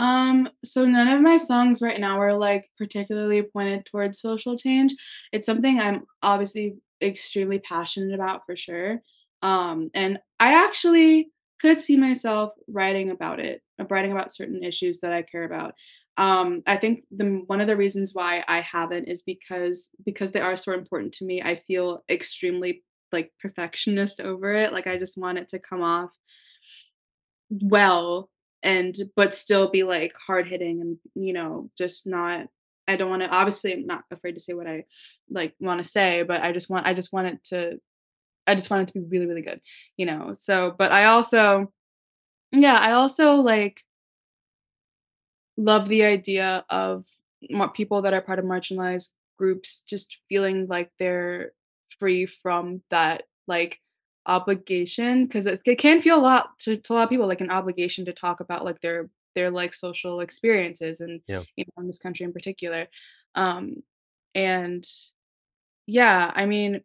Um, 0.00 0.48
so 0.64 0.86
none 0.86 1.08
of 1.08 1.20
my 1.20 1.36
songs 1.36 1.82
right 1.82 2.00
now 2.00 2.20
are, 2.20 2.34
like, 2.36 2.70
particularly 2.78 3.42
pointed 3.42 3.86
towards 3.86 4.20
social 4.20 4.56
change. 4.58 4.94
It's 5.32 5.46
something 5.46 5.78
I'm 5.80 6.06
obviously 6.22 6.76
extremely 7.02 7.60
passionate 7.60 8.14
about 8.14 8.46
for 8.46 8.56
sure, 8.56 9.02
um, 9.42 9.90
and 9.94 10.18
I 10.40 10.52
actually 10.66 11.30
could 11.60 11.80
see 11.80 11.96
myself 11.96 12.52
writing 12.68 13.10
about 13.10 13.40
it, 13.40 13.62
writing 13.90 14.12
about 14.12 14.32
certain 14.32 14.62
issues 14.64 15.00
that 15.00 15.12
I 15.12 15.22
care 15.22 15.44
about. 15.44 15.74
Um, 16.16 16.62
I 16.66 16.76
think 16.78 17.04
the 17.10 17.42
one 17.46 17.60
of 17.60 17.66
the 17.68 17.76
reasons 17.76 18.14
why 18.14 18.44
I 18.48 18.60
haven't 18.62 19.06
is 19.08 19.22
because 19.22 19.90
because 20.04 20.32
they 20.32 20.40
are 20.40 20.56
so 20.56 20.72
important 20.74 21.14
to 21.14 21.24
me, 21.26 21.42
I 21.42 21.56
feel 21.66 22.04
extremely, 22.10 22.82
like, 23.12 23.32
perfectionist 23.40 24.20
over 24.20 24.52
it, 24.52 24.72
like, 24.72 24.86
I 24.86 24.98
just 24.98 25.18
want 25.18 25.38
it 25.38 25.48
to 25.50 25.58
come 25.58 25.82
off 25.82 26.10
well, 27.50 28.30
and 28.62 28.94
but 29.16 29.34
still 29.34 29.70
be, 29.70 29.82
like, 29.84 30.14
hard 30.26 30.48
hitting 30.48 30.80
and, 30.80 30.98
you 31.14 31.32
know, 31.32 31.70
just 31.78 32.06
not 32.06 32.48
I 32.88 32.96
don't 32.96 33.10
wanna 33.10 33.28
obviously, 33.30 33.72
I'm 33.74 33.86
not 33.86 34.04
afraid 34.10 34.34
to 34.34 34.40
say 34.40 34.52
what 34.54 34.66
I, 34.68 34.84
like, 35.30 35.54
wanna 35.60 35.84
say, 35.84 36.22
but 36.24 36.42
I 36.42 36.52
just 36.52 36.70
want 36.70 36.86
I 36.86 36.94
just 36.94 37.12
want 37.12 37.28
it 37.28 37.44
to 37.46 37.80
I 38.48 38.54
just 38.56 38.70
want 38.70 38.82
it 38.90 38.92
to 38.94 39.00
be 39.00 39.06
really, 39.08 39.26
really 39.26 39.42
good, 39.42 39.60
you 39.98 40.06
know? 40.06 40.32
So 40.34 40.74
but 40.78 40.92
I 40.92 41.06
also 41.06 41.72
yeah, 42.52 42.76
I 42.78 42.92
also, 42.92 43.34
like 43.36 43.82
love 45.58 45.88
the 45.88 46.04
idea 46.04 46.64
of 46.70 47.04
people 47.74 48.02
that 48.02 48.14
are 48.14 48.20
part 48.20 48.38
of 48.38 48.44
marginalized 48.44 49.10
groups 49.38 49.82
just 49.82 50.16
feeling 50.28 50.66
like 50.68 50.90
they're 50.98 51.52
free 51.98 52.26
from 52.26 52.82
that, 52.90 53.24
like, 53.46 53.80
obligation, 54.26 55.28
'cause 55.28 55.46
it 55.46 55.60
it 55.66 55.78
can 55.78 56.00
feel 56.02 56.18
a 56.18 56.20
lot 56.22 56.58
to 56.60 56.76
to 56.78 56.92
a 56.92 56.94
lot 56.94 57.04
of 57.04 57.10
people, 57.10 57.26
like 57.26 57.40
an 57.42 57.50
obligation 57.50 58.04
to 58.06 58.12
talk 58.12 58.40
about, 58.40 58.64
like, 58.64 58.80
their 58.82 59.10
their, 59.36 59.50
like, 59.50 59.72
social 59.74 60.20
experiences 60.20 61.00
and, 61.00 61.22
Yeah. 61.28 61.44
you 61.56 61.64
know, 61.76 61.82
in 61.82 61.86
this 61.86 61.98
country 62.00 62.24
in 62.24 62.32
particular. 62.32 62.88
Um, 63.36 63.82
and 64.34 64.84
yeah, 65.86 66.32
I 66.34 66.46
mean, 66.46 66.82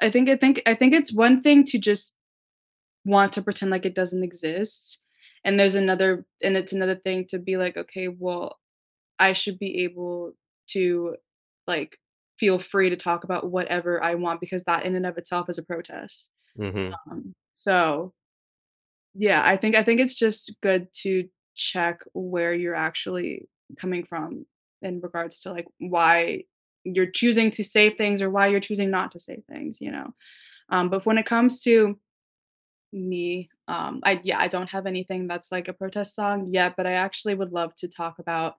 I 0.00 0.10
think 0.10 0.28
I 0.30 0.36
think 0.36 0.62
I 0.66 0.74
think 0.76 0.94
it's 0.94 1.12
one 1.14 1.42
thing 1.42 1.64
to 1.66 1.78
just 1.78 2.14
want 3.06 3.32
to 3.34 3.42
pretend 3.42 3.70
like 3.72 3.86
it 3.86 3.94
doesn't 3.96 4.24
exist, 4.24 5.00
and 5.44 5.58
there's 5.60 5.74
another 5.76 6.26
and 6.42 6.56
it's 6.58 6.72
another 6.74 6.96
thing 6.96 7.26
to 7.30 7.38
be 7.40 7.56
like, 7.58 7.76
"Okay, 7.78 8.08
well, 8.08 8.58
I 9.20 9.32
should 9.34 9.58
be 9.60 9.84
able 9.84 10.34
to, 10.70 11.16
like, 11.68 11.98
feel 12.38 12.58
free 12.60 12.90
to 12.90 12.96
talk 12.96 13.24
about 13.24 13.50
whatever 13.52 14.02
I 14.02 14.14
want 14.16 14.40
because 14.42 14.64
that 14.66 14.86
in 14.86 14.96
and 14.96 15.06
of 15.06 15.18
itself 15.18 15.50
is 15.50 15.58
a 15.58 15.64
protest." 15.64 16.30
Mhm. 16.58 16.92
Um, 17.10 17.34
so 17.52 18.14
yeah, 19.14 19.42
I 19.44 19.56
think 19.56 19.74
I 19.74 19.82
think 19.82 20.00
it's 20.00 20.14
just 20.14 20.54
good 20.62 20.88
to 21.02 21.28
check 21.54 22.00
where 22.14 22.54
you're 22.54 22.74
actually 22.74 23.48
coming 23.76 24.04
from 24.04 24.46
in 24.82 25.00
regards 25.00 25.40
to, 25.40 25.50
like, 25.52 25.66
why 25.78 26.44
you're 26.84 27.10
choosing 27.10 27.50
to 27.52 27.64
say 27.64 27.90
things 27.90 28.22
or 28.22 28.30
why 28.30 28.46
you're 28.46 28.60
choosing 28.60 28.90
not 28.90 29.12
to 29.12 29.20
say 29.20 29.42
things, 29.50 29.80
you 29.80 29.90
know? 29.90 30.14
Um, 30.70 30.90
but 30.90 31.06
when 31.06 31.18
it 31.18 31.26
comes 31.26 31.60
to 31.62 31.98
me, 32.92 33.50
um, 33.68 34.00
I 34.04 34.20
yeah, 34.24 34.38
I 34.40 34.48
don't 34.48 34.70
have 34.70 34.86
anything 34.86 35.28
that's 35.28 35.52
like 35.52 35.68
a 35.68 35.72
protest 35.74 36.14
song 36.14 36.46
yet, 36.48 36.74
but 36.76 36.86
I 36.86 36.92
actually 36.94 37.34
would 37.34 37.52
love 37.52 37.74
to 37.76 37.88
talk 37.88 38.18
about 38.18 38.56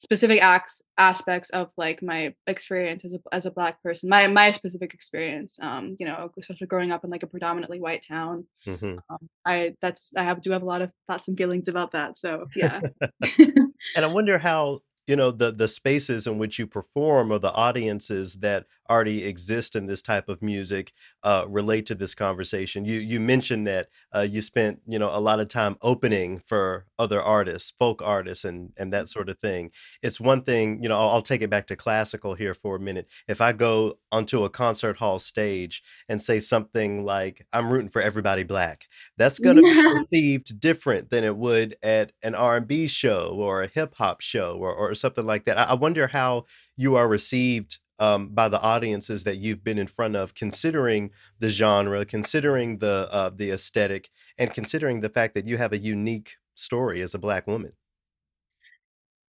specific 0.00 0.42
acts 0.42 0.82
aspects 0.98 1.50
of, 1.50 1.70
like, 1.76 2.02
my 2.02 2.34
experience 2.48 3.04
as 3.04 3.14
a 3.14 3.20
as 3.32 3.46
a 3.46 3.52
Black 3.52 3.82
person, 3.82 4.08
my 4.10 4.26
my 4.28 4.50
specific 4.52 4.94
experience, 4.94 5.58
um, 5.62 5.96
you 6.00 6.06
know, 6.06 6.30
especially 6.40 6.66
growing 6.66 6.92
up 6.92 7.04
in, 7.04 7.10
like, 7.10 7.22
a 7.24 7.28
predominantly 7.28 7.80
white 7.80 8.04
town. 8.08 8.46
Mhm. 8.66 8.98
Um, 9.10 9.28
I 9.46 9.76
that's 9.82 10.12
I 10.16 10.24
have 10.24 10.40
do 10.42 10.50
have 10.52 10.62
a 10.62 10.66
lot 10.66 10.82
of 10.82 10.90
thoughts 11.08 11.28
and 11.28 11.38
feelings 11.38 11.68
about 11.68 11.92
that, 11.92 12.18
so 12.18 12.46
yeah. 12.56 12.80
And 13.96 14.04
I 14.04 14.08
wonder 14.08 14.38
how, 14.38 14.80
you 15.06 15.16
know, 15.16 15.30
the 15.30 15.52
the 15.52 15.68
spaces 15.68 16.26
in 16.26 16.38
which 16.38 16.58
you 16.58 16.66
perform 16.66 17.32
or 17.32 17.38
the 17.38 17.52
audiences 17.52 18.36
that 18.36 18.66
already 18.90 19.24
exist 19.24 19.76
in 19.76 19.86
this 19.86 20.02
type 20.02 20.28
of 20.28 20.42
music, 20.42 20.92
uh, 21.22 21.44
relate 21.48 21.86
to 21.86 21.94
this 21.94 22.14
conversation. 22.14 22.84
You 22.84 22.98
you 22.98 23.20
mentioned 23.20 23.66
that, 23.66 23.88
uh, 24.14 24.20
you 24.28 24.42
spent, 24.42 24.80
you 24.86 24.98
know, 24.98 25.10
a 25.16 25.20
lotta 25.20 25.46
time 25.46 25.76
opening 25.82 26.40
for 26.40 26.86
other 26.98 27.22
artists, 27.22 27.72
folk 27.78 28.02
artists, 28.02 28.44
and 28.44 28.72
and 28.76 28.92
that 28.92 29.08
sorta 29.08 29.34
thing. 29.34 29.70
It's 30.02 30.20
one 30.20 30.42
thing 30.42 30.82
you 30.82 30.88
know, 30.88 30.98
I'll 30.98 31.10
I'll 31.10 31.22
take 31.22 31.42
it 31.42 31.50
back 31.50 31.66
to 31.68 31.76
classical 31.76 32.34
here 32.34 32.54
for 32.54 32.76
a 32.76 32.80
minute. 32.80 33.06
If 33.28 33.40
I 33.40 33.52
go 33.52 33.98
onto 34.12 34.44
a 34.44 34.50
concert 34.50 34.96
hall 34.98 35.18
stage 35.18 35.82
and 36.08 36.20
say 36.20 36.40
something 36.40 37.04
like, 37.04 37.46
"I'm 37.52 37.70
rooting 37.70 37.88
for 37.90 38.02
everybody 38.02 38.42
Black," 38.42 38.88
that's 39.16 39.38
gonna 39.44 39.62
be 39.62 39.82
perceived 39.82 40.60
different 40.60 41.10
than 41.10 41.24
it 41.24 41.36
would 41.36 41.76
at 41.82 42.12
an 42.22 42.34
R&B 42.34 42.88
show 42.88 43.30
or 43.34 43.62
a 43.62 43.68
hip-hop 43.68 44.20
show 44.20 44.56
or 44.58 44.74
or 44.74 44.94
something 44.94 45.26
like 45.26 45.44
that. 45.44 45.58
I 45.58 45.64
I 45.70 45.74
wonder 45.74 46.08
how 46.08 46.46
you 46.76 46.96
are 46.96 47.06
received, 47.08 47.78
um, 48.00 48.30
by 48.30 48.48
the 48.48 48.60
audiences 48.60 49.24
that 49.24 49.36
you've 49.38 49.64
been 49.64 49.78
in 49.78 49.86
front 49.88 50.16
of 50.16 50.34
considering 50.34 51.12
the 51.40 51.50
genre, 51.50 52.04
considering 52.06 52.78
the, 52.78 53.08
uh, 53.12 53.30
the 53.34 53.50
aesthetic, 53.52 54.10
and 54.38 54.52
considering 54.54 55.00
the 55.02 55.10
fact 55.10 55.34
that 55.34 55.46
you 55.46 55.58
have 55.58 55.72
a 55.72 55.78
unique 55.78 56.36
story 56.56 57.02
as 57.02 57.14
a 57.14 57.18
Black 57.18 57.46
woman. 57.46 57.72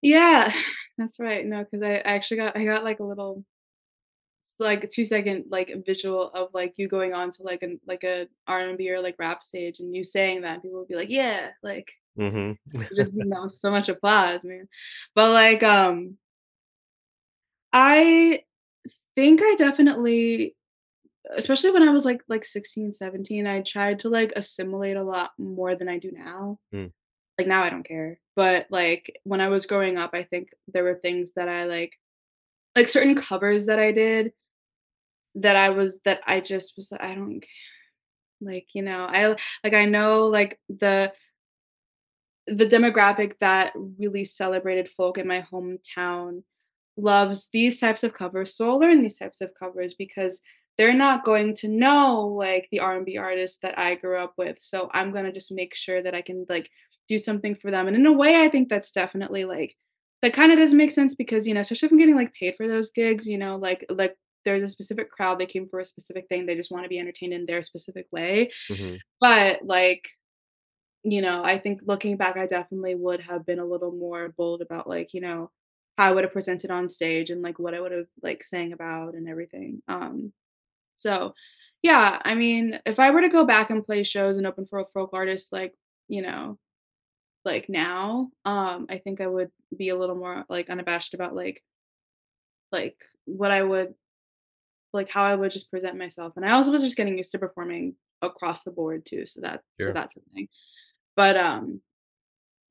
Yeah, 0.02 0.52
that's 0.98 1.18
right, 1.20 1.44
no, 1.46 1.64
'cause 1.64 1.82
I 1.82 1.94
I 1.96 1.98
actually 2.14 2.38
got 2.38 2.56
I 2.56 2.64
got, 2.64 2.84
like, 2.84 3.00
a 3.00 3.04
little 3.04 3.44
like, 4.58 4.84
a 4.84 4.86
two-second, 4.88 5.44
like, 5.50 5.72
visual 5.86 6.30
of, 6.32 6.50
like, 6.54 6.74
you 6.76 6.88
going 6.88 7.12
on 7.14 7.30
to, 7.32 7.42
like, 7.42 7.62
an 7.62 7.80
like, 7.86 8.04
a 8.04 8.26
R&B 8.48 8.90
or, 8.90 9.00
like, 9.00 9.16
rap 9.18 9.42
stage 9.42 9.78
and 9.80 9.94
you 9.94 10.02
saying 10.04 10.42
that, 10.42 10.62
people 10.62 10.78
would 10.80 10.88
be 10.88 10.96
like, 10.96 11.10
"Yeah," 11.10 11.50
like, 11.62 11.92
mm-hmm. 12.18 12.52
just, 12.96 13.12
you 13.14 13.24
know, 13.26 13.48
so 13.48 13.70
much 13.70 13.88
applause, 13.88 14.44
man. 14.44 14.68
But, 15.14 15.30
like, 15.32 15.62
um 15.62 16.16
I 17.72 18.42
think 19.16 19.40
I 19.42 19.54
definitely 19.56 20.56
especially 21.36 21.70
when 21.72 21.82
I 21.88 21.92
was, 21.92 22.04
like 22.06 22.22
like, 22.28 22.44
16, 22.44 22.92
17, 22.94 23.46
I 23.46 23.62
tried 23.62 24.00
to, 24.00 24.08
like, 24.10 24.32
assimilate 24.36 24.96
a 24.96 25.04
lot 25.04 25.32
more 25.38 25.74
than 25.76 25.88
I 25.88 25.98
do 25.98 26.10
now. 26.12 26.58
Mm. 26.74 26.92
Like, 27.38 27.48
now 27.48 27.62
I 27.64 27.70
don't 27.70 27.84
care, 27.88 28.20
but, 28.36 28.66
like, 28.70 29.18
when 29.24 29.40
I 29.40 29.48
was 29.48 29.66
growing 29.66 29.98
up, 29.98 30.10
I 30.14 30.24
think 30.24 30.50
there 30.68 30.84
were 30.84 30.96
things 30.96 31.32
that 31.34 31.48
I, 31.48 31.64
like 31.66 31.94
like, 32.76 32.88
certain 32.88 33.16
covers 33.16 33.66
that 33.66 33.78
I 33.80 33.92
did 33.92 34.32
that 35.36 35.56
I 35.56 35.70
was 35.70 36.00
that 36.04 36.20
I 36.26 36.40
just 36.40 36.74
was 36.76 36.92
"I 36.92 37.14
don't 37.14 37.44
like, 38.40 38.68
you 38.74 38.82
know, 38.82 39.04
I 39.06 39.28
like, 39.64 39.74
I 39.74 39.86
know, 39.86 40.26
like, 40.28 40.58
the 40.68 41.12
the 42.46 42.66
demographic 42.66 43.34
that 43.40 43.72
really 43.98 44.24
celebrated 44.24 44.90
folk 44.90 45.18
in 45.18 45.26
my 45.28 45.42
hometown 45.52 46.42
loves 47.02 47.48
these 47.52 47.80
types 47.80 48.04
of 48.04 48.14
covers, 48.14 48.54
so 48.56 48.70
I'll 48.70 48.78
learn 48.80 49.02
these 49.02 49.18
types 49.18 49.40
of 49.40 49.54
covers 49.58 49.94
because 49.94 50.40
they're 50.78 50.94
not 50.94 51.24
going 51.24 51.54
to 51.56 51.68
know, 51.68 52.26
like, 52.26 52.68
the 52.70 52.80
R&B 52.80 53.16
artists 53.18 53.58
that 53.62 53.78
I 53.78 53.94
grew 53.96 54.16
up 54.18 54.34
with, 54.38 54.58
so 54.60 54.90
I'm 54.92 55.12
gonna 55.12 55.32
just 55.32 55.52
make 55.52 55.74
sure 55.74 56.02
that 56.02 56.14
I 56.14 56.22
can, 56.22 56.46
like, 56.48 56.70
do 57.08 57.18
something 57.18 57.54
for 57.56 57.70
them, 57.70 57.86
and 57.88 57.96
in 57.96 58.06
a 58.06 58.12
way, 58.12 58.36
I 58.42 58.48
think 58.48 58.68
that's 58.68 58.92
definitely, 58.92 59.44
like 59.44 59.76
that 60.22 60.34
kinda 60.34 60.54
doesn't 60.56 60.76
make 60.78 60.90
sense 60.90 61.14
because, 61.14 61.46
you 61.48 61.54
know, 61.54 61.60
especially 61.60 61.86
if 61.86 61.92
I'm 61.92 61.98
getting, 61.98 62.14
like, 62.16 62.34
paid 62.34 62.56
for 62.56 62.68
those 62.68 62.90
gigs, 62.92 63.26
you 63.28 63.38
know, 63.38 63.56
like 63.56 63.84
like, 63.90 64.16
there's 64.44 64.62
a 64.62 64.68
specific 64.68 65.10
crowd 65.10 65.38
they 65.38 65.46
came 65.46 65.68
for 65.68 65.80
a 65.80 65.84
specific 65.84 66.26
thing, 66.28 66.46
they 66.46 66.54
just 66.56 66.70
wanna 66.72 66.88
be 66.88 66.98
entertained 66.98 67.32
in 67.34 67.46
their 67.46 67.62
specific 67.62 68.06
way, 68.12 68.50
Mhm. 68.68 69.00
but, 69.20 69.64
like, 69.64 70.08
you 71.04 71.22
know, 71.22 71.42
I 71.44 71.58
think 71.58 71.82
looking 71.86 72.16
back, 72.18 72.36
I 72.36 72.46
definitely 72.46 72.94
would 72.96 73.20
have 73.22 73.46
been 73.46 73.58
a 73.60 73.64
little 73.66 73.92
more 73.92 74.30
bold 74.36 74.62
about, 74.62 74.88
like, 74.88 75.14
you 75.14 75.20
know, 75.22 75.50
how 76.00 76.10
I 76.10 76.12
would've 76.14 76.32
presented 76.32 76.70
on 76.72 76.88
stage 76.88 77.30
and, 77.30 77.42
like, 77.42 77.58
what 77.60 77.74
I 77.74 77.80
would've, 77.80 78.08
like, 78.22 78.42
sang 78.44 78.72
about 78.74 79.14
and 79.14 79.28
everything, 79.28 79.82
um, 79.88 80.32
so, 80.96 81.34
yeah, 81.82 82.20
I 82.24 82.34
mean, 82.34 82.80
if 82.86 83.00
I 83.00 83.10
were 83.10 83.22
to 83.22 83.28
go 83.30 83.44
back 83.46 83.70
and 83.70 83.84
play 83.86 84.02
shows 84.04 84.36
and 84.38 84.46
open 84.46 84.66
for 84.66 84.80
a 84.80 84.86
folk 84.86 85.10
artist, 85.14 85.52
like, 85.52 85.74
you 86.08 86.22
know, 86.22 86.58
like, 87.44 87.68
now, 87.68 88.30
um, 88.44 88.86
I 88.90 88.98
think 88.98 89.20
I 89.20 89.26
would 89.28 89.50
be 89.76 89.90
a 89.90 89.98
little 89.98 90.16
more, 90.16 90.44
like, 90.50 90.70
unabashed 90.70 91.14
about, 91.14 91.34
like 91.36 91.62
like, 92.72 92.96
what 93.24 93.50
I 93.50 93.62
would 93.62 93.94
like, 94.92 95.08
how 95.10 95.24
I 95.24 95.34
would 95.36 95.52
just 95.52 95.70
present 95.70 95.98
myself, 95.98 96.34
and 96.36 96.44
I 96.46 96.52
also 96.52 96.72
was 96.72 96.82
just 96.82 96.96
getting 96.96 97.18
used 97.18 97.32
to 97.32 97.38
performing 97.38 97.96
across 98.22 98.64
the 98.64 98.72
board 98.72 99.06
too, 99.06 99.26
so 99.26 99.40
that 99.42 99.62
so 99.78 99.92
Sure. 99.92 99.94
that's 99.94 100.14
something, 100.14 100.48
but, 101.16 101.36
um, 101.36 101.82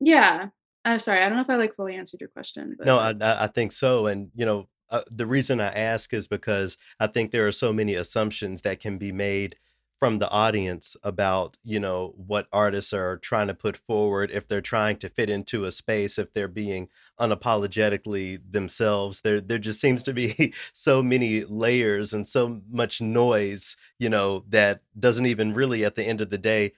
yeah, 0.00 0.48
I'm 0.84 0.98
sorry, 0.98 1.20
I 1.20 1.28
don't 1.28 1.36
know 1.36 1.42
if 1.42 1.50
I, 1.50 1.56
like, 1.56 1.74
fully 1.74 1.94
answered 1.96 2.20
your 2.20 2.30
question, 2.30 2.74
No, 2.82 2.98
but 2.98 2.98
I 2.98 3.10
I 3.20 3.44
I 3.44 3.46
think 3.48 3.72
so, 3.72 4.06
and, 4.06 4.30
you 4.34 4.46
know, 4.46 4.68
uh, 4.90 5.02
the 5.10 5.26
reason 5.26 5.60
I 5.60 5.68
ask 5.68 6.12
is 6.14 6.26
because 6.26 6.76
I 6.98 7.06
think 7.06 7.30
there 7.30 7.46
are 7.46 7.52
so 7.52 7.72
many 7.72 7.94
assumptions 7.94 8.62
that 8.62 8.80
can 8.80 8.98
be 8.98 9.12
made 9.12 9.56
from 9.98 10.18
the 10.18 10.28
audience 10.30 10.96
about, 11.02 11.58
you 11.62 11.78
know, 11.78 12.14
what 12.16 12.48
artists 12.52 12.92
are 12.94 13.18
trying 13.18 13.46
to 13.48 13.54
put 13.54 13.76
forward, 13.76 14.30
if 14.32 14.48
they're 14.48 14.62
trying 14.62 14.96
to 14.96 15.10
fit 15.10 15.28
into 15.28 15.66
a 15.66 15.70
space, 15.70 16.18
if 16.18 16.32
they're 16.32 16.48
being 16.48 16.88
unapologetically 17.20 18.40
themselves. 18.50 19.20
There 19.20 19.40
there 19.42 19.58
just 19.58 19.80
seems 19.80 20.02
to 20.04 20.14
be 20.14 20.54
so 20.72 21.02
many 21.02 21.44
layers 21.44 22.12
and 22.14 22.26
so 22.26 22.62
much 22.70 23.00
noise, 23.02 23.76
you 23.98 24.08
know, 24.08 24.44
that 24.48 24.80
doesn't 24.98 25.26
even 25.26 25.52
really, 25.52 25.84
at 25.84 25.96
the 25.96 26.04
end 26.04 26.20
of 26.22 26.30
the 26.30 26.38
day, 26.38 26.72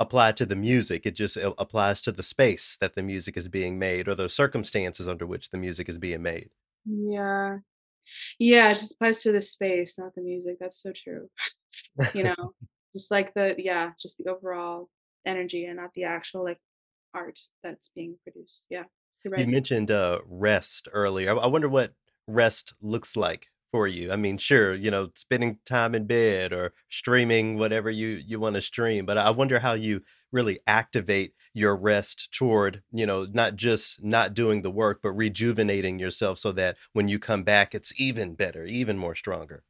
apply 0.00 0.32
to 0.32 0.46
the 0.46 0.56
music. 0.56 1.06
It 1.06 1.16
just 1.16 1.36
a 1.36 1.52
applies 1.60 2.00
to 2.02 2.12
the 2.12 2.22
space 2.22 2.76
that 2.80 2.94
the 2.94 3.02
music 3.02 3.36
is 3.36 3.48
being 3.48 3.78
made 3.78 4.08
or 4.08 4.14
the 4.14 4.28
circumstances 4.28 5.08
under 5.08 5.26
which 5.26 5.50
the 5.50 5.58
music 5.58 5.88
is 5.88 5.98
being 5.98 6.22
made. 6.22 6.50
Yeah. 6.84 7.58
Yeah, 8.38 8.70
it 8.70 8.76
just 8.76 8.92
applies 8.92 9.22
to 9.22 9.32
the 9.32 9.40
space, 9.42 9.98
not 9.98 10.14
the 10.14 10.22
music, 10.22 10.56
that's 10.60 10.80
so 10.82 10.92
true. 10.92 11.28
You 12.14 12.24
know? 12.24 12.54
Just 12.96 13.10
like 13.10 13.34
the 13.34 13.54
yeah, 13.58 13.90
just 14.00 14.16
the 14.16 14.30
overall 14.30 14.88
energy 15.26 15.66
and 15.66 15.76
not 15.76 15.90
the 15.94 16.04
actual, 16.04 16.42
like, 16.42 16.58
art 17.12 17.38
that's 17.62 17.90
being 17.94 18.16
produced, 18.24 18.64
yeah, 18.70 18.84
you're 19.22 19.38
You 19.38 19.46
mentioned, 19.46 19.90
uh, 19.90 20.20
rest 20.26 20.88
earlier. 20.90 21.38
I 21.38 21.46
wonder 21.46 21.68
what 21.68 21.92
rest 22.26 22.72
looks 22.80 23.14
like 23.14 23.48
for 23.70 23.86
you. 23.86 24.12
I 24.12 24.16
mean, 24.16 24.38
sure, 24.38 24.74
you 24.74 24.90
know, 24.90 25.10
spending 25.14 25.58
time 25.64 25.94
in 25.94 26.06
bed 26.06 26.52
or 26.52 26.72
streaming 26.90 27.58
whatever 27.58 27.90
you 27.90 28.08
you 28.26 28.40
wanna 28.40 28.60
stream, 28.60 29.06
but 29.06 29.18
I 29.18 29.30
wonder 29.30 29.58
how 29.58 29.74
you 29.74 30.02
really 30.32 30.60
activate 30.66 31.34
your 31.54 31.76
rest 31.76 32.32
toward, 32.32 32.82
you 32.92 33.06
know, 33.06 33.26
not 33.30 33.56
just 33.56 34.02
not 34.02 34.34
doing 34.34 34.62
the 34.62 34.70
work, 34.70 35.00
but 35.02 35.12
rejuvenating 35.12 35.98
yourself 35.98 36.38
so 36.38 36.52
that 36.52 36.76
when 36.92 37.08
you 37.08 37.18
come 37.18 37.42
back, 37.44 37.74
it's 37.74 37.92
even 37.98 38.34
better, 38.34 38.64
even 38.64 38.98
more 38.98 39.14
stronger. 39.14 39.64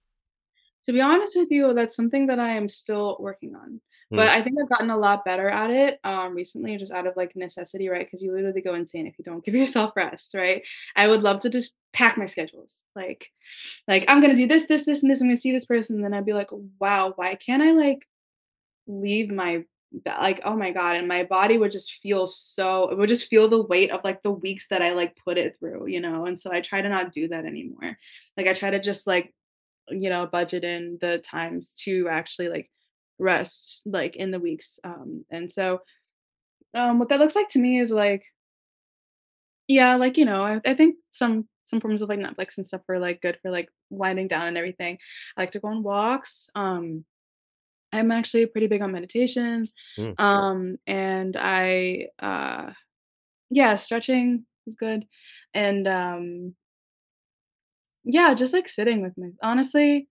To 0.86 0.92
be 0.92 1.00
honest 1.00 1.36
with 1.36 1.50
you, 1.50 1.74
that's 1.74 1.94
something 1.94 2.26
that 2.26 2.38
I 2.38 2.50
am 2.54 2.68
still 2.68 3.16
working 3.20 3.54
on, 3.54 3.80
but 4.14 4.28
Mm. 4.28 4.30
I 4.30 4.42
think 4.42 4.56
I've 4.60 4.68
gotten 4.70 4.90
a 4.90 4.96
lot 4.96 5.24
better 5.24 5.48
at 5.48 5.70
it, 5.70 6.00
um, 6.04 6.34
recently 6.34 6.76
just 6.78 6.92
out 6.92 7.06
of, 7.06 7.16
like, 7.16 7.36
necessity, 7.36 7.88
right? 7.88 8.06
Because 8.06 8.22
you 8.22 8.32
literally 8.32 8.62
go 8.62 8.74
insane 8.74 9.06
if 9.06 9.18
you 9.18 9.24
don't 9.24 9.44
give 9.44 9.54
yourself 9.56 9.92
rest, 9.96 10.34
right? 10.34 10.62
I 10.96 11.08
would 11.08 11.22
love 11.22 11.40
to 11.40 11.50
just 11.50 11.74
pack 11.92 12.16
my 12.18 12.26
schedules, 12.26 12.78
like 12.96 13.30
like, 13.88 14.04
"I'm 14.08 14.20
gonna 14.20 14.36
do 14.36 14.46
this, 14.48 14.66
this, 14.66 14.84
this, 14.86 15.02
and 15.02 15.10
this, 15.10 15.20
I'm 15.20 15.28
gonna 15.28 15.36
see 15.36 15.52
this 15.52 15.66
person," 15.66 15.96
and 15.96 16.04
then 16.04 16.14
I'd 16.14 16.26
be 16.26 16.34
like, 16.34 16.50
"Wow, 16.80 17.12
why 17.16 17.34
can't 17.36 17.62
I, 17.62 17.72
like, 17.72 18.06
leave 18.86 19.30
my 19.30 19.64
like, 20.04 20.40
oh 20.44 20.54
my 20.54 20.70
god, 20.70 20.96
and 20.96 21.08
my 21.08 21.24
body 21.24 21.56
would 21.56 21.72
just 21.72 21.94
feel 22.02 22.26
so 22.26 22.90
it 22.90 22.98
would 22.98 23.08
just 23.08 23.28
feel 23.28 23.48
the 23.48 23.62
weight 23.62 23.90
of, 23.90 24.04
like, 24.04 24.22
the 24.22 24.30
weeks 24.30 24.68
that 24.68 24.82
I, 24.82 24.92
like, 24.92 25.16
put 25.24 25.38
it 25.38 25.56
through, 25.58 25.86
you 25.88 26.00
know? 26.00 26.26
And 26.26 26.38
so 26.38 26.52
I 26.52 26.60
try 26.60 26.82
to 26.82 26.88
not 26.90 27.10
do 27.10 27.28
that 27.28 27.46
anymore. 27.46 27.96
Like, 28.36 28.46
I 28.46 28.52
try 28.52 28.68
to 28.70 28.80
just, 28.80 29.06
like, 29.06 29.32
you 29.90 30.10
know, 30.10 30.26
budget 30.26 30.64
in 30.64 30.98
the 31.00 31.18
times 31.18 31.72
to 31.84 32.08
actually, 32.10 32.48
like, 32.50 32.70
rest, 33.18 33.82
like, 33.86 34.16
in 34.16 34.30
the 34.32 34.40
weeks, 34.40 34.78
um, 34.84 35.24
and 35.30 35.50
so, 35.50 35.80
um, 36.74 36.98
what 37.00 37.08
that 37.10 37.20
looks 37.20 37.36
like 37.36 37.48
to 37.50 37.58
me 37.60 37.80
is, 37.80 37.92
like 37.92 38.24
yeah, 39.68 39.96
like, 39.96 40.16
you 40.16 40.24
know, 40.24 40.40
I 40.42 40.60
I 40.66 40.74
think 40.74 40.96
some 41.10 41.46
some 41.66 41.80
forms 41.80 42.00
of, 42.00 42.08
like, 42.08 42.18
Netflix 42.18 42.56
and 42.56 42.66
stuff 42.66 42.80
are, 42.88 42.98
like, 42.98 43.20
good 43.20 43.38
for, 43.42 43.50
like, 43.50 43.68
winding 43.90 44.26
down 44.26 44.46
and 44.48 44.56
everything. 44.56 44.96
I 45.36 45.42
like 45.42 45.50
to 45.52 45.60
go 45.60 45.68
on 45.68 45.82
walks, 45.82 46.48
um, 46.54 47.04
I'm 47.92 48.12
actually 48.12 48.46
pretty 48.46 48.68
big 48.68 48.82
on 48.82 48.92
meditation, 48.92 49.68
Mm. 49.98 50.14
um, 50.18 50.76
and 50.86 51.36
I, 51.38 52.08
uh 52.20 52.72
yeah, 53.50 53.76
stretching 53.76 54.46
is 54.66 54.76
good, 54.76 55.06
and, 55.54 55.88
um 55.88 56.54
yeah, 58.04 58.34
just, 58.34 58.52
like, 58.52 58.68
sitting 58.68 59.02
with 59.02 59.16
me 59.18 59.32
honestly 59.42 60.06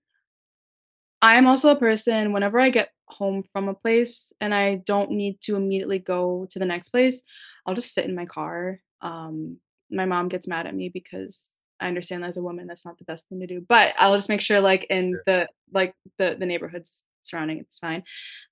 I'm 1.22 1.47
also 1.47 1.72
a 1.72 1.76
person, 1.80 2.32
whenever 2.34 2.60
I 2.60 2.70
get 2.70 2.89
home 3.10 3.43
from 3.53 3.70
a 3.70 3.74
place 3.74 4.34
and 4.41 4.53
I 4.53 4.76
don't 4.86 5.12
need 5.12 5.41
to 5.41 5.55
immediately 5.55 5.99
go 5.99 6.47
to 6.51 6.60
the 6.60 6.66
next 6.66 6.89
place, 6.89 7.24
I'll 7.66 7.76
just 7.76 7.93
sit 7.93 8.05
in 8.05 8.16
my 8.16 8.26
car, 8.26 8.82
um, 9.01 9.58
my 9.91 10.05
mom 10.05 10.28
gets 10.30 10.47
mad 10.47 10.68
at 10.68 10.76
me 10.76 10.89
because 10.89 11.51
I 11.80 11.88
understand 11.88 12.24
that 12.24 12.30
as 12.30 12.38
a 12.38 12.43
woman, 12.43 12.68
that's 12.68 12.86
not 12.86 12.97
the 12.97 13.05
best 13.05 13.30
thing 13.30 13.39
to 13.41 13.47
do, 13.47 13.66
but 13.68 13.93
I'll 13.97 14.16
just 14.16 14.30
make 14.30 14.41
sure, 14.41 14.60
like, 14.62 14.86
in 14.89 15.12
Sure. 15.14 15.24
the 15.26 15.49
like, 15.74 15.95
the 16.18 16.36
the 16.39 16.45
neighborhoods 16.45 17.05
surrounding, 17.24 17.60
it's 17.60 17.80
fine, 17.80 18.03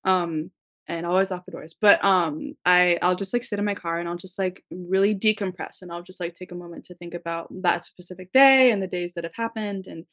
um, 0.06 0.52
and 0.88 1.06
always 1.06 1.32
lock 1.32 1.46
the 1.46 1.52
doors, 1.52 1.76
but, 1.80 2.04
um, 2.06 2.56
I 2.66 3.00
I'll 3.02 3.16
just, 3.16 3.34
like, 3.34 3.44
sit 3.44 3.60
in 3.60 3.66
my 3.66 3.74
car 3.76 4.00
and 4.00 4.08
I'll 4.08 4.18
just, 4.18 4.38
like, 4.40 4.64
really 4.72 5.16
decompress, 5.16 5.82
and 5.82 5.92
I'll 5.92 6.04
just, 6.04 6.20
like, 6.20 6.36
take 6.36 6.52
a 6.52 6.56
moment 6.56 6.86
to 6.86 6.96
think 6.96 7.14
about 7.16 7.48
that 7.64 7.86
specific 7.86 8.32
day 8.34 8.72
and 8.72 8.82
the 8.84 8.88
days 8.88 9.14
that 9.16 9.24
have 9.24 9.36
happened 9.36 9.88
and, 9.88 10.06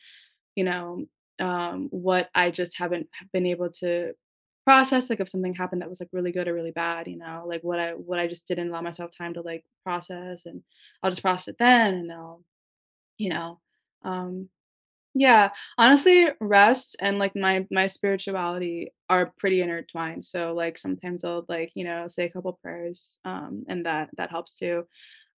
you 0.57 0.64
know, 0.64 1.07
um, 1.40 1.88
what 1.90 2.30
I 2.34 2.51
just 2.51 2.78
haven't 2.78 3.09
been 3.32 3.47
able 3.47 3.70
to 3.80 4.14
process, 4.65 5.11
like, 5.11 5.21
if 5.21 5.29
something 5.29 5.55
happened 5.55 5.83
that 5.83 5.89
was, 5.91 6.01
like, 6.01 6.09
really 6.13 6.33
good 6.33 6.49
or 6.49 6.55
really 6.55 6.71
bad, 6.73 7.09
you 7.09 7.19
know, 7.19 7.45
like, 7.47 7.63
what 7.65 7.79
I 7.81 7.93
what 7.93 8.19
I 8.21 8.27
just 8.29 8.47
didn't 8.49 8.69
allow 8.71 8.83
myself 8.83 9.11
time 9.17 9.35
to, 9.35 9.43
like, 9.43 9.65
process, 9.85 10.47
and 10.47 10.63
I'll 11.03 11.11
just 11.11 11.23
process 11.23 11.49
it 11.49 11.57
then, 11.59 11.95
and 11.95 12.13
I'll 12.13 12.43
you 13.19 13.31
know, 13.31 13.61
um 14.05 14.49
yeah, 15.15 15.51
honestly, 15.79 16.29
rest 16.41 16.97
and, 17.01 17.19
like, 17.19 17.37
my 17.37 17.67
my 17.71 17.87
spirituality 17.89 18.93
are 19.11 19.35
pretty 19.39 19.63
intertwined, 19.63 20.25
so, 20.27 20.55
like, 20.55 20.79
sometimes 20.79 21.25
I'll, 21.25 21.45
like, 21.49 21.73
you 21.75 21.85
know, 21.85 22.07
say 22.09 22.27
a 22.27 22.31
couple 22.31 22.59
prayers, 22.63 23.19
um, 23.27 23.65
and 23.69 23.87
that 23.87 24.11
that 24.19 24.31
helps 24.31 24.57
too, 24.57 24.87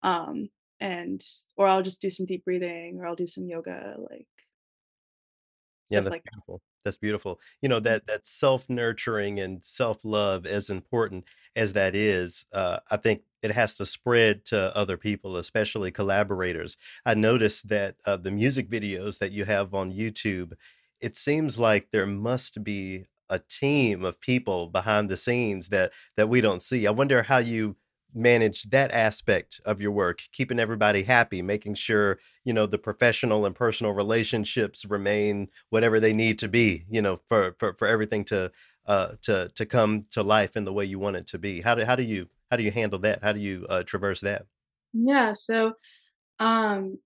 um, 0.05 0.51
and 0.81 1.22
or 1.57 1.66
I'll 1.68 1.83
just 1.83 2.01
do 2.03 2.11
some 2.11 2.27
deep 2.27 2.45
breathing, 2.45 2.99
or 3.01 3.07
I'll 3.07 3.16
do 3.16 3.27
some 3.29 3.47
yoga, 3.49 3.97
like 4.11 4.27
Yeah, 5.91 6.01
stuff 6.01 6.01
that's 6.01 6.16
like 6.16 6.24
that. 6.24 6.32
beautiful. 6.32 6.62
That's 6.85 6.97
beautiful. 6.97 7.41
You 7.62 7.68
know, 7.68 7.80
Mm. 7.85 7.95
that 7.95 8.07
that 8.07 8.26
self-nurturing 8.26 9.41
and 9.41 9.64
self-love, 9.64 10.47
as 10.47 10.70
important 10.70 11.24
as 11.57 11.72
that 11.74 11.95
is, 11.95 12.47
uh, 12.53 12.80
I 12.91 12.97
think 12.97 13.22
it 13.43 13.51
has 13.53 13.74
to 13.76 13.87
spread 13.87 14.45
to 14.47 14.74
other 14.76 14.97
people, 14.97 15.37
especially 15.37 15.91
collaborators. 15.93 16.76
I 17.07 17.14
noticed 17.14 17.68
that, 17.68 17.97
uh, 18.07 18.16
the 18.16 18.30
music 18.32 18.68
videos 18.70 19.18
that 19.18 19.32
you 19.32 19.45
have 19.45 19.74
on 19.74 19.93
YouTube, 19.93 20.55
it 21.01 21.16
seems 21.16 21.59
like 21.59 21.91
there 21.91 22.07
must 22.07 22.64
be 22.64 23.05
a 23.30 23.39
team 23.39 24.05
of 24.05 24.20
people 24.20 24.68
behind 24.68 25.11
the 25.11 25.16
scenes 25.16 25.68
that 25.68 25.93
that 26.16 26.28
we 26.28 26.41
don't 26.41 26.62
see. 26.62 26.87
I 26.87 26.91
wonder 26.91 27.22
how 27.22 27.39
you 27.39 27.76
manage 28.14 28.64
that 28.70 28.90
aspect 28.92 29.60
of 29.64 29.80
your 29.80 29.90
work, 29.92 30.22
keeping 30.32 30.58
everybody 30.58 31.02
happy, 31.02 31.42
making 31.42 31.74
sure, 31.74 32.18
you 32.44 32.52
know, 32.52 32.66
the 32.66 32.78
professional 32.78 33.46
and 33.46 33.54
personal 33.54 33.92
relationships 33.92 34.84
remain 34.84 35.48
whatever 35.70 36.00
they 36.00 36.12
need 36.12 36.38
to 36.40 36.48
be, 36.48 36.84
you 36.90 37.02
know, 37.02 37.20
for 37.28 37.54
for 37.58 37.74
for 37.74 37.86
everything 37.88 38.24
to, 38.26 38.50
uh, 38.86 39.14
to 39.22 39.48
to 39.54 39.66
come 39.66 40.04
to 40.10 40.22
life 40.22 40.56
in 40.56 40.64
the 40.64 40.72
way 40.72 40.84
you 40.84 40.98
want 40.98 41.16
it 41.16 41.26
to 41.28 41.38
be. 41.38 41.60
How 41.60 41.74
do 41.74 41.84
how 41.84 41.96
do 41.96 42.02
you 42.02 42.28
how 42.50 42.56
do 42.56 42.62
you 42.62 42.70
handle 42.70 42.98
that? 43.00 43.22
How 43.22 43.32
do 43.32 43.40
you, 43.40 43.66
uh, 43.68 43.82
traverse 43.84 44.20
that? 44.20 44.46
Yeah, 44.92 45.32
so, 45.32 45.74
um, 46.40 46.98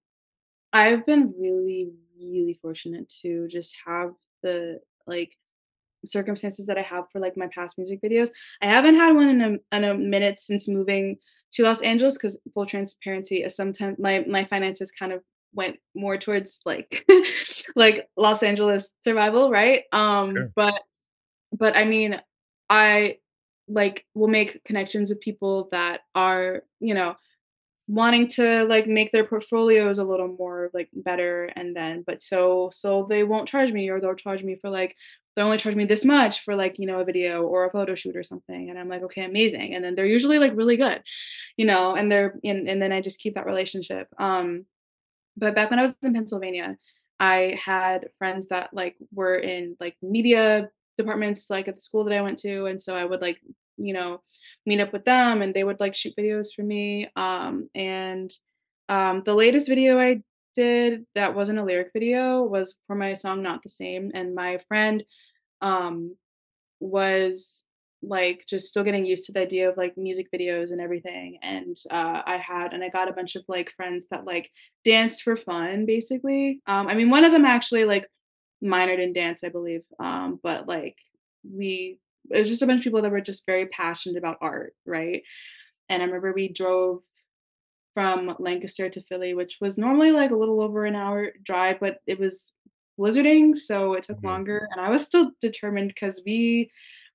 I've 0.73 1.07
been 1.07 1.35
really, 1.39 1.93
really 2.19 2.59
fortunate 2.63 3.09
to 3.23 3.49
just 3.49 3.77
have 3.87 4.15
the, 4.43 4.81
like, 5.07 5.37
circumstances 6.05 6.67
that 6.67 6.79
I 6.79 6.83
have 6.83 7.05
for, 7.13 7.21
like, 7.21 7.37
my 7.37 7.49
past 7.49 7.79
music 7.79 8.01
videos. 8.03 8.31
I 8.63 8.67
haven't 8.67 8.97
had 8.97 9.15
one 9.15 9.29
in 9.29 9.41
a 9.43 9.77
in 9.77 9.85
a 9.85 9.95
minute 9.95 10.39
since 10.39 10.69
moving 10.69 11.17
to 11.53 11.63
Los 11.65 11.83
Angeles 11.83 12.15
because 12.17 12.39
full 12.55 12.67
transparency 12.67 13.43
is 13.45 13.57
sometimes 13.57 13.99
my 13.99 14.25
my 14.29 14.45
finances 14.45 14.91
kind 14.91 15.13
of 15.13 15.23
went 15.55 15.77
more 15.95 16.17
towards, 16.19 16.61
like 16.67 17.05
like, 17.77 18.09
Los 18.17 18.43
Angeles 18.43 18.93
survival, 19.05 19.51
right? 19.51 19.85
Um, 19.93 20.35
Sure. 20.35 20.53
but 20.57 20.83
but, 21.53 21.77
I 21.77 21.85
mean, 21.85 22.21
I, 22.71 23.19
like, 23.69 24.07
will 24.15 24.29
make 24.29 24.65
connections 24.65 25.11
with 25.11 25.21
people 25.21 25.69
that 25.73 26.01
are, 26.15 26.63
you 26.81 26.95
know, 26.95 27.17
wanting 27.89 28.29
to, 28.29 28.65
like, 28.65 28.87
make 28.87 29.13
their 29.13 29.25
portfolios 29.25 29.99
a 29.99 30.05
little 30.05 30.29
more, 30.39 30.71
like, 30.75 30.91
better 30.95 31.47
and 31.57 31.75
then 31.77 32.05
but 32.07 32.23
so 32.23 32.71
so 32.73 33.07
they 33.11 33.25
won't 33.25 33.49
charge 33.49 33.73
me 33.73 33.89
or 33.91 34.01
they'll 34.01 34.15
charge 34.15 34.43
me 34.45 34.57
for, 34.57 34.71
like 34.71 34.97
they'll 35.39 35.47
only 35.47 35.59
charge 35.59 35.77
me 35.77 35.87
this 35.87 36.05
much 36.05 36.41
for, 36.43 36.57
like, 36.57 36.81
you 36.81 36.87
know, 36.89 37.01
a 37.01 37.07
video 37.07 37.45
or 37.45 37.67
a 37.67 37.71
photo 37.71 37.95
shoot 37.95 38.17
or 38.17 38.25
something, 38.25 38.71
and 38.71 38.79
I'm 38.79 38.91
like, 38.91 39.05
"Okay, 39.05 39.25
amazing," 39.25 39.75
and 39.77 39.85
then 39.85 39.95
they're 39.97 40.07
usually, 40.07 40.41
like, 40.41 40.57
really 40.57 40.77
good, 40.77 41.03
you 41.57 41.67
know, 41.67 41.95
and 41.97 42.11
they're 42.13 42.39
and 42.45 42.69
and 42.69 42.83
then 42.83 42.93
I 42.93 43.01
just 43.03 43.21
keep 43.21 43.37
that 43.37 43.47
relationship. 43.47 44.09
Um, 44.21 44.67
but 45.37 45.55
back 45.55 45.71
when 45.71 45.79
I 45.79 45.83
was 45.83 45.97
in 46.03 46.15
Pennsylvania, 46.15 46.77
I 47.21 47.59
had 47.65 48.09
friends 48.19 48.49
that, 48.49 48.71
like, 48.73 48.97
were 49.15 49.37
in, 49.37 49.77
like, 49.81 49.97
media 50.03 50.71
departments, 50.99 51.51
like, 51.51 51.69
at 51.69 51.77
the 51.77 51.81
school 51.81 52.05
that 52.05 52.15
I 52.17 52.23
went 52.23 52.39
to, 52.41 52.67
and 52.67 52.83
so 52.83 52.95
I 52.97 53.05
would, 53.05 53.21
like, 53.23 53.39
you 53.77 53.93
know, 53.95 54.23
meet 54.67 54.81
up 54.81 54.93
with 54.93 55.05
them 55.05 55.43
and 55.43 55.55
they 55.55 55.65
would, 55.65 55.81
like, 55.81 55.95
shoot 55.97 56.15
videos 56.19 56.49
for 56.55 56.63
me, 56.65 57.09
um, 57.17 57.71
and, 57.75 58.31
um, 58.89 59.23
the 59.25 59.35
latest 59.35 59.69
video 59.69 59.99
I 59.99 60.23
did 60.55 61.07
that 61.15 61.35
wasn't 61.35 61.59
a 61.61 61.65
lyric 61.65 61.91
video 61.93 62.43
was 62.43 62.79
for 62.87 62.97
my 62.97 63.15
song 63.15 63.43
Not 63.43 63.63
the 63.63 63.69
Same, 63.69 64.11
and 64.15 64.35
my 64.35 64.59
friend, 64.69 65.05
um, 65.61 66.17
was, 66.81 67.65
like, 68.03 68.45
just 68.49 68.69
still 68.69 68.85
getting 68.85 69.05
used 69.05 69.27
to 69.27 69.33
the 69.33 69.41
idea 69.41 69.69
of, 69.69 69.77
like, 69.77 69.97
music 69.97 70.29
videos 70.33 70.71
and 70.73 70.81
everything, 70.81 71.39
and, 71.43 71.77
uh, 71.91 72.23
I 72.27 72.37
had 72.39 72.73
and 72.73 72.85
I 72.85 72.89
got 72.91 73.09
a 73.09 73.13
bunch 73.13 73.37
of, 73.37 73.45
like, 73.49 73.71
friends 73.71 74.07
that, 74.11 74.25
like, 74.25 74.51
danced 74.85 75.23
for 75.23 75.37
fun, 75.37 75.87
basically. 75.87 76.61
Um, 76.67 76.87
I 76.89 76.95
mean, 76.95 77.11
one 77.11 77.25
of 77.25 77.33
them 77.33 77.45
actually, 77.45 77.85
like, 77.85 78.07
minored 78.65 79.01
in 79.01 79.13
dance, 79.13 79.43
I 79.45 79.49
believe, 79.51 79.83
um, 80.01 80.39
but, 80.43 80.67
like, 80.69 80.97
we 81.45 81.99
it 82.31 82.39
was 82.41 82.49
just 82.51 82.63
a 82.63 82.67
bunch 82.67 82.81
of 82.81 82.85
people 82.85 83.01
that 83.03 83.11
were 83.11 83.21
just 83.23 83.47
very 83.47 83.67
passionate 83.67 84.19
about 84.19 84.37
art, 84.43 84.75
right? 84.87 85.23
And 85.89 86.03
I 86.03 86.07
remember 86.07 86.33
we 86.33 86.49
drove 86.53 87.03
from 87.95 88.37
Lancaster 88.39 88.89
to 88.91 89.03
Philly, 89.03 89.35
which 89.35 89.59
was 89.61 89.79
normally, 89.79 90.13
like, 90.13 90.31
a 90.31 90.37
little 90.37 90.63
over 90.63 90.85
an 90.85 90.95
hour 90.95 91.33
drive, 91.43 91.81
but 91.81 91.99
it 92.07 92.19
was 92.21 92.53
blizzarding, 92.99 93.57
so 93.57 93.95
it 93.95 94.05
took 94.05 94.19
Mhm. 94.19 94.25
longer, 94.25 94.69
and 94.73 94.81
I 94.81 94.91
was 94.91 95.05
still 95.07 95.33
determined 95.41 95.89
because 95.91 96.23
we 96.27 96.71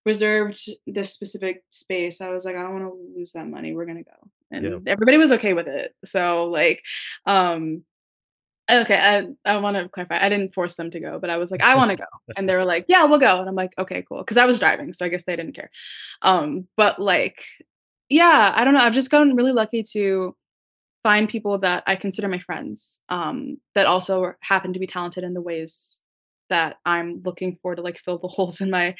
reserved 0.06 0.70
this 0.88 1.12
specific 1.14 1.64
space. 1.72 2.22
I 2.22 2.30
was 2.30 2.46
like, 2.46 2.56
"I 2.58 2.64
don't 2.64 2.74
wanna 2.74 2.92
lose 2.94 3.34
that 3.34 3.48
money, 3.48 3.74
we're 3.74 3.86
gonna 3.86 4.04
go," 4.04 4.18
Yeah. 4.52 4.60
and 4.76 4.88
everybody 4.90 5.18
was 5.18 5.32
okay 5.34 5.54
with 5.54 5.68
it. 5.68 5.96
So, 6.06 6.46
like, 6.46 6.84
um 7.26 7.84
okay, 8.72 8.98
I 8.98 9.28
I 9.46 9.58
wanna 9.60 9.90
clarify, 9.90 10.20
I 10.26 10.30
didn't 10.30 10.54
force 10.56 10.76
them 10.76 10.92
to 10.92 11.00
go, 11.02 11.20
but 11.20 11.30
I 11.32 11.38
was 11.38 11.52
like, 11.52 11.64
"I 11.64 11.76
wanna 11.78 11.98
go," 11.98 12.06
and 12.38 12.50
they 12.50 12.56
were 12.56 12.66
like, 12.66 12.86
"Yeah, 12.90 13.06
we'll 13.06 13.20
go," 13.20 13.40
and 13.42 13.50
I'm 13.50 13.56
like, 13.56 13.74
"Okay, 13.80 14.04
cool, 14.10 14.20
because 14.20 14.38
I 14.38 14.46
was 14.48 14.60
driving, 14.60 14.94
so 14.94 15.06
I 15.06 15.10
guess 15.10 15.26
they 15.26 15.36
didn't 15.38 15.56
care. 15.56 15.72
Um, 16.24 16.68
but, 16.78 17.00
like 17.02 17.44
yeah, 18.10 18.54
I 18.56 18.64
don't 18.66 18.74
know, 18.76 18.82
I've 18.82 18.94
just 18.94 19.12
gotten 19.12 19.36
really 19.38 19.54
lucky 19.54 19.84
to 19.94 20.36
find 21.04 21.30
people 21.30 21.58
that 21.60 21.84
I 21.88 21.96
consider 21.98 22.28
my 22.30 22.40
friends, 22.40 23.02
um, 23.10 23.58
that 23.76 23.86
also 23.88 24.34
happen 24.42 24.74
to 24.74 24.80
be 24.80 24.88
talented 24.88 25.24
in 25.24 25.34
the 25.34 25.42
ways 25.42 26.02
that 26.50 26.78
I'm 26.86 27.22
looking 27.26 27.58
for 27.62 27.76
to, 27.76 27.82
like, 27.82 27.98
fill 28.00 28.20
the 28.20 28.28
holes 28.30 28.62
in 28.62 28.70
my, 28.70 28.96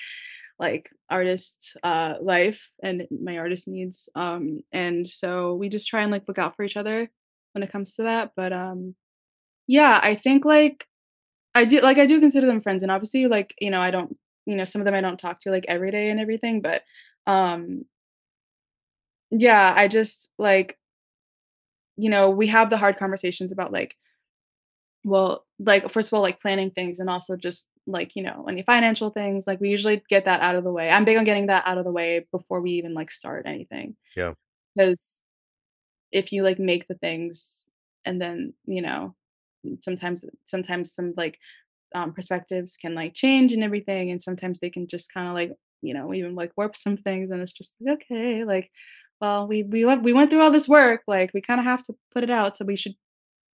like, 0.60 0.90
artist, 1.10 1.78
uh, 1.84 2.16
life 2.22 2.70
and 2.84 3.08
my 3.12 3.38
artist 3.40 3.68
needs, 3.68 4.10
um, 4.16 4.62
and 4.72 5.08
so 5.08 5.56
we 5.56 5.70
just 5.70 5.88
try 5.90 6.02
and, 6.04 6.12
like, 6.12 6.28
look 6.28 6.40
out 6.40 6.56
for 6.56 6.64
each 6.64 6.78
other 6.78 7.10
when 7.54 7.64
it 7.64 7.72
comes 7.72 7.96
to 7.96 8.04
that, 8.04 8.32
but, 8.36 8.54
um, 8.54 8.96
yeah, 9.68 10.00
I 10.04 10.16
think, 10.16 10.46
like 10.46 10.88
I 11.56 11.66
do 11.66 11.80
like, 11.82 11.98
I 12.00 12.06
do 12.08 12.20
consider 12.20 12.48
them 12.48 12.62
friends, 12.62 12.84
and 12.84 12.92
obviously, 12.92 13.28
like, 13.28 13.56
you 13.62 13.72
know, 13.72 13.82
I 13.82 13.92
don't 13.92 14.18
you 14.46 14.56
know, 14.58 14.66
some 14.66 14.82
of 14.82 14.86
them 14.86 14.96
I 14.96 15.02
don't 15.02 15.20
talk 15.20 15.40
to, 15.42 15.52
like, 15.52 15.66
every 15.70 15.92
day 15.92 16.10
and 16.12 16.20
everything, 16.20 16.62
but, 16.62 16.84
um 17.28 17.86
yeah, 19.32 19.74
I 19.76 19.88
just, 19.88 20.32
like 20.38 20.78
you 21.98 22.10
know, 22.10 22.30
we 22.30 22.48
have 22.48 22.70
the 22.70 22.78
hard 22.78 22.98
conversations 22.98 23.52
about, 23.52 23.72
like 23.72 23.96
well, 25.06 25.46
like, 25.60 25.90
first 25.92 26.10
of 26.10 26.14
all, 26.14 26.22
like, 26.22 26.42
planning 26.42 26.72
things 26.72 27.00
and 27.00 27.10
also 27.10 27.36
just, 27.36 27.68
like, 27.86 28.16
you 28.16 28.24
know, 28.24 28.46
any 28.50 28.64
financial 28.64 29.10
things, 29.10 29.46
like, 29.46 29.60
we 29.60 29.70
usually 29.70 30.02
get 30.10 30.26
that 30.26 30.42
out 30.42 30.56
of 30.56 30.64
the 30.64 30.72
way. 30.72 30.90
I'm 30.90 31.04
big 31.06 31.18
on 31.18 31.26
getting 31.26 31.48
that 31.48 31.64
out 31.66 31.78
of 31.78 31.84
the 31.86 31.92
way 31.92 32.26
before 32.32 32.62
we 32.62 32.72
even, 32.72 32.94
like, 32.94 33.12
start 33.12 33.46
anything. 33.46 33.96
Yeah. 34.16 34.34
Because 34.76 35.22
if 36.12 36.32
you, 36.34 36.44
like, 36.44 36.60
make 36.60 36.88
the 36.88 36.96
things 36.96 37.70
and 38.06 38.22
then, 38.22 38.54
you 38.66 38.82
know, 38.84 39.16
sometimes 39.82 40.26
sometimes 40.46 40.94
some, 40.94 41.14
like, 41.18 41.40
um, 41.96 42.14
perspectives 42.14 42.78
can, 42.78 42.96
like, 42.96 43.14
change 43.16 43.54
and 43.54 43.64
everything, 43.64 44.12
and 44.12 44.22
sometimes 44.22 44.60
they 44.60 44.70
can 44.72 44.88
just 44.88 45.14
kinda, 45.14 45.34
like, 45.34 45.54
you 45.84 45.94
know, 45.96 46.14
even, 46.14 46.36
like, 46.36 46.54
warp 46.58 46.76
some 46.78 46.98
things, 46.98 47.32
and 47.32 47.42
it's 47.42 47.54
just, 47.54 47.76
like, 47.82 48.02
"Okay," 48.04 48.44
like, 48.46 48.72
"Well, 49.24 49.48
we 49.48 49.64
we 49.64 49.86
went 49.86 50.04
we 50.04 50.14
went 50.14 50.32
through 50.32 50.42
all 50.44 50.52
this 50.52 50.70
work, 50.70 51.04
like, 51.08 51.32
we 51.36 51.42
kinda 51.42 51.64
have 51.64 51.84
to 51.86 51.96
put 52.14 52.24
it 52.26 52.32
out, 52.32 52.58
so 52.58 52.66
we 52.66 52.78
should 52.78 52.96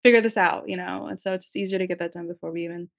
figure 0.04 0.22
this 0.22 0.38
out," 0.38 0.70
you 0.70 0.78
know, 0.78 1.08
and 1.08 1.20
so 1.20 1.34
it's 1.34 1.46
just 1.46 1.58
easier 1.58 1.80
to 1.80 1.88
get 1.88 2.00
that 2.00 2.14
done 2.14 2.28
before 2.28 2.52
we 2.52 2.66
even 2.66 2.90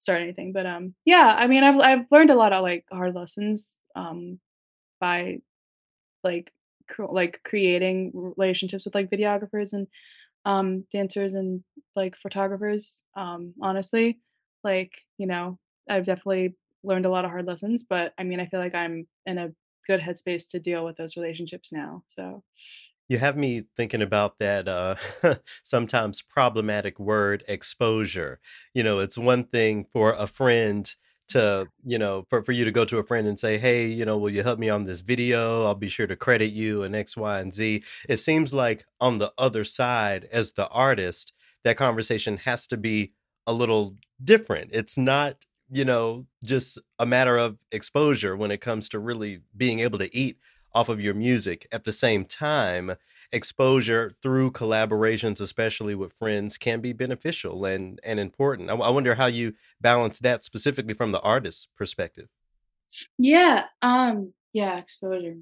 start 0.00 0.22
anything, 0.22 0.52
but, 0.52 0.66
um, 0.66 0.94
yeah, 1.06 1.34
I 1.38 1.46
mean, 1.48 1.64
I've 1.64 1.80
I've 1.80 2.06
learned 2.12 2.30
a 2.30 2.36
lot 2.36 2.52
of, 2.54 2.62
like, 2.62 2.84
hard 2.92 3.14
lessons, 3.16 3.78
um, 3.96 4.40
by, 5.00 5.40
like, 6.24 6.52
cr 6.88 7.04
like, 7.06 7.40
creating 7.44 8.12
relationships 8.14 8.84
with, 8.86 8.94
like, 8.96 9.10
videographers 9.10 9.72
and, 9.74 9.88
um, 10.46 10.84
dancers 10.92 11.34
and, 11.34 11.64
like, 11.96 12.16
photographers, 12.16 13.04
um, 13.16 13.54
honestly. 13.62 14.20
Like, 14.64 15.04
you 15.18 15.26
know, 15.28 15.58
I've 15.88 16.06
definitely 16.06 16.56
learned 16.84 17.06
a 17.06 17.10
lot 17.10 17.24
of 17.26 17.30
hard 17.32 17.46
lessons, 17.46 17.84
but, 17.88 18.14
I 18.18 18.24
mean, 18.24 18.40
I 18.40 18.46
feel 18.46 18.60
like 18.60 18.74
I'm 18.76 19.08
in 19.26 19.38
a 19.38 19.52
good 19.88 20.00
headspace 20.02 20.48
to 20.50 20.60
deal 20.60 20.84
with 20.86 20.98
those 20.98 21.16
relationships 21.16 21.72
now, 21.72 22.04
so 22.08 22.44
You 23.08 23.18
have 23.18 23.36
me 23.38 23.64
thinking 23.76 24.02
about 24.02 24.38
that, 24.38 24.68
uh, 24.68 24.96
sometimes 25.62 26.20
problematic 26.20 26.98
word, 27.00 27.42
exposure. 27.48 28.38
You 28.74 28.82
know, 28.82 28.98
it's 28.98 29.16
one 29.16 29.44
thing 29.44 29.86
for 29.92 30.12
a 30.12 30.26
friend 30.26 30.94
to 31.28 31.68
you 31.84 31.98
know, 31.98 32.26
for 32.30 32.42
for 32.42 32.52
you 32.52 32.64
to 32.64 32.70
go 32.70 32.84
to 32.86 32.98
a 32.98 33.02
friend 33.02 33.26
and 33.26 33.38
say, 33.38 33.58
"Hey, 33.58 33.86
you 33.88 34.04
know, 34.04 34.18
will 34.18 34.30
you 34.30 34.42
help 34.42 34.58
me 34.58 34.68
on 34.70 34.84
this 34.84 35.00
video? 35.00 35.64
I'll 35.64 35.74
be 35.74 35.88
sure 35.88 36.06
to 36.06 36.16
credit 36.16 36.48
you 36.52 36.82
and 36.82 36.94
X, 36.96 37.16
Y, 37.16 37.40
and 37.40 37.52
Z." 37.54 37.82
It 38.08 38.18
seems 38.18 38.52
like 38.54 38.84
on 39.00 39.18
the 39.18 39.32
other 39.38 39.64
side, 39.64 40.28
as 40.32 40.52
the 40.52 40.68
artist, 40.68 41.32
that 41.64 41.76
conversation 41.78 42.38
has 42.38 42.66
to 42.68 42.76
be 42.76 43.12
a 43.46 43.52
little 43.54 43.96
different. 44.22 44.70
It's 44.72 44.98
not, 44.98 45.44
you 45.70 45.84
know, 45.84 46.26
just 46.44 46.78
a 46.98 47.06
matter 47.06 47.36
of 47.36 47.58
exposure 47.72 48.36
when 48.36 48.50
it 48.50 48.60
comes 48.60 48.88
to 48.90 48.98
really 48.98 49.40
being 49.56 49.80
able 49.80 49.98
to 49.98 50.14
eat 50.16 50.38
off 50.74 50.88
of 50.88 51.00
your 51.00 51.14
music. 51.14 51.66
At 51.72 51.84
the 51.84 51.92
same 51.92 52.24
time, 52.24 52.94
exposure 53.32 54.12
through 54.22 54.52
collaborations, 54.52 55.40
especially 55.40 55.94
with 55.94 56.12
friends, 56.12 56.56
can 56.56 56.80
be 56.80 56.92
beneficial 56.92 57.64
and 57.64 58.00
and 58.02 58.18
important. 58.20 58.70
I 58.70 58.74
I 58.74 58.90
wonder 58.90 59.14
how 59.14 59.26
you 59.26 59.54
balance 59.80 60.18
that 60.20 60.44
specifically 60.44 60.94
from 60.94 61.12
the 61.12 61.20
artist's 61.20 61.68
perspective. 61.76 62.28
Yeah, 63.18 63.64
um, 63.82 64.32
yeah, 64.52 64.78
exposure. 64.78 65.36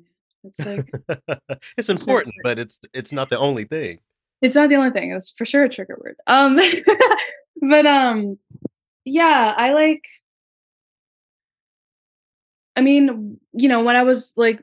It's 0.45 0.65
like 0.65 0.91
It's 1.77 1.89
important, 1.89 2.35
but 2.43 2.59
it's 2.59 2.81
it's 2.93 3.13
not 3.13 3.31
the 3.31 3.39
only 3.39 3.65
thing. 3.65 4.01
It's 4.43 4.57
not 4.57 4.69
the 4.69 4.77
only 4.77 4.91
thing, 4.91 5.11
it 5.11 5.15
was 5.15 5.31
for 5.31 5.45
sure 5.45 5.65
a 5.65 5.69
trigger 5.69 5.97
word. 5.99 6.17
Um, 6.27 6.61
but, 7.63 7.87
um, 7.87 8.39
yeah, 9.07 9.55
I 9.57 9.73
like 9.73 10.03
I 12.77 12.83
mean, 12.83 13.39
you 13.53 13.69
know, 13.69 13.83
when 13.83 13.97
I 13.97 14.03
was, 14.03 14.35
like, 14.37 14.63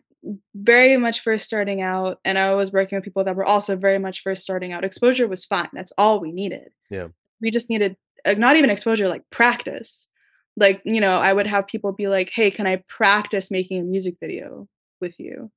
very 0.55 0.95
much 0.97 1.19
first 1.21 1.43
starting 1.45 1.81
out 1.81 2.19
and 2.23 2.37
I 2.37 2.53
was 2.53 2.71
working 2.71 2.95
with 2.97 3.03
people 3.03 3.25
that 3.25 3.35
were 3.35 3.43
also 3.43 3.75
very 3.75 3.99
much 3.99 4.21
first 4.23 4.41
starting 4.43 4.71
out, 4.71 4.85
exposure 4.85 5.27
was 5.27 5.43
fine, 5.43 5.67
that's 5.73 5.91
all 5.97 6.19
we 6.21 6.31
needed. 6.31 6.69
Yeah. 6.89 7.07
We 7.41 7.51
just 7.51 7.69
needed 7.69 7.97
uh, 8.25 8.35
not 8.35 8.55
even 8.55 8.69
exposure, 8.69 9.09
like, 9.09 9.23
practice. 9.31 10.09
Like, 10.55 10.81
you 10.85 11.01
know, 11.01 11.17
I 11.17 11.33
would 11.33 11.47
have 11.47 11.67
people 11.67 11.91
be 11.91 12.07
like, 12.07 12.29
"Hey, 12.29 12.51
can 12.51 12.67
I 12.67 12.83
practice 12.87 13.49
making 13.51 13.81
a 13.81 13.83
music 13.83 14.15
video 14.21 14.67
with 15.01 15.19
you?" 15.19 15.51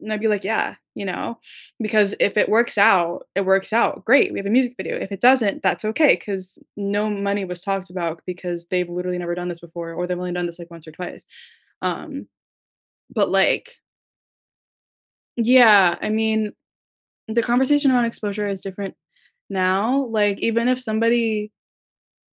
And 0.00 0.12
I'd 0.12 0.20
be 0.20 0.28
like, 0.28 0.44
"Yeah," 0.44 0.76
you 0.94 1.04
know, 1.06 1.38
because 1.80 2.14
if 2.20 2.36
it 2.36 2.48
works 2.48 2.78
out, 2.78 3.26
it 3.34 3.44
works 3.46 3.72
out, 3.72 4.04
great, 4.04 4.32
we 4.32 4.38
have 4.38 4.46
a 4.46 4.50
music 4.50 4.74
video. 4.76 4.96
If 4.98 5.12
it 5.12 5.20
doesn't, 5.22 5.62
that's 5.62 5.84
okay 5.86 6.16
because 6.16 6.58
no 6.76 7.10
money 7.10 7.44
was 7.44 7.62
talked 7.62 7.90
about 7.90 8.22
because 8.26 8.66
they've 8.66 8.88
literally 8.88 9.18
never 9.18 9.34
done 9.34 9.48
this 9.48 9.60
before 9.60 9.92
or 9.94 10.06
they've 10.06 10.18
only 10.18 10.32
done 10.32 10.46
this, 10.46 10.58
like, 10.58 10.70
once 10.70 10.86
or 10.88 10.92
twice. 10.92 11.26
Um, 11.82 12.28
but, 13.14 13.30
like 13.30 13.76
Yeah, 15.36 15.96
I 16.00 16.08
mean, 16.10 16.52
the 17.28 17.42
conversation 17.42 17.90
around 17.92 18.06
exposure 18.06 18.48
is 18.48 18.60
different 18.62 18.96
now, 19.50 20.06
like, 20.06 20.38
even 20.40 20.68
if 20.68 20.80
somebody 20.80 21.52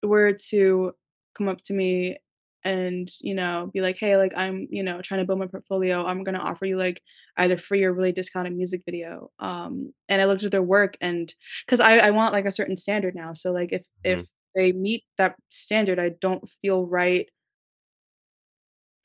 were 0.04 0.34
to 0.50 0.94
come 1.38 1.48
up 1.50 1.62
to 1.64 1.74
me 1.74 2.18
and, 2.64 3.10
you 3.22 3.34
know, 3.36 3.70
be 3.74 3.82
like, 3.82 3.98
"Hey, 3.98 4.18
like, 4.18 4.34
I'm, 4.36 4.68
you 4.72 4.84
know, 4.84 5.02
trying 5.02 5.20
to 5.22 5.26
build 5.26 5.40
my 5.40 5.48
portfolio, 5.48 6.06
I'm 6.06 6.24
gonna 6.24 6.40
offer 6.40 6.66
you, 6.66 6.78
like, 6.78 7.02
either 7.38 7.58
free 7.58 7.84
or 7.84 7.94
really 7.94 8.12
discounted 8.14 8.56
music 8.56 8.84
video," 8.86 9.32
um, 9.40 9.94
and 10.10 10.22
I 10.22 10.26
looked 10.26 10.44
at 10.44 10.52
their 10.52 10.64
work 10.64 10.98
and 11.02 11.34
'cause 11.68 11.80
I 11.80 11.98
I 12.00 12.12
want, 12.12 12.34
like, 12.34 12.46
a 12.46 12.52
certain 12.52 12.78
standard 12.78 13.16
now, 13.16 13.34
so, 13.34 13.52
like, 13.54 13.72
if 13.74 13.86
if 14.04 14.24
Mhm. 14.24 14.30
they 14.56 14.72
meet 14.74 15.06
that 15.18 15.36
standard, 15.50 16.00
I 16.00 16.10
don't 16.10 16.48
feel 16.62 16.86
right 16.88 17.30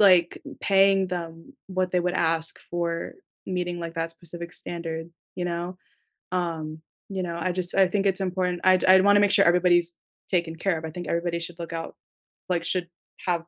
like, 0.00 0.42
paying 0.60 1.06
them 1.06 1.54
what 1.66 1.92
they 1.92 2.00
would 2.00 2.14
ask 2.14 2.58
for 2.70 3.14
meeting, 3.46 3.78
like, 3.78 3.94
that 3.94 4.10
specific 4.10 4.52
standard, 4.52 5.10
you 5.36 5.44
know? 5.44 5.78
Um, 6.32 6.82
you 7.10 7.22
know, 7.22 7.38
I 7.40 7.52
just 7.52 7.74
I 7.74 7.88
think 7.88 8.06
it's 8.06 8.20
important 8.20 8.60
I'd 8.64 8.84
I'd 8.84 9.04
wanna 9.04 9.20
make 9.20 9.30
sure 9.32 9.44
everybody's 9.46 9.96
taken 10.30 10.56
care 10.56 10.78
of, 10.78 10.84
I 10.84 10.90
think 10.92 11.08
everybody 11.08 11.40
should 11.40 11.58
look 11.58 11.72
out 11.72 11.96
like, 12.50 12.64
should 12.64 12.88
have, 13.26 13.44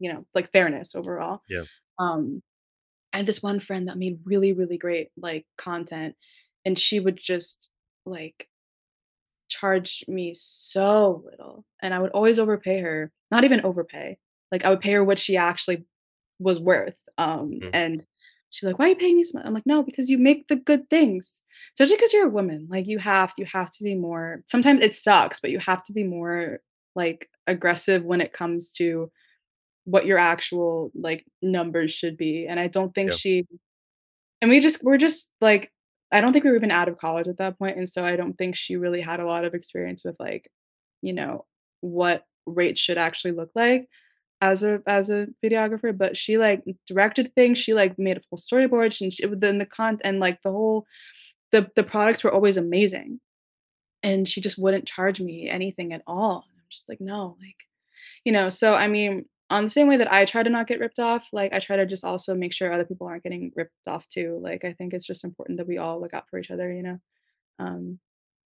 you 0.00 0.12
know, 0.12 0.26
like, 0.34 0.52
fairness 0.52 0.94
overall. 0.96 1.42
Yeah. 1.50 1.64
Um, 1.98 2.42
I 3.14 3.18
had 3.18 3.26
this 3.26 3.42
one 3.42 3.60
friend 3.60 3.88
that 3.88 3.98
made 3.98 4.20
really, 4.24 4.52
really 4.54 4.78
great, 4.78 5.10
like, 5.18 5.46
content, 5.58 6.16
and 6.66 6.78
she 6.78 7.00
would 7.00 7.18
just, 7.22 7.70
like 8.06 8.48
charge 9.50 10.04
me 10.06 10.34
so 10.34 11.22
little, 11.24 11.64
and 11.80 11.94
I 11.94 11.98
would 12.00 12.10
always 12.10 12.38
overpay 12.38 12.80
her 12.80 13.10
not 13.30 13.44
even 13.44 13.60
overpay, 13.62 14.18
like, 14.52 14.64
I 14.64 14.70
would 14.70 14.80
pay 14.80 14.92
her 14.92 15.04
what 15.04 15.18
she 15.18 15.36
actually 15.36 15.84
was 16.38 16.60
worth, 16.60 16.98
um, 17.18 17.52
Mhm. 17.52 17.70
and 17.74 18.06
she's 18.50 18.66
like, 18.66 18.78
"Why 18.78 18.86
are 18.86 18.88
you 18.90 18.96
paying 18.96 19.16
me 19.16 19.24
so 19.24 19.38
mu" 19.38 19.44
I'm 19.44 19.54
like, 19.54 19.66
"No, 19.66 19.82
because 19.82 20.10
you 20.10 20.18
make 20.18 20.48
the 20.48 20.56
good 20.56 20.88
things." 20.90 21.42
especially 21.74 21.96
because 21.96 22.12
you're 22.12 22.26
a 22.26 22.30
woman, 22.30 22.66
like, 22.70 22.86
you 22.86 22.98
have 22.98 23.32
you 23.38 23.44
have 23.46 23.70
to 23.72 23.84
be 23.84 23.94
more 23.94 24.42
sometimes 24.48 24.82
it 24.82 24.94
sucks, 24.94 25.40
but 25.40 25.50
you 25.50 25.58
have 25.60 25.82
to 25.84 25.92
be 25.94 26.04
more, 26.04 26.60
like, 26.98 27.30
aggressive 27.48 28.04
when 28.04 28.20
it 28.22 28.34
comes 28.34 28.72
to 28.74 29.10
what 29.86 30.06
your 30.06 30.18
actual, 30.18 30.92
like, 30.94 31.24
numbers 31.42 31.92
should 31.92 32.16
be, 32.18 32.46
and 32.48 32.60
I 32.60 32.68
don't 32.68 32.94
think 32.94 33.12
she 33.14 33.46
and 34.42 34.50
we 34.50 34.60
just 34.60 34.84
we're 34.84 34.98
just, 34.98 35.30
like 35.42 35.72
I 36.12 36.20
don't 36.22 36.32
think 36.34 36.44
we 36.44 36.50
were 36.52 36.56
even 36.58 36.70
out 36.72 36.88
of 36.90 36.98
college 36.98 37.28
at 37.28 37.38
that 37.38 37.58
point, 37.58 37.78
and 37.78 37.88
so 37.88 38.04
I 38.04 38.16
don't 38.16 38.34
think 38.38 38.56
she 38.56 38.76
really 38.76 39.00
had 39.02 39.20
a 39.20 39.26
lot 39.26 39.44
of 39.46 39.54
experience 39.54 40.04
with, 40.06 40.16
like, 40.20 40.50
you 41.02 41.12
know, 41.14 41.46
what 41.82 42.24
rates 42.46 42.80
should 42.80 42.98
actually 42.98 43.32
look 43.32 43.50
like 43.56 43.88
as 44.42 44.62
a 44.64 44.82
as 44.86 45.10
a 45.10 45.28
videographer, 45.44 45.96
but 45.96 46.16
she, 46.16 46.38
like, 46.38 46.62
directed 46.88 47.34
things, 47.36 47.58
she, 47.58 47.74
like, 47.74 47.98
made 47.98 48.16
a 48.18 48.22
full 48.30 48.38
storyboard, 48.38 49.00
and 49.02 49.12
she 49.14 49.26
then 49.26 49.58
the 49.58 49.66
con 49.66 49.98
and, 50.04 50.20
like, 50.20 50.40
the 50.44 50.50
whole 50.52 50.86
the 51.52 51.70
the 51.76 51.84
products 51.84 52.24
were 52.24 52.32
always 52.34 52.56
amazing, 52.58 53.20
and 54.04 54.28
she 54.28 54.40
just 54.42 54.58
wouldn't 54.58 54.86
charge 54.88 55.20
me 55.20 55.48
anything 55.50 55.92
at 55.94 56.02
all. 56.06 56.46
Just 56.70 56.88
like, 56.88 57.00
"No," 57.00 57.36
like 57.40 57.56
you 58.24 58.32
know, 58.32 58.48
so, 58.50 58.74
I 58.74 58.88
mean, 58.88 59.26
on 59.50 59.64
the 59.64 59.70
same 59.70 59.88
way 59.88 59.96
that 59.98 60.12
I 60.12 60.24
try 60.26 60.42
to 60.44 60.50
not 60.50 60.66
get 60.68 60.80
ripped 60.80 60.98
off, 61.00 61.28
like, 61.32 61.52
I 61.54 61.60
try 61.60 61.76
to 61.76 61.86
just 61.86 62.04
also 62.04 62.34
make 62.36 62.52
sure 62.54 62.72
other 62.72 62.84
people 62.86 63.06
aren't 63.08 63.24
getting 63.24 63.52
ripped 63.56 63.74
off 63.88 64.08
too, 64.08 64.38
like, 64.42 64.64
I 64.64 64.72
think 64.74 64.94
it's 64.94 65.06
just 65.06 65.24
important 65.24 65.58
that 65.58 65.68
we 65.68 65.78
all 65.78 66.00
look 66.00 66.14
out 66.14 66.28
for 66.30 66.38
each 66.40 66.50
other, 66.52 66.72
you 66.72 66.82
know? 66.84 66.98
Um, 67.60 68.00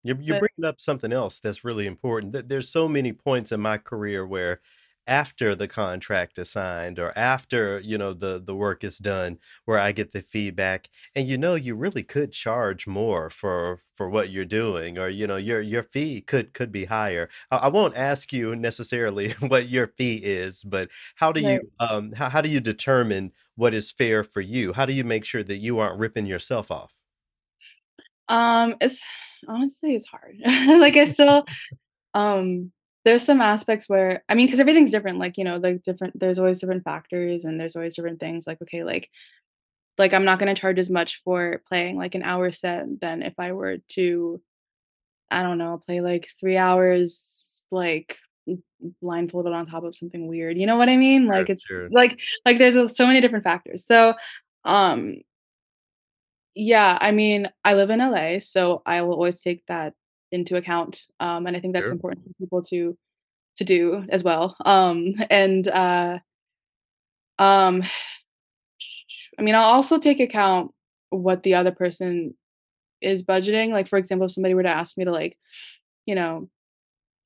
You're 0.05 0.21
you're 0.21 0.35
but 0.35 0.45
bringing 0.45 0.65
up 0.69 0.81
something 0.81 1.13
else 1.13 1.39
that's 1.39 1.65
really 1.65 1.87
important, 1.87 2.33
th 2.33 2.45
there's 2.49 2.69
so 2.69 2.89
many 2.89 3.13
points 3.13 3.53
in 3.53 3.61
my 3.61 3.79
career 3.79 4.27
where 4.27 4.61
after 5.07 5.55
the 5.55 5.69
contract 5.69 6.39
is 6.39 6.51
signed 6.51 6.99
or 6.99 7.17
after, 7.17 7.81
you 7.81 7.99
know, 7.99 8.13
the 8.13 8.41
the 8.45 8.55
work 8.55 8.85
is 8.85 8.99
done, 8.99 9.39
where 9.65 9.79
I 9.79 9.93
get 9.93 10.13
the 10.13 10.23
feedback, 10.23 10.89
and, 11.15 11.29
you 11.29 11.39
know, 11.39 11.55
you 11.55 11.75
really 11.75 12.03
could 12.03 12.33
charge 12.33 12.87
more 12.87 13.31
for 13.31 13.83
for 13.97 14.09
what 14.09 14.31
you're 14.31 14.45
doing 14.45 14.99
or, 14.99 15.09
you 15.09 15.27
know, 15.27 15.37
your 15.37 15.61
your 15.61 15.83
fee 15.83 16.21
could 16.23 16.53
could 16.55 16.73
be 16.73 16.85
higher. 16.87 17.29
I 17.51 17.57
I 17.59 17.69
won't 17.69 17.97
ask 17.97 18.33
you 18.33 18.55
necessarily 18.57 19.33
what 19.41 19.69
your 19.69 19.89
fee 19.89 20.17
is, 20.25 20.63
but 20.63 20.89
how 21.17 21.33
do 21.33 21.41
you, 21.41 21.61
um, 21.81 22.13
how 22.13 22.29
how 22.29 22.41
do 22.41 22.49
you 22.49 22.61
determine 22.61 23.33
what 23.57 23.75
is 23.75 23.93
fair 23.93 24.25
for 24.25 24.41
you? 24.41 24.73
How 24.73 24.87
do 24.87 24.93
you 24.93 25.05
make 25.05 25.25
sure 25.25 25.43
that 25.45 25.57
you 25.59 25.79
aren't 25.79 25.99
ripping 25.99 26.27
yourself 26.27 26.71
off? 26.71 26.97
Um, 28.29 28.77
it's 28.81 29.03
honestly, 29.49 29.95
it's 29.95 30.07
hard. 30.07 30.37
Like, 30.45 30.97
I 30.97 31.05
still 31.05 31.45
um, 32.15 32.73
there's 33.05 33.23
some 33.23 33.41
aspects 33.41 33.89
where 33.89 34.23
I 34.29 34.35
mean, 34.35 34.47
because 34.47 34.61
everything's 34.61 34.91
different, 34.93 35.19
like, 35.19 35.39
you 35.39 35.45
know, 35.45 35.57
like, 35.59 35.83
different 35.83 36.19
there's 36.21 36.39
always 36.39 36.61
different 36.61 36.85
factors, 36.85 37.45
and 37.45 37.59
there's 37.61 37.77
always 37.77 37.97
different 37.97 38.21
things, 38.21 38.47
like, 38.47 38.61
okay, 38.63 38.85
like 38.85 39.11
like, 39.99 40.15
I'm 40.15 40.25
not 40.27 40.39
gonna 40.41 40.55
charge 40.57 40.79
as 40.81 40.91
much 40.91 41.23
for 41.25 41.63
playing, 41.69 41.99
like, 41.99 42.15
an 42.17 42.23
hour 42.25 42.53
set 42.53 42.87
than 43.03 43.23
if 43.23 43.35
I 43.39 43.53
were 43.53 43.79
to, 43.91 44.43
I 45.31 45.43
don't 45.45 45.59
know, 45.59 45.79
play, 45.87 46.01
like, 46.03 46.29
3 46.41 46.57
hours, 46.59 47.65
like, 47.73 48.19
blindfolded 49.03 49.53
on 49.55 49.67
top 49.67 49.85
of 49.85 49.97
something 49.97 50.29
weird, 50.29 50.59
you 50.59 50.67
know 50.67 50.77
what 50.79 50.89
I 50.91 50.97
mean? 50.99 51.27
Like, 51.29 51.51
it's 51.51 51.65
sure. 51.67 51.89
like 51.93 52.21
like, 52.47 52.59
there's, 52.59 52.97
so 52.97 53.07
many 53.09 53.21
different 53.23 53.45
factors, 53.45 53.87
so, 53.87 54.15
um 54.65 55.17
yeah, 56.57 56.99
I 57.01 57.13
mean, 57.13 57.49
I 57.65 57.75
live 57.75 57.91
in 57.91 58.01
LA, 58.01 58.39
so 58.39 58.83
I 58.85 59.03
will 59.03 59.15
always 59.15 59.41
take 59.41 59.65
that 59.67 59.95
into 60.33 60.57
account, 60.57 61.07
um, 61.21 61.47
and 61.47 61.57
I 61.57 61.61
think 61.61 61.75
that's 61.75 61.89
Sure. 61.89 61.93
important 61.93 62.27
for 62.27 62.35
people 62.41 62.63
to 62.65 62.97
to 63.57 63.65
do 63.65 64.05
as 64.11 64.25
well, 64.25 64.57
um, 64.67 65.15
and, 65.31 65.69
uh 65.69 66.19
um, 67.39 67.83
I 69.39 69.43
mean, 69.43 69.55
I'll 69.55 69.63
also 69.75 69.99
take 69.99 70.21
account 70.21 70.73
what 71.11 71.43
the 71.43 71.55
other 71.55 71.73
person 71.73 72.35
is 73.03 73.25
budgeting, 73.25 73.71
like, 73.73 73.89
for 73.89 73.99
example, 73.99 74.27
if 74.27 74.33
somebody 74.33 74.55
were 74.55 74.63
to 74.63 74.69
ask 74.71 74.99
me 74.99 75.05
to, 75.05 75.13
like, 75.13 75.39
you 76.07 76.15
know, 76.15 76.49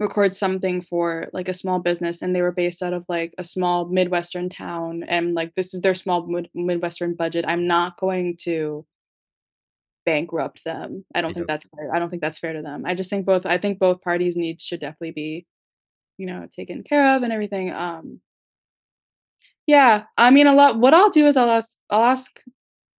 record 0.01 0.35
something 0.37 0.83
for, 0.83 1.29
like, 1.33 1.49
a 1.49 1.55
small 1.55 1.81
business, 1.81 2.23
and 2.23 2.35
they 2.35 2.43
were 2.43 2.53
based 2.53 2.83
out 2.83 2.93
of, 2.95 3.05
like, 3.09 3.35
a 3.39 3.45
small 3.45 3.87
Midwestern 3.87 4.49
town, 4.51 5.05
and, 5.09 5.35
like, 5.35 5.55
this 5.57 5.75
is 5.75 5.83
their 5.83 5.95
small 5.95 6.27
Mid 6.27 6.51
Midwestern 6.55 7.15
budget, 7.15 7.45
I'm 7.49 7.67
not 7.67 7.99
going 7.99 8.37
to 8.43 8.87
bankrupt 10.07 10.65
them. 10.65 11.05
I 11.15 11.23
don't 11.23 11.35
think 11.35 11.49
that's 11.49 11.67
fair 11.77 11.91
I 11.95 12.01
don't 12.01 12.11
think 12.11 12.23
that's 12.23 12.41
fair 12.41 12.55
to 12.55 12.63
them. 12.63 12.85
I 12.87 12.95
just 12.97 13.11
think 13.11 13.27
both 13.27 13.47
I 13.47 13.59
think 13.59 13.81
both 13.81 14.03
parties' 14.03 14.37
needs 14.37 14.65
should 14.65 14.81
definitely 14.81 15.13
be, 15.13 15.47
you 16.19 16.27
know, 16.27 16.49
taken 16.55 16.85
care 16.85 17.17
of 17.17 17.23
and 17.25 17.33
everything, 17.33 17.73
um 17.73 18.21
Yeah, 19.67 20.05
I 20.17 20.31
mean, 20.31 20.47
a 20.47 20.55
lot 20.55 20.79
what 20.79 20.95
I'll 20.95 21.11
do 21.11 21.27
is 21.27 21.37
I'll 21.37 21.51
ask 21.51 21.79
I'll 21.91 22.05
ask, 22.05 22.43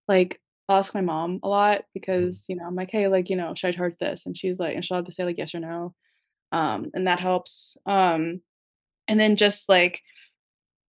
like 0.07 0.41
I'll 0.69 0.79
ask 0.79 0.93
my 0.95 1.01
mom 1.01 1.39
a 1.43 1.49
lot 1.49 1.79
Mhm. 1.81 1.85
because, 1.93 2.45
you 2.49 2.55
know, 2.57 2.65
I'm 2.65 2.75
like, 2.75 2.91
"Hey, 2.91 3.07
like, 3.07 3.29
you 3.29 3.35
know, 3.37 3.53
should 3.55 3.69
I 3.69 3.71
charge 3.73 3.97
this?" 3.99 4.25
And 4.25 4.37
she's 4.37 4.59
like 4.59 4.75
and 4.75 4.85
she'll 4.85 4.97
have 4.97 5.05
to 5.05 5.11
say, 5.13 5.25
like, 5.25 5.37
"Yes 5.37 5.55
or 5.55 5.59
no," 5.61 5.95
um, 6.53 6.91
and 6.95 7.07
that 7.07 7.19
helps, 7.21 7.77
um, 7.87 8.41
and 9.09 9.19
then 9.19 9.35
just, 9.37 9.69
like, 9.69 10.01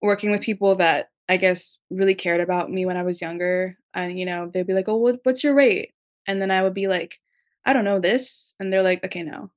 working 0.03 0.31
with 0.33 0.43
people 0.43 0.77
that 0.77 1.11
I 1.29 1.39
guess 1.39 1.79
really 1.91 2.15
cared 2.17 2.41
about 2.43 2.71
me 2.73 2.87
when 2.87 2.97
I 2.99 3.05
was 3.05 3.21
younger, 3.23 3.79
and, 3.95 4.19
you 4.21 4.27
know, 4.27 4.51
they'd 4.53 4.67
be 4.69 4.75
like, 4.75 4.89
"Oh, 4.91 4.97
what 4.99 5.21
what's 5.25 5.45
your 5.45 5.55
rate?" 5.55 5.93
And 6.29 6.41
then 6.43 6.53
I 6.53 6.63
would 6.63 6.75
be 6.75 6.89
like, 6.89 7.21
"I 7.67 7.73
don't 7.75 7.85
know, 7.87 8.01
this," 8.01 8.55
and 8.61 8.73
they're 8.73 8.83
like, 8.85 9.05
"Okay, 9.05 9.25
no." 9.25 9.51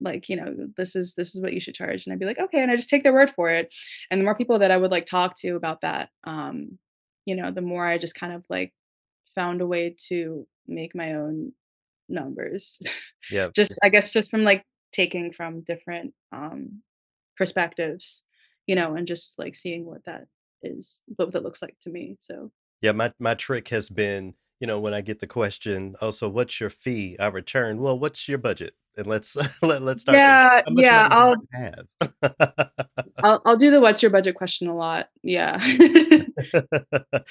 Like, 0.00 0.28
you 0.30 0.36
know, 0.36 0.54
"This 0.78 0.96
is 0.96 1.14
this 1.16 1.34
is 1.34 1.42
what 1.42 1.54
you 1.54 1.60
should 1.60 1.74
charge," 1.76 2.06
and 2.06 2.12
I'd 2.14 2.20
be 2.20 2.26
like, 2.26 2.38
"Okay," 2.40 2.60
and 2.62 2.70
I 2.72 2.76
just 2.76 2.90
take 2.90 3.04
their 3.04 3.14
word 3.14 3.30
for 3.30 3.50
it, 3.50 3.74
and 4.10 4.20
the 4.20 4.24
more 4.26 4.36
people 4.36 4.58
that 4.60 4.70
I 4.72 4.78
would, 4.78 4.90
like, 4.92 5.06
talk 5.06 5.36
to 5.40 5.56
about 5.56 5.82
that, 5.82 6.10
um, 6.24 6.78
you 7.26 7.36
know, 7.36 7.50
the 7.52 7.62
more 7.62 7.86
I 7.86 7.98
just 7.98 8.14
kind 8.16 8.32
of, 8.34 8.44
like, 8.50 8.74
found 9.36 9.60
a 9.62 9.66
way 9.66 9.96
to 10.08 10.46
make 10.68 10.94
my 10.96 11.14
own 11.14 11.52
numbers. 12.10 12.80
yeah 13.30 13.50
Just. 13.56 13.78
I 13.84 13.90
guess 13.90 14.12
just 14.12 14.30
from, 14.30 14.42
like, 14.44 14.64
taking 14.92 15.32
from 15.32 15.62
different, 15.62 16.14
um, 16.32 16.82
perspectives, 17.38 18.24
you 18.68 18.76
know, 18.76 18.94
and 18.96 19.06
just, 19.08 19.38
like, 19.40 19.56
seeing 19.56 19.86
what 19.86 20.04
that 20.06 20.26
is 20.62 21.04
what 21.16 21.32
that 21.32 21.42
looks 21.44 21.62
like 21.62 21.76
to 21.82 21.90
me, 21.90 22.18
so 22.20 22.52
Yeah, 22.82 22.92
my 22.92 23.12
my 23.20 23.34
trick 23.34 23.68
has 23.68 23.88
been, 23.88 24.34
you 24.62 24.68
know, 24.68 24.78
when 24.78 24.94
I 24.94 25.00
get 25.00 25.18
the 25.18 25.26
question, 25.26 25.96
"Oh, 26.00 26.12
so 26.12 26.28
what's 26.28 26.60
your 26.60 26.70
fee?" 26.70 27.16
I 27.18 27.26
return, 27.26 27.80
"Well, 27.80 27.98
what's 27.98 28.28
your 28.28 28.38
budget? 28.38 28.74
And 28.96 29.08
let's 29.08 29.34
let 29.62 29.82
let's 29.82 30.02
start. 30.02 30.18
Yeah, 30.18 30.62
yeah, 30.70 31.08
I'll 31.10 31.34
have?" 31.52 31.86
I'll 33.24 33.42
I'll 33.44 33.56
do 33.56 33.72
the 33.72 33.80
"What's 33.80 34.02
your 34.02 34.12
budget?" 34.12 34.36
question 34.36 34.68
a 34.68 34.76
lot, 34.76 35.08
yeah. 35.24 35.60
Yeah. 35.66 36.22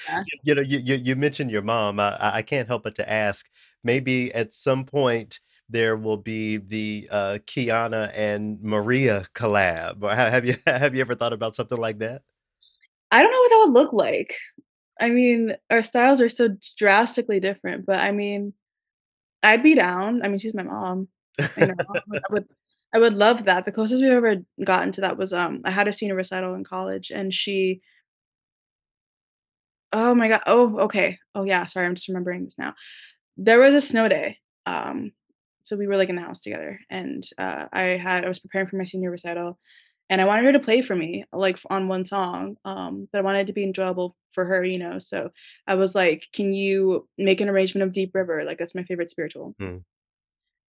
You 0.44 0.54
know, 0.56 0.60
you 0.62 0.78
you 0.78 0.96
you 0.96 1.16
mentioned 1.16 1.50
your 1.50 1.62
mom, 1.62 1.98
I 2.00 2.16
I 2.16 2.36
I 2.38 2.42
can't 2.42 2.68
help 2.68 2.82
but 2.82 2.96
to 2.96 3.10
ask, 3.10 3.46
maybe 3.82 4.32
at 4.34 4.52
some 4.52 4.84
point 4.84 5.40
there 5.70 5.96
will 5.96 6.18
be 6.18 6.58
the, 6.58 7.08
uh, 7.10 7.38
Kiana 7.46 8.12
and 8.14 8.60
Maria 8.60 9.26
collab, 9.34 10.02
have 10.02 10.44
you 10.44 10.56
have 10.66 10.94
you 10.94 11.00
ever 11.00 11.14
thought 11.14 11.32
about 11.32 11.56
something 11.56 11.78
like 11.78 11.98
that? 12.00 12.22
I 13.10 13.22
don't 13.22 13.30
know 13.30 13.38
what 13.38 13.48
that 13.50 13.64
would 13.64 13.72
look 13.80 13.92
like. 13.94 14.34
I 15.02 15.10
mean, 15.10 15.56
our 15.70 15.82
styles 15.82 16.22
are 16.22 16.30
so 16.30 16.50
drastically 16.78 17.40
different, 17.40 17.86
but 17.86 17.98
I 18.00 18.12
mean, 18.12 18.54
I'd 19.42 19.62
be 19.64 19.74
down, 19.74 20.22
I 20.24 20.28
mean, 20.28 20.38
she's 20.40 20.54
my 20.54 20.64
mom, 20.64 21.08
you 21.56 21.66
know, 21.68 21.74
I 21.90 22.32
would 22.32 22.46
I 22.94 22.98
would 23.00 23.14
love 23.14 23.46
that, 23.46 23.66
the 23.66 23.72
closest 23.72 24.02
we've 24.02 24.12
ever 24.12 24.36
gotten 24.64 24.92
to 24.94 25.02
that 25.02 25.18
was, 25.18 25.32
um, 25.34 25.62
I 25.66 25.72
had 25.72 25.88
a 25.88 25.92
senior 25.94 26.16
recital 26.16 26.54
in 26.56 26.64
college, 26.64 27.10
and 27.12 27.34
she 27.34 27.82
Oh 29.92 30.14
my 30.14 30.28
god. 30.28 30.42
Oh, 30.46 30.78
okay. 30.80 31.18
Oh, 31.34 31.44
yeah, 31.44 31.66
sorry, 31.66 31.86
I'm 31.86 31.94
just 31.94 32.08
remembering 32.08 32.44
this 32.44 32.58
now. 32.58 32.74
There 33.36 33.60
was 33.60 33.74
a 33.74 33.80
snow 33.80 34.08
day, 34.08 34.38
um, 34.66 35.12
so 35.62 35.76
we 35.76 35.86
were, 35.86 35.96
like, 35.96 36.08
in 36.10 36.16
the 36.16 36.22
house 36.22 36.40
together, 36.42 36.80
and, 36.90 37.24
uh, 37.38 37.66
I 37.72 37.82
had 37.98 38.24
I 38.24 38.28
was 38.28 38.38
preparing 38.40 38.68
for 38.68 38.76
my 38.76 38.84
senior 38.84 39.10
recital, 39.10 39.58
and 40.12 40.20
I 40.22 40.26
wanted 40.26 40.44
her 40.46 40.52
to 40.54 40.60
play 40.60 40.82
for 40.82 40.96
me, 40.96 41.24
like, 41.32 41.58
on 41.70 41.88
1 41.88 42.04
song, 42.06 42.58
um, 42.66 43.08
but 43.12 43.20
I 43.20 43.22
wanted 43.22 43.40
it 43.42 43.48
to 43.48 43.54
be 43.54 43.64
enjoyable 43.64 44.16
for 44.32 44.44
her, 44.46 44.64
you 44.64 44.78
know, 44.78 45.00
so 45.00 45.32
I 45.68 45.76
was 45.76 45.94
like, 45.96 46.28
"Can 46.34 46.54
you 46.54 47.08
make 47.18 47.40
an 47.42 47.48
arrangement 47.50 47.84
of 47.86 47.92
Deep 47.94 48.14
River?" 48.14 48.44
Like, 48.44 48.58
that's 48.58 48.76
my 48.76 48.84
favorite 48.84 49.10
spiritual. 49.10 49.56
Mm. 49.62 49.84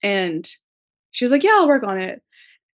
And 0.03 0.49
she 1.11 1.25
was 1.25 1.31
like, 1.33 1.43
"Yeah, 1.43 1.53
I'll 1.55 1.67
work 1.69 1.83
on 1.83 1.99
it." 2.01 2.21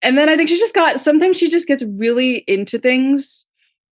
And 0.02 0.18
then 0.18 0.28
I 0.30 0.36
think 0.36 0.48
she 0.50 0.58
just 0.60 0.74
got 0.74 1.00
sometimes 1.00 1.36
she 1.38 1.50
just 1.50 1.68
gets 1.68 1.84
really 1.84 2.38
into 2.48 2.78
things, 2.80 3.46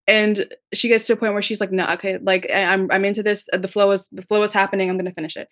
and 0.08 0.46
she 0.74 0.88
gets 0.88 1.06
to 1.08 1.14
a 1.14 1.16
point 1.18 1.34
where 1.34 1.42
she's 1.42 1.60
like, 1.62 1.72
"No, 1.72 1.86
okay, 1.94 2.18
like, 2.20 2.48
I 2.52 2.64
I'm 2.74 2.90
I'm 2.92 3.04
into 3.06 3.22
this, 3.24 3.48
uh, 3.54 3.58
the 3.58 3.68
flow 3.68 3.90
is 3.92 4.08
the 4.10 4.22
flow 4.24 4.42
is 4.44 4.52
happening, 4.54 4.90
I'm 4.90 4.98
gonna 4.98 5.12
finish 5.14 5.36
it." 5.38 5.48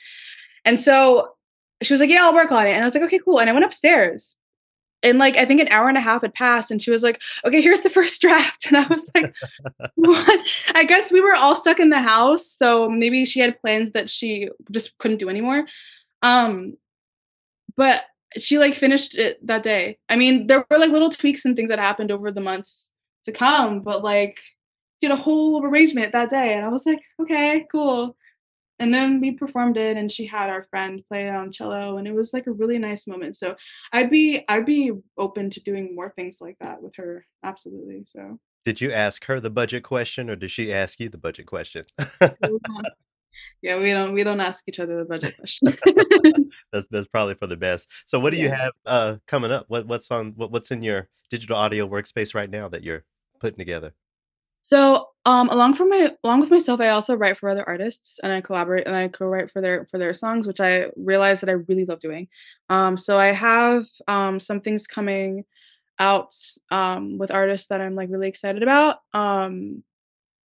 And 0.67 0.81
so, 0.81 1.31
she 1.83 1.95
was 1.95 2.01
like, 2.03 2.11
"Yeah, 2.11 2.25
I'll 2.27 2.35
work 2.35 2.53
on 2.53 2.67
it." 2.69 2.73
And 2.73 2.83
I 2.83 2.85
was 2.87 2.95
like, 2.97 3.05
"Okay, 3.05 3.21
cool." 3.25 3.41
And 3.41 3.51
I 3.51 3.55
went 3.55 3.65
upstairs, 3.67 4.37
and, 5.05 5.19
like, 5.19 5.37
I 5.37 5.45
think 5.45 5.61
an 5.61 5.69
hour 5.71 5.89
and 5.89 5.99
a 5.99 6.01
half 6.01 6.23
had 6.23 6.35
passed, 6.35 6.71
and 6.71 6.83
she 6.83 6.91
was 6.91 7.03
like, 7.03 7.21
"Okay, 7.45 7.61
here's 7.63 7.83
the 7.83 7.91
first 7.91 8.21
draft." 8.23 8.67
And 8.67 8.77
I 8.79 8.87
was 8.89 9.11
like, 9.15 9.35
"What?" 9.97 10.41
I 10.75 10.85
guess 10.85 11.13
we 11.13 11.21
were 11.21 11.35
all 11.35 11.55
stuck 11.55 11.79
in 11.81 11.91
the 11.91 12.01
house, 12.01 12.47
so 12.47 12.89
maybe 12.89 13.25
she 13.25 13.41
had 13.41 13.61
plans 13.61 13.93
that 13.93 14.11
she 14.11 14.49
just 14.73 14.97
couldn't 14.99 15.19
do 15.19 15.29
anymore. 15.29 15.67
Um, 16.23 16.77
but 17.77 18.05
she, 18.37 18.59
like, 18.59 18.75
finished 18.75 19.15
it 19.17 19.45
that 19.47 19.63
day. 19.63 19.99
I 20.09 20.17
mean, 20.17 20.47
there 20.49 20.65
were, 20.71 20.79
like, 20.79 20.91
little 20.91 21.11
tweaks 21.11 21.45
and 21.45 21.55
things 21.57 21.69
that 21.71 21.79
happened 21.79 22.11
over 22.11 22.33
the 22.33 22.41
months 22.41 22.93
to 23.25 23.33
come, 23.33 23.81
but, 23.81 24.03
like, 24.05 24.41
did 25.01 25.11
a 25.11 25.17
whole 25.17 25.65
arrangement 25.65 26.13
that 26.13 26.31
day, 26.31 26.55
and 26.55 26.65
I 26.65 26.69
was 26.69 26.87
like, 26.87 27.01
"Okay, 27.21 27.67
cool." 27.71 28.17
And 28.79 28.93
then 28.93 29.21
we 29.21 29.33
performed 29.33 29.77
it, 29.77 29.97
and 29.97 30.11
she 30.11 30.27
had 30.27 30.51
our 30.51 30.65
friend 30.65 31.03
play 31.09 31.29
on 31.29 31.53
cello, 31.53 31.97
and 31.97 32.09
it 32.09 32.15
was, 32.15 32.33
like, 32.33 32.47
a 32.47 32.53
really 32.53 32.79
nice 32.79 33.07
moment, 33.07 33.37
so 33.37 33.55
I'd 33.93 34.11
be 34.11 34.45
I'd 34.49 34.67
be 34.67 34.93
open 35.17 35.51
to 35.51 35.61
doing 35.63 35.95
more 35.95 36.13
things 36.17 36.39
like 36.41 36.57
that 36.61 36.83
with 36.83 36.97
her, 36.97 37.25
absolutely, 37.45 38.03
so 38.07 38.39
Did 38.65 38.81
you 38.81 38.91
ask 38.93 39.25
her 39.27 39.39
the 39.41 39.51
budget 39.51 39.85
question, 39.85 40.29
or 40.31 40.37
did 40.37 40.51
she 40.51 40.73
ask 40.73 40.99
you 41.01 41.09
the 41.09 41.19
budget 41.19 41.47
question? 41.47 41.85
Yeah, 43.63 43.79
we 43.79 43.91
don't 43.91 44.13
we 44.15 44.23
don't 44.25 44.41
ask 44.41 44.65
each 44.69 44.79
other 44.79 44.99
the 44.99 45.05
budget 45.05 45.37
question 45.39 45.77
That's 46.73 46.87
that's 46.91 47.09
probably 47.09 47.35
for 47.35 47.47
the 47.47 47.57
best. 47.57 47.91
So 48.07 48.19
what 48.21 48.31
do 48.31 48.37
you 48.39 48.49
have, 48.51 48.73
uh, 48.87 49.17
coming 49.27 49.51
up? 49.53 49.67
What 49.69 49.87
what's 49.87 50.11
on 50.11 50.33
what 50.37 50.51
what's 50.53 50.71
in 50.71 50.83
your 50.83 51.09
digital 51.31 51.57
audio 51.57 51.89
workspace 51.89 52.35
right 52.35 52.51
now 52.51 52.69
that 52.69 52.85
you're 52.85 53.05
putting 53.41 53.59
together? 53.59 53.93
So, 54.63 55.09
um, 55.27 55.49
along 55.49 55.77
my 55.89 56.15
along 56.25 56.41
with 56.41 56.51
myself, 56.51 56.81
I 56.81 56.89
also 56.89 57.17
write 57.17 57.39
for 57.39 57.49
other 57.49 57.67
artists, 57.69 58.21
and 58.23 58.33
I 58.33 58.41
collaborate 58.41 58.87
and 58.87 58.97
I 58.97 59.09
co-write 59.09 59.51
for 59.51 59.61
their 59.61 59.87
for 59.87 59.99
their 59.99 60.15
songs, 60.15 60.47
which 60.47 60.61
I 60.61 60.89
realized 60.97 61.43
that 61.43 61.49
I 61.51 61.55
really 61.55 61.85
love 61.87 62.01
doing. 62.01 62.29
Um, 62.71 62.97
so 62.97 63.19
I 63.19 63.27
have, 63.33 63.87
um, 64.09 64.41
some 64.41 64.61
things 64.61 64.87
coming 64.87 65.45
out, 65.99 66.35
um, 66.71 67.19
with 67.19 67.31
artists 67.33 67.69
that 67.69 67.81
I'm, 67.83 67.95
like, 67.97 68.11
really 68.11 68.29
excited 68.29 68.63
about, 68.63 68.99
um, 69.15 69.85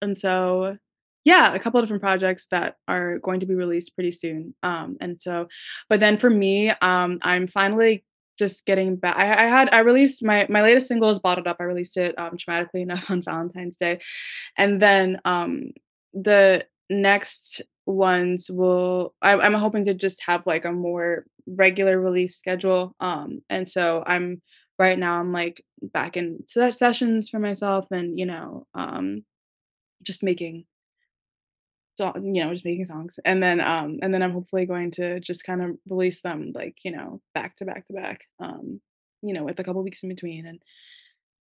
and 0.02 0.16
so 0.18 0.78
yeah, 1.24 1.54
a 1.54 1.60
couple 1.60 1.80
of 1.80 1.84
different 1.86 2.02
projects 2.02 2.46
that 2.52 2.76
are 2.88 3.18
going 3.20 3.40
to 3.40 3.46
be 3.46 3.54
released 3.54 3.94
pretty 3.94 4.12
soon, 4.12 4.54
um, 4.64 4.96
and 5.00 5.20
so 5.22 5.48
but 5.90 6.00
then 6.00 6.18
for 6.18 6.30
me, 6.30 6.70
um, 6.82 7.18
I'm 7.22 7.46
finally 7.48 8.04
just 8.38 8.66
getting 8.66 8.96
back. 8.96 9.16
I 9.16 9.46
I 9.46 9.48
had 9.48 9.68
I 9.72 9.80
released 9.80 10.24
my 10.24 10.46
my 10.48 10.62
latest 10.62 10.88
single 10.88 11.10
is 11.10 11.18
"Bottled 11.20 11.46
Up," 11.48 11.56
I 11.60 11.64
released 11.64 11.96
it, 11.96 12.18
um, 12.18 12.36
dramatically 12.36 12.82
enough 12.82 13.10
on 13.10 13.22
Valentine's 13.22 13.76
Day, 13.78 14.00
and 14.56 14.80
then, 14.82 15.20
um, 15.24 15.72
the 16.14 16.66
next 16.90 17.62
ones 17.86 18.50
will 18.50 19.14
I'm 19.22 19.40
I'm 19.40 19.54
hoping 19.54 19.84
to 19.86 19.94
just 19.94 20.22
have, 20.24 20.44
like, 20.46 20.64
a 20.64 20.72
more 20.72 21.24
regular 21.46 22.00
release 22.00 22.36
schedule, 22.36 22.94
um, 23.00 23.42
and 23.50 23.68
so 23.68 24.02
I'm 24.06 24.42
right 24.78 24.98
now, 24.98 25.20
I'm, 25.20 25.32
like, 25.32 25.64
back 25.82 26.16
in 26.16 26.44
sessions 26.48 27.28
for 27.28 27.38
myself 27.40 27.86
and, 27.90 28.18
you 28.18 28.26
know, 28.26 28.66
um, 28.74 29.24
just 30.02 30.22
making 30.22 30.64
so 31.98 32.12
you 32.16 32.44
know, 32.44 32.52
just 32.52 32.64
making 32.64 32.86
songs, 32.86 33.18
and 33.24 33.42
then, 33.42 33.60
um, 33.60 33.98
and 34.02 34.14
then 34.14 34.22
I'm 34.22 34.32
hopefully 34.32 34.66
going 34.66 34.90
to 34.92 35.20
just 35.20 35.44
kind 35.44 35.62
of 35.62 35.76
release 35.88 36.22
them, 36.22 36.52
like, 36.54 36.76
you 36.84 36.92
know, 36.92 37.20
back 37.34 37.56
to 37.56 37.64
back 37.64 37.86
to 37.88 37.92
back, 37.92 38.24
um, 38.40 38.80
you 39.22 39.34
know, 39.34 39.44
with 39.44 39.60
a 39.60 39.64
couple 39.64 39.82
weeks 39.82 40.02
in 40.02 40.08
between, 40.08 40.46
and 40.46 40.62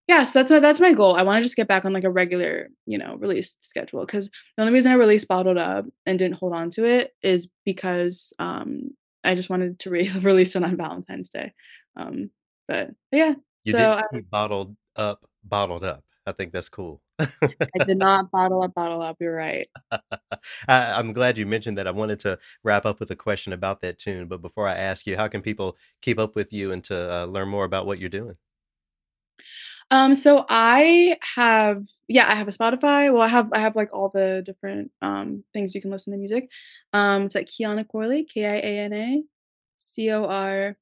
yeah, 0.08 0.24
so 0.24 0.40
that's 0.40 0.52
my 0.52 0.60
that's 0.60 0.80
my 0.80 0.94
goal. 0.94 1.16
I 1.16 1.24
wanna 1.24 1.42
just 1.44 1.56
get 1.56 1.68
back 1.68 1.86
on, 1.86 1.94
like, 1.94 2.04
a 2.06 2.10
regular, 2.10 2.70
you 2.86 2.98
know, 2.98 3.16
release 3.18 3.58
schedule 3.62 4.06
because 4.06 4.30
the 4.58 4.64
only 4.64 4.74
reason 4.74 4.92
I 4.92 4.96
released 4.96 5.28
"Bottled 5.28 5.58
Up" 5.58 5.86
and 6.06 6.18
didn't 6.20 6.38
hold 6.40 6.54
on 6.54 6.70
to 6.72 6.86
it 6.86 7.14
is 7.24 7.50
because, 7.66 8.34
um, 8.40 8.92
I 9.24 9.36
just 9.36 9.50
wanted 9.50 9.80
to 9.80 9.90
re 9.90 10.10
release 10.22 10.56
it 10.56 10.64
on 10.64 10.78
Valentine's 10.78 11.30
Day, 11.30 11.54
um, 11.96 12.32
but 12.68 12.92
yeah, 13.12 13.36
You 13.64 13.74
so 13.74 13.78
didn't 13.78 13.92
I 13.94 14.22
"Bottled 14.32 14.76
Up" 14.96 15.24
bottled 15.44 15.84
up. 15.84 16.04
I 16.28 16.34
think 16.34 16.54
that's 16.54 16.70
cool. 16.70 17.02
I 17.76 17.80
did 17.86 17.98
not 18.00 18.32
bottle 18.32 18.64
up, 18.64 18.74
bottle 18.76 19.02
up, 19.02 19.18
you're 19.20 19.36
right. 19.36 19.70
I 19.92 20.94
I'm 20.94 21.14
glad 21.14 21.38
you 21.38 21.46
mentioned 21.46 21.78
that. 21.78 21.88
I 21.88 21.92
wanted 21.92 22.20
to 22.22 22.40
wrap 22.64 22.86
up 22.86 23.00
with 23.00 23.12
a 23.12 23.16
question 23.16 23.54
about 23.54 23.82
that 23.82 24.00
tune, 24.00 24.28
but 24.28 24.42
before 24.42 24.68
I 24.68 24.76
ask 24.76 25.08
you, 25.08 25.18
how 25.18 25.28
can 25.28 25.42
people 25.42 25.78
keep 26.02 26.20
up 26.20 26.36
with 26.36 26.54
you 26.54 26.72
and 26.72 26.84
to, 26.86 27.14
uh, 27.24 27.26
learn 27.26 27.50
more 27.50 27.66
about 27.66 27.86
what 27.88 28.00
you're 28.00 28.10
doing? 28.10 28.38
Um, 29.92 30.16
so 30.16 30.46
I 30.50 31.18
have 31.36 31.84
yeah, 32.08 32.30
I 32.30 32.36
have 32.36 32.48
a 32.48 32.52
Spotify. 32.52 33.12
Well, 33.14 33.22
I 33.22 33.28
have 33.28 33.50
I 33.54 33.60
have, 33.60 33.76
like, 33.76 33.90
all 33.94 34.10
the 34.14 34.42
different, 34.46 34.92
um, 35.02 35.44
things 35.54 35.74
you 35.76 35.82
can 35.82 35.92
listen 35.92 36.12
to 36.14 36.18
music. 36.20 36.50
Um, 36.94 37.24
it's 37.24 37.36
like 37.36 37.48
Kiana 37.48 37.88
Corley, 37.88 38.24
K-I-A-N-A, 38.26 39.24
C-O-R-L-E-Y, 39.78 40.76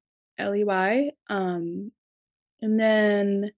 um, 1.30 1.92
and 2.62 2.80
then 2.80 3.52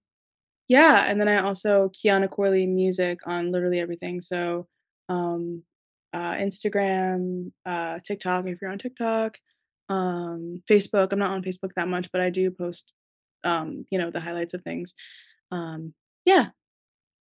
yeah, 0.68 1.04
and 1.08 1.20
then 1.20 1.28
I 1.28 1.42
also 1.42 1.90
Kiana 1.90 2.30
Corley 2.30 2.66
Music 2.66 3.20
on 3.26 3.50
literally 3.52 3.80
everything. 3.80 4.20
So, 4.20 4.68
um, 5.08 5.62
uh, 6.12 6.34
Instagram, 6.34 7.52
uh, 7.66 7.98
TikTok, 8.04 8.46
if 8.46 8.58
you're 8.60 8.70
on 8.70 8.78
TikTok, 8.78 9.38
um, 9.88 10.62
Facebook. 10.70 11.12
I'm 11.12 11.18
not 11.18 11.30
on 11.30 11.42
Facebook 11.42 11.72
that 11.76 11.88
much, 11.88 12.10
but 12.12 12.20
I 12.20 12.30
do 12.30 12.50
post, 12.50 12.92
um, 13.44 13.84
you 13.90 13.98
know, 13.98 14.10
the 14.10 14.20
highlights 14.20 14.54
of 14.54 14.62
things. 14.62 14.94
Um, 15.50 15.94
yeah. 16.24 16.50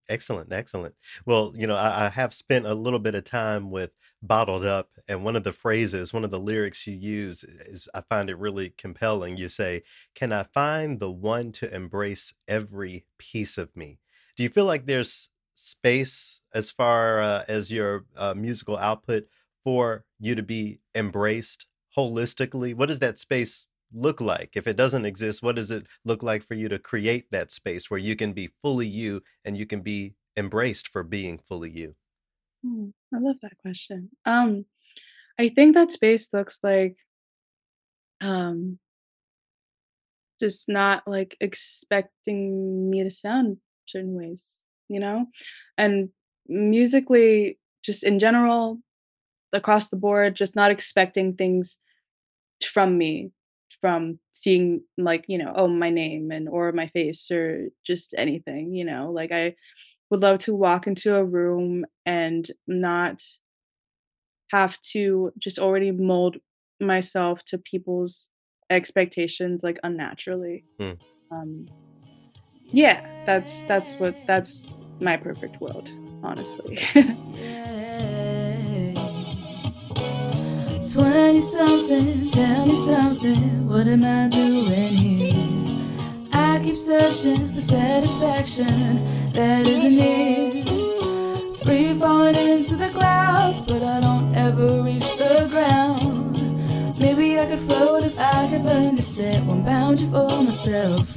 Excellent, 0.10 0.53
excellent. 0.53 0.95
Well, 1.26 1.53
you 1.55 1.68
know, 1.68 1.76
I 1.76 2.05
I 2.05 2.10
have 2.10 2.34
spent 2.34 2.66
a 2.66 2.74
little 2.74 2.99
bit 2.99 3.14
of 3.16 3.26
time 3.26 3.70
with 3.72 3.91
"Bottled 4.22 4.64
Up," 4.66 4.91
and 5.08 5.24
one 5.26 5.36
of 5.36 5.43
the 5.43 5.51
phrases, 5.51 6.14
one 6.14 6.24
of 6.24 6.32
the 6.32 6.39
lyrics 6.39 6.88
you 6.88 6.95
use 6.95 7.43
is 7.43 7.89
I 7.93 8.01
find 8.01 8.30
it 8.30 8.38
really 8.38 8.70
compelling. 8.78 9.36
You 9.38 9.49
say, 9.49 9.84
"Can 10.16 10.32
I 10.32 10.43
find 10.43 10.99
the 11.01 11.12
one 11.12 11.51
to 11.53 11.74
embrace 11.74 12.34
every 12.47 13.05
piece 13.18 13.58
of 13.58 13.76
me?" 13.76 13.99
Do 14.38 14.43
you 14.43 14.49
feel 14.49 14.66
like 14.66 14.86
there's 14.86 15.30
space 15.55 16.39
as 16.53 16.72
far, 16.72 17.22
uh, 17.22 17.43
as 17.49 17.70
your, 17.72 18.05
uh, 18.16 18.34
musical 18.34 18.78
output 18.78 19.28
for 19.64 20.05
you 20.20 20.36
to 20.36 20.43
be 20.43 20.80
embraced 20.95 21.68
holistically? 21.97 22.74
What 22.76 22.86
does 22.88 22.99
that 22.99 23.20
space 23.20 23.68
look 23.94 24.22
like? 24.22 24.52
If 24.56 24.68
it 24.68 24.78
doesn't 24.78 25.06
exist, 25.06 25.44
what 25.44 25.56
does 25.56 25.72
it 25.72 25.88
look 26.06 26.24
like 26.24 26.44
for 26.44 26.54
you 26.56 26.70
to 26.70 26.80
create 26.80 27.32
that 27.32 27.52
space 27.52 27.90
where 27.90 28.00
you 28.00 28.16
can 28.16 28.34
be 28.34 28.50
fully 28.62 28.88
you 28.88 29.22
and 29.46 29.58
you 29.58 29.66
can 29.66 29.82
be 29.82 30.16
embraced 30.36 30.88
for 30.90 31.04
being 31.04 31.40
fully 31.40 31.72
you? 31.72 31.96
Mm, 32.66 32.94
I 33.14 33.20
love 33.20 33.38
that 33.42 33.58
question. 33.58 34.10
Um, 34.26 34.66
I 35.40 35.50
think 35.50 35.76
that 35.76 35.92
space 35.92 36.34
looks 36.34 36.60
like 36.64 36.98
um 38.22 38.80
just 40.40 40.70
not, 40.70 41.08
like, 41.08 41.36
expecting 41.40 42.90
me 42.90 43.04
to 43.04 43.10
sound 43.12 43.58
certain 43.88 44.16
ways, 44.16 44.64
you 44.88 45.00
know? 45.00 45.26
And 45.78 46.10
musically, 46.48 47.60
just 47.84 48.04
in 48.04 48.20
general, 48.20 48.80
across 49.54 49.90
the 49.90 49.96
board, 49.98 50.36
just 50.36 50.56
not 50.56 50.72
expecting 50.72 51.36
things 51.36 51.80
from 52.64 52.98
me, 52.98 53.32
from 53.82 54.19
seeing, 54.34 54.82
like, 54.97 55.25
you 55.28 55.38
know, 55.38 55.51
oh, 55.55 55.67
my 55.67 55.89
name 55.89 56.32
and 56.32 56.49
or 56.49 56.71
my 56.71 56.88
face 56.88 57.30
or 57.32 57.69
just 57.86 58.13
anything, 58.17 58.73
you 58.73 58.86
know? 58.86 59.11
Like, 59.11 59.32
I 59.32 59.55
would 60.09 60.21
love 60.21 60.39
to 60.39 60.55
walk 60.55 60.88
into 60.88 61.15
a 61.15 61.23
room 61.23 61.86
and 62.05 62.49
not 62.67 63.21
have 64.51 64.80
to 64.82 65.32
just 65.38 65.59
already 65.59 65.91
mold 65.91 66.38
myself 66.80 67.43
to 67.45 67.57
people's 67.57 68.30
expectations, 68.69 69.63
like, 69.63 69.80
unnaturally. 69.84 70.65
Hmm. 70.80 70.91
Um 71.32 71.67
yeah, 72.71 73.01
that's 73.25 73.63
that's 73.63 73.99
what 73.99 74.15
that's 74.28 74.73
my 74.99 75.17
perfect 75.17 75.59
world, 75.61 75.91
honestly. 76.23 76.80
Yeah. 80.96 81.02
20 81.02 81.40
something, 81.42 82.28
tell 82.30 82.66
me 82.66 82.76
something, 82.76 83.68
what 83.68 83.88
am 83.88 84.06
I 84.06 84.30
doing 84.30 84.94
here? 84.94 86.30
I 86.32 86.60
keep 86.64 86.78
searching 86.78 87.54
for 87.54 87.60
satisfaction 87.60 89.34
that 89.34 89.68
isn't 89.68 89.96
near. 89.96 90.66
Free 91.64 91.94
falling 91.94 92.36
into 92.36 92.78
the 92.78 92.90
clouds, 92.90 93.64
but 93.64 93.84
I 93.84 94.00
don't 94.00 94.34
ever 94.34 94.82
reach 94.82 95.10
the 95.18 95.48
ground. 95.50 96.98
Maybe 96.98 97.38
I 97.38 97.48
could 97.48 97.60
float 97.60 98.06
if 98.06 98.18
I 98.18 98.48
could 98.50 98.64
learn 98.64 98.96
to 98.96 99.02
set 99.02 99.44
one 99.44 99.64
boundary 99.64 100.08
for 100.08 100.42
myself. 100.42 101.14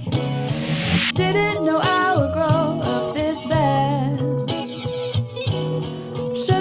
Didn't 1.14 1.64
know 1.64 1.78
I 1.80 2.16
would 2.16 2.32
grow 2.32 2.80
up 2.82 3.14
this 3.14 3.44
fast. 3.44 4.10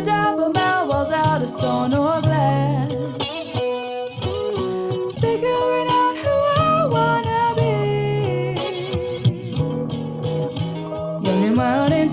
Down, 0.05 0.38
but 0.38 0.53
my 0.53 0.84
walls 0.84 1.12
out 1.12 1.41
of 1.41 1.49
stone 1.49 1.93
or 1.93 2.22
glass. 2.22 2.78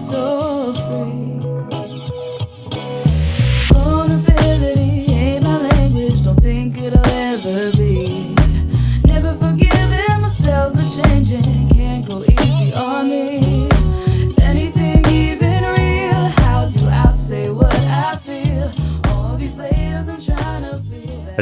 So 0.07 0.56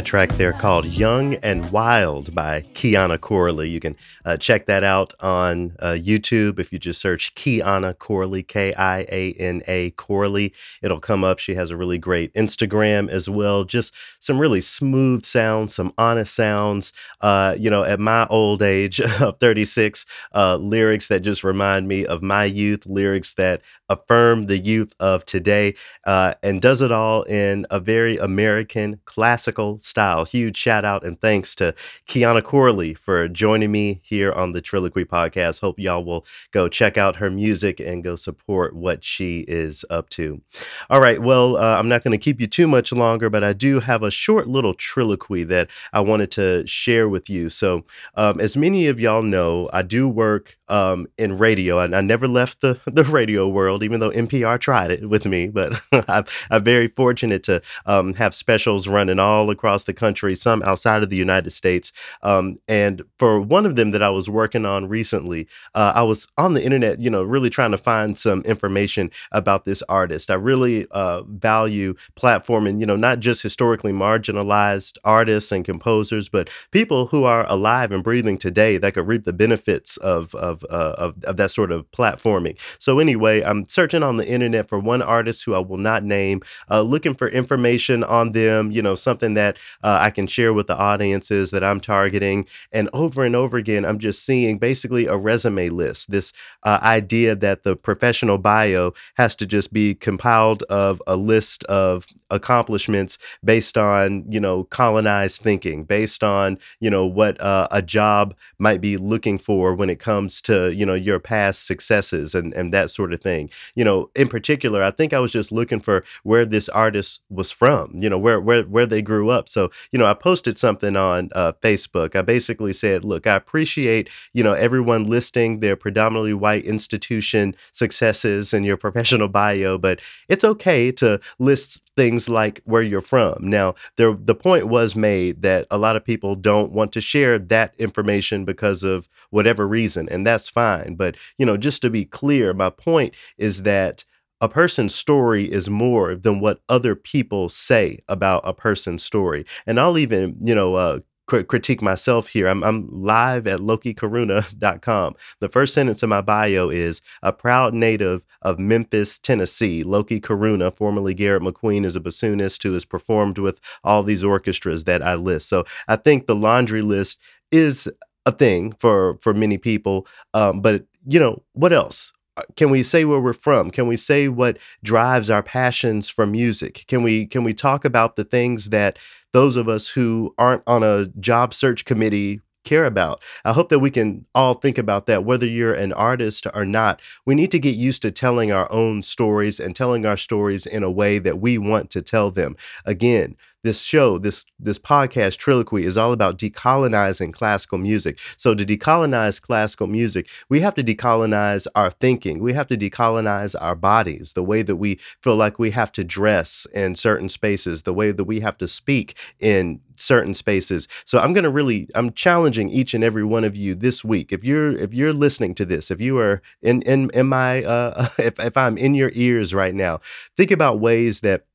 track 0.05 0.29
there 0.33 0.53
called 0.53 0.85
Young 0.85 1.33
and 1.35 1.71
Wild 1.71 2.35
by 2.35 2.61
Kiana 2.75 3.19
Corley. 3.19 3.69
You 3.69 3.79
can 3.79 3.95
uh, 4.23 4.37
check 4.37 4.67
that 4.67 4.83
out 4.83 5.15
on 5.19 5.75
uh, 5.79 5.97
YouTube 5.97 6.59
if 6.59 6.71
you 6.71 6.77
just 6.77 7.01
search 7.01 7.33
Kiana 7.33 7.97
Corley, 7.97 8.43
K 8.43 8.71
I 8.75 8.99
A 9.11 9.33
N 9.39 9.63
A 9.67 9.89
Corley. 9.91 10.53
It'll 10.83 10.99
come 10.99 11.23
up. 11.23 11.39
She 11.39 11.55
has 11.55 11.71
a 11.71 11.75
really 11.75 11.97
great 11.97 12.31
Instagram 12.35 13.09
as 13.09 13.27
well. 13.27 13.63
Just 13.63 13.95
some 14.19 14.37
really 14.37 14.61
smooth 14.61 15.25
sounds, 15.25 15.73
some 15.73 15.91
honest 15.97 16.35
sounds. 16.35 16.93
Uh, 17.21 17.55
you 17.57 17.71
know, 17.71 17.83
at 17.83 17.99
my 17.99 18.27
old 18.27 18.61
age 18.61 19.01
of 19.21 19.37
36, 19.39 20.05
uh, 20.35 20.57
lyrics 20.57 21.07
that 21.07 21.21
just 21.21 21.43
remind 21.43 21.87
me 21.87 22.05
of 22.05 22.21
my 22.21 22.43
youth, 22.43 22.85
lyrics 22.85 23.33
that 23.33 23.63
affirm 23.89 24.47
the 24.47 24.57
youth 24.57 24.93
of 24.99 25.25
today, 25.25 25.75
uh, 26.05 26.33
and 26.43 26.61
does 26.61 26.81
it 26.81 26.91
all 26.91 27.23
in 27.23 27.65
a 27.69 27.79
very 27.79 28.17
American 28.17 28.99
classical 29.05 29.79
style. 29.95 30.25
Huge 30.25 30.57
shout 30.57 30.83
out 30.83 31.05
and 31.05 31.21
thanks 31.21 31.55
to 31.55 31.73
Kiana 32.05 32.43
Corley 32.43 32.93
for 32.93 33.29
joining 33.29 33.71
me 33.71 34.01
here 34.03 34.29
on 34.33 34.51
the 34.51 34.61
Trilloquy 34.61 35.05
podcast. 35.05 35.61
Hope 35.61 35.79
y'all 35.79 36.03
will 36.03 36.25
go 36.51 36.67
check 36.67 36.97
out 36.97 37.15
her 37.15 37.29
music 37.29 37.79
and 37.79 38.03
go 38.03 38.17
support 38.17 38.75
what 38.75 39.05
she 39.05 39.45
is 39.47 39.85
up 39.89 40.09
to. 40.09 40.41
All 40.89 40.99
right, 40.99 41.21
well, 41.21 41.55
uh, 41.55 41.77
I'm 41.77 41.87
not 41.87 42.03
going 42.03 42.11
to 42.11 42.17
keep 42.17 42.41
you 42.41 42.47
too 42.47 42.67
much 42.67 42.91
longer, 42.91 43.29
but 43.29 43.45
I 43.45 43.53
do 43.53 43.79
have 43.79 44.03
a 44.03 44.11
short 44.11 44.49
little 44.49 44.73
trilloquy 44.73 45.47
that 45.47 45.69
I 45.93 46.01
wanted 46.01 46.29
to 46.31 46.67
share 46.67 47.07
with 47.07 47.29
you. 47.29 47.49
So, 47.49 47.85
um, 48.15 48.41
as 48.41 48.57
many 48.57 48.87
of 48.87 48.99
y'all 48.99 49.23
know, 49.23 49.69
I 49.71 49.81
do 49.81 50.09
work 50.09 50.57
um, 50.67 51.07
in 51.17 51.37
radio, 51.37 51.79
and 51.79 51.95
I 51.95 52.01
never 52.01 52.27
left 52.27 52.59
the 52.59 52.79
the 52.85 53.05
radio 53.05 53.47
world, 53.47 53.81
even 53.81 53.99
though 53.99 54.11
NPR 54.11 54.59
tried 54.59 54.91
it 54.91 55.07
with 55.07 55.25
me. 55.25 55.47
But 55.47 55.81
I've, 56.09 56.29
I'm 56.51 56.63
very 56.63 56.89
fortunate 56.89 57.43
to 57.43 57.61
um, 57.85 58.13
have 58.15 58.35
specials 58.35 58.89
running 58.89 59.19
all 59.19 59.49
across 59.49 59.84
the 59.85 59.93
country, 59.93 60.35
some 60.35 60.61
outside 60.63 61.03
of 61.03 61.09
the 61.09 61.15
United 61.15 61.51
States. 61.51 61.91
Um, 62.23 62.57
and 62.67 63.03
for 63.17 63.39
one 63.39 63.65
of 63.65 63.75
them 63.75 63.91
that 63.91 64.03
I 64.03 64.09
was 64.09 64.29
working 64.29 64.65
on 64.65 64.87
recently, 64.87 65.47
uh, 65.73 65.93
I 65.95 66.03
was 66.03 66.27
on 66.37 66.53
the 66.53 66.63
internet, 66.63 66.99
you 66.99 67.09
know, 67.09 67.23
really 67.23 67.49
trying 67.49 67.71
to 67.71 67.77
find 67.77 68.17
some 68.17 68.41
information 68.41 69.11
about 69.31 69.65
this 69.65 69.81
artist. 69.89 70.29
I 70.29 70.35
really 70.35 70.87
uh, 70.91 71.23
value 71.23 71.95
platforming, 72.15 72.79
you 72.79 72.85
know, 72.85 72.95
not 72.95 73.19
just 73.19 73.41
historically 73.41 73.91
marginalized 73.91 74.97
artists 75.03 75.51
and 75.51 75.65
composers, 75.65 76.29
but 76.29 76.49
people 76.71 77.07
who 77.07 77.23
are 77.23 77.45
alive 77.49 77.91
and 77.91 78.03
breathing 78.03 78.37
today 78.37 78.77
that 78.77 78.93
could 78.93 79.07
reap 79.07 79.25
the 79.25 79.33
benefits 79.33 79.97
of 79.97 80.33
of, 80.35 80.63
uh, 80.69 80.95
of 80.97 81.23
of 81.23 81.37
that 81.37 81.51
sort 81.51 81.71
of 81.71 81.89
platforming. 81.91 82.57
So 82.79 82.99
anyway, 82.99 83.41
I'm 83.41 83.67
searching 83.67 84.03
on 84.03 84.17
the 84.17 84.27
internet 84.27 84.67
for 84.69 84.79
one 84.79 85.01
artist 85.01 85.43
who 85.43 85.53
I 85.53 85.59
will 85.59 85.77
not 85.77 86.03
name, 86.03 86.41
uh, 86.69 86.81
looking 86.81 87.13
for 87.13 87.27
information 87.27 88.03
on 88.03 88.31
them, 88.31 88.71
you 88.71 88.81
know, 88.81 88.95
something 88.95 89.33
that 89.35 89.57
uh, 89.83 89.99
I 90.01 90.09
can 90.09 90.27
share 90.27 90.53
with 90.53 90.67
the 90.67 90.77
audiences 90.77 91.51
that 91.51 91.63
I'm 91.63 91.79
targeting. 91.79 92.47
And 92.71 92.89
over 92.93 93.23
and 93.23 93.35
over 93.35 93.57
again, 93.57 93.85
I'm 93.85 93.99
just 93.99 94.25
seeing 94.25 94.57
basically 94.57 95.05
a 95.05 95.15
resume 95.15 95.69
list. 95.69 96.11
This 96.11 96.33
uh, 96.63 96.79
idea 96.81 97.35
that 97.35 97.63
the 97.63 97.75
professional 97.75 98.37
bio 98.37 98.93
has 99.15 99.35
to 99.37 99.45
just 99.45 99.71
be 99.73 99.93
compiled 99.93 100.63
of 100.63 101.01
a 101.07 101.15
list 101.15 101.63
of 101.65 102.05
accomplishments 102.29 103.17
based 103.43 103.77
on 103.77 104.25
you 104.27 104.39
know 104.39 104.63
colonized 104.65 105.41
thinking 105.41 105.83
based 105.83 106.23
on 106.23 106.57
you 106.79 106.89
know 106.89 107.05
what 107.05 107.39
uh, 107.39 107.67
a 107.71 107.81
job 107.81 108.35
might 108.57 108.81
be 108.81 108.97
looking 108.97 109.37
for 109.37 109.73
when 109.75 109.89
it 109.89 109.99
comes 109.99 110.41
to 110.41 110.71
you 110.73 110.85
know 110.85 110.93
your 110.93 111.19
past 111.19 111.65
successes 111.65 112.33
and 112.33 112.53
and 112.53 112.73
that 112.73 112.89
sort 112.89 113.13
of 113.13 113.21
thing 113.21 113.49
you 113.75 113.83
know 113.83 114.09
in 114.15 114.27
particular 114.27 114.83
i 114.83 114.91
think 114.91 115.13
i 115.13 115.19
was 115.19 115.31
just 115.31 115.51
looking 115.51 115.79
for 115.79 116.03
where 116.23 116.45
this 116.45 116.67
artist 116.69 117.21
was 117.29 117.51
from 117.51 117.91
you 117.95 118.09
know 118.09 118.17
where 118.17 118.39
where 118.39 118.63
where 118.63 118.85
they 118.85 119.01
grew 119.01 119.29
up 119.29 119.47
so 119.47 119.64
you 119.91 119.99
know 119.99 120.05
i 120.05 120.13
posted 120.13 120.57
something 120.57 120.95
on 120.95 121.29
uh, 121.33 121.51
facebook 121.61 122.15
i 122.15 122.21
basically 122.21 122.73
said 122.73 123.03
look 123.03 123.27
i 123.27 123.35
appreciate 123.35 124.09
you 124.33 124.43
know 124.43 124.53
everyone 124.53 125.05
listing 125.05 125.59
their 125.59 125.75
predominantly 125.75 126.33
white 126.33 126.65
institution 126.65 127.55
successes 127.71 128.53
in 128.53 128.63
your 128.63 128.77
professional 128.85 129.27
bio 129.27 129.77
but 129.77 129.99
it's 130.29 130.43
okay 130.43 130.91
to 130.91 131.19
list 131.39 131.81
things 131.95 132.27
like 132.27 132.61
where 132.65 132.81
you're 132.81 133.01
from. 133.01 133.37
Now, 133.41 133.75
there 133.95 134.13
the 134.13 134.35
point 134.35 134.67
was 134.67 134.95
made 134.95 135.41
that 135.41 135.65
a 135.71 135.77
lot 135.77 135.95
of 135.95 136.03
people 136.03 136.35
don't 136.35 136.71
want 136.71 136.91
to 136.93 137.01
share 137.01 137.39
that 137.39 137.73
information 137.77 138.45
because 138.45 138.83
of 138.83 139.07
whatever 139.29 139.67
reason, 139.67 140.09
and 140.09 140.25
that's 140.25 140.49
fine. 140.49 140.95
But, 140.95 141.15
you 141.37 141.45
know, 141.45 141.57
just 141.57 141.81
to 141.83 141.89
be 141.89 142.05
clear, 142.05 142.53
my 142.53 142.69
point 142.69 143.13
is 143.37 143.63
that 143.63 144.03
a 144.41 144.49
person's 144.49 144.93
story 144.93 145.51
is 145.51 145.69
more 145.69 146.15
than 146.15 146.39
what 146.39 146.61
other 146.69 146.95
people 146.95 147.49
say 147.49 147.99
about 148.07 148.41
a 148.45 148.53
person's 148.53 149.03
story. 149.03 149.45
And 149.65 149.79
I'll 149.79 149.97
even, 149.97 150.37
you 150.41 150.53
know, 150.53 150.75
uh, 150.75 150.99
critique 151.27 151.81
myself 151.81 152.27
here. 152.27 152.47
I'm, 152.47 152.63
I'm 152.63 152.87
live 152.91 153.47
at 153.47 153.59
lokikaruna.com. 153.59 155.15
The 155.39 155.49
first 155.49 155.73
sentence 155.73 156.03
of 156.03 156.09
my 156.09 156.21
bio 156.21 156.69
is 156.69 157.01
a 157.23 157.33
proud 157.33 157.73
native 157.73 158.23
of 158.41 158.59
Memphis, 158.59 159.17
Tennessee. 159.17 159.83
Loki 159.83 160.21
Karuna, 160.21 160.73
formerly 160.73 161.13
Garrett 161.13 161.41
McQueen, 161.41 161.85
is 161.85 161.95
a 161.95 161.99
bassoonist 161.99 162.61
who 162.61 162.73
has 162.73 162.85
performed 162.85 163.39
with 163.39 163.59
all 163.83 164.03
these 164.03 164.23
orchestras 164.23 164.83
that 164.83 165.01
I 165.01 165.15
list. 165.15 165.49
So 165.49 165.65
I 165.87 165.95
think 165.95 166.27
the 166.27 166.35
laundry 166.35 166.81
list 166.81 167.19
is 167.51 167.89
a 168.25 168.31
thing 168.31 168.73
for 168.79 169.17
for 169.21 169.33
many 169.33 169.57
people. 169.57 170.07
Um, 170.33 170.61
but 170.61 170.85
you 171.07 171.19
know 171.19 171.43
what 171.53 171.73
else? 171.73 172.11
Uh, 172.37 172.43
Can 172.55 172.69
we 172.69 172.83
say 172.83 173.05
where 173.05 173.19
we're 173.19 173.33
from? 173.33 173.71
Can 173.71 173.87
we 173.87 173.97
say 173.97 174.27
what 174.27 174.57
drives 174.83 175.29
our 175.29 175.43
passions 175.43 176.09
for 176.09 176.25
music? 176.25 176.85
Can 176.87 177.03
we 177.03 177.25
can 177.25 177.43
we 177.43 177.53
talk 177.53 177.85
about 177.85 178.15
the 178.15 178.25
things 178.25 178.69
that 178.69 178.99
those 179.33 179.55
of 179.55 179.67
us 179.67 179.89
who 179.89 180.33
aren't 180.37 180.63
on 180.67 180.83
a 180.83 181.07
job 181.19 181.53
search 181.53 181.85
committee 181.85 182.41
care 182.65 182.85
about. 182.85 183.21
I 183.45 183.53
hope 183.53 183.69
that 183.69 183.79
we 183.79 183.91
can 183.91 184.25
all 184.35 184.55
think 184.55 184.77
about 184.77 185.05
that, 185.05 185.23
whether 185.23 185.47
you're 185.47 185.73
an 185.73 185.93
artist 185.93 186.45
or 186.53 186.65
not. 186.65 187.01
We 187.25 187.35
need 187.35 187.51
to 187.51 187.59
get 187.59 187.75
used 187.75 188.01
to 188.01 188.11
telling 188.11 188.51
our 188.51 188.69
own 188.71 189.03
stories 189.03 189.59
and 189.59 189.75
telling 189.75 190.05
our 190.05 190.17
stories 190.17 190.65
in 190.65 190.83
a 190.83 190.91
way 190.91 191.19
that 191.19 191.39
we 191.39 191.57
want 191.57 191.91
to 191.91 192.01
tell 192.01 192.31
them. 192.31 192.57
Again, 192.83 193.37
this 193.65 193.81
show, 193.81 194.17
this 194.17 194.45
this 194.59 194.79
podcast 194.79 195.37
Trilloquy 195.37 195.83
is 195.83 195.97
all 195.97 196.13
about 196.13 196.37
decolonizing 196.37 197.33
classical 197.33 197.77
music. 197.79 198.19
So 198.37 198.53
to 198.55 198.63
decolonize 198.63 199.41
classical 199.41 199.87
music, 199.87 200.29
we 200.47 200.61
have 200.61 200.75
to 200.75 200.83
decolonize 200.83 201.65
our 201.75 201.89
thinking. 201.89 202.39
We 202.39 202.53
have 202.53 202.67
to 202.67 202.77
decolonize 202.77 203.55
our 203.59 203.75
bodies, 203.75 204.33
the 204.33 204.43
way 204.43 204.61
that 204.61 204.77
we 204.77 204.99
feel 205.21 205.35
like 205.35 205.59
we 205.59 205.71
have 205.71 205.91
to 205.93 206.03
dress 206.03 206.67
in 206.73 206.95
certain 206.95 207.27
spaces, 207.27 207.81
the 207.81 207.93
way 207.93 208.11
that 208.11 208.23
we 208.23 208.39
have 208.39 208.57
to 208.59 208.67
speak 208.67 209.17
in 209.39 209.81
certain 209.97 210.33
spaces. 210.33 210.87
So 211.05 211.17
I'm 211.19 211.33
going 211.33 211.43
to 211.43 211.49
really 211.49 211.89
I'm 211.95 212.13
challenging 212.13 212.69
each 212.69 212.93
and 212.93 213.03
every 213.03 213.23
one 213.23 213.43
of 213.43 213.55
you 213.55 213.73
this 213.73 214.05
week. 214.05 214.31
If 214.31 214.43
you're 214.43 214.73
if 214.77 214.93
you're 214.93 215.13
listening 215.13 215.55
to 215.55 215.65
this, 215.65 215.89
if 215.89 215.99
you 215.99 216.19
are 216.19 216.41
in 216.61 216.83
in 216.83 217.09
in 217.13 217.27
my 217.27 217.63
uh 217.63 218.09
if 218.19 218.39
if 218.39 218.55
I'm 218.55 218.77
in 218.77 218.93
your 218.93 219.11
ears 219.15 219.53
right 219.53 219.73
now, 219.73 220.01
think 220.37 220.51
about 220.51 220.79
ways 220.79 221.21
that 221.21 221.45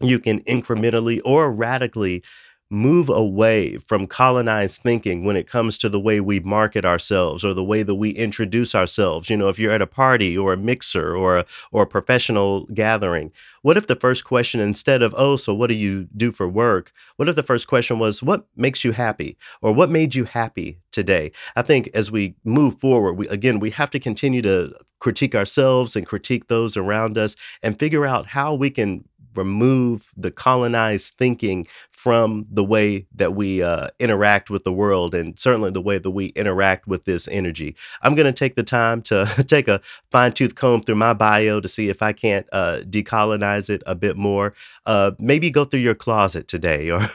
you 0.00 0.18
can 0.18 0.40
incrementally 0.44 1.20
or 1.24 1.50
radically 1.50 2.22
move 2.72 3.08
away 3.08 3.76
from 3.78 4.06
colonized 4.06 4.80
thinking 4.80 5.24
when 5.24 5.34
it 5.34 5.48
comes 5.48 5.76
to 5.76 5.88
the 5.88 5.98
way 5.98 6.20
we 6.20 6.38
market 6.38 6.84
ourselves 6.84 7.44
or 7.44 7.52
the 7.52 7.64
way 7.64 7.82
that 7.82 7.96
we 7.96 8.10
introduce 8.10 8.76
ourselves. 8.76 9.28
You 9.28 9.36
know, 9.36 9.48
if 9.48 9.58
you're 9.58 9.72
at 9.72 9.82
a 9.82 9.88
party 9.88 10.38
or 10.38 10.52
a 10.52 10.56
mixer 10.56 11.16
or 11.16 11.38
a, 11.38 11.46
or 11.72 11.82
a 11.82 11.86
professional 11.86 12.66
gathering, 12.66 13.32
what 13.62 13.76
if 13.76 13.88
the 13.88 13.96
first 13.96 14.24
question, 14.24 14.60
instead 14.60 15.02
of, 15.02 15.12
oh, 15.18 15.34
so 15.34 15.52
what 15.52 15.66
do 15.66 15.74
you 15.74 16.06
do 16.16 16.30
for 16.30 16.48
work? 16.48 16.92
What 17.16 17.28
if 17.28 17.34
the 17.34 17.42
first 17.42 17.66
question 17.66 17.98
was, 17.98 18.22
what 18.22 18.46
makes 18.56 18.84
you 18.84 18.92
happy? 18.92 19.36
Or 19.62 19.72
what 19.72 19.90
made 19.90 20.14
you 20.14 20.24
happy 20.24 20.78
today? 20.92 21.32
I 21.56 21.62
think 21.62 21.90
as 21.92 22.12
we 22.12 22.36
move 22.44 22.78
forward, 22.78 23.14
we, 23.14 23.26
again, 23.28 23.58
we 23.58 23.70
have 23.70 23.90
to 23.90 23.98
continue 23.98 24.42
to 24.42 24.74
critique 25.00 25.34
ourselves 25.34 25.96
and 25.96 26.06
critique 26.06 26.46
those 26.46 26.76
around 26.76 27.18
us 27.18 27.34
and 27.62 27.80
figure 27.80 28.06
out 28.06 28.26
how 28.26 28.54
we 28.54 28.70
can 28.70 29.04
remove 29.34 30.10
the 30.16 30.30
colonized 30.30 31.14
thinking 31.18 31.66
from 32.00 32.46
the 32.50 32.64
way 32.64 33.06
that 33.14 33.34
we 33.34 33.62
uh, 33.62 33.88
interact 33.98 34.48
with 34.48 34.64
the 34.64 34.72
world 34.72 35.14
and 35.14 35.38
certainly 35.38 35.70
the 35.70 35.82
way 35.82 35.98
that 35.98 36.10
we 36.10 36.28
interact 36.28 36.86
with 36.86 37.04
this 37.04 37.28
energy. 37.28 37.76
I'm 38.00 38.14
going 38.14 38.24
to 38.24 38.32
take 38.32 38.54
the 38.54 38.62
time 38.62 39.02
to 39.02 39.26
take 39.46 39.68
a 39.68 39.82
fine 40.10 40.32
tooth 40.32 40.54
comb 40.54 40.82
through 40.82 40.94
my 40.94 41.12
bio 41.12 41.60
to 41.60 41.68
see 41.68 41.90
if 41.90 42.00
I 42.00 42.14
can't 42.14 42.46
uh, 42.52 42.80
decolonize 42.88 43.68
it 43.68 43.82
a 43.84 43.94
bit 43.94 44.16
more. 44.16 44.54
Uh, 44.86 45.10
maybe 45.18 45.50
go 45.50 45.66
through 45.66 45.80
your 45.80 45.94
closet 45.94 46.48
today 46.48 46.90
or, 46.90 47.06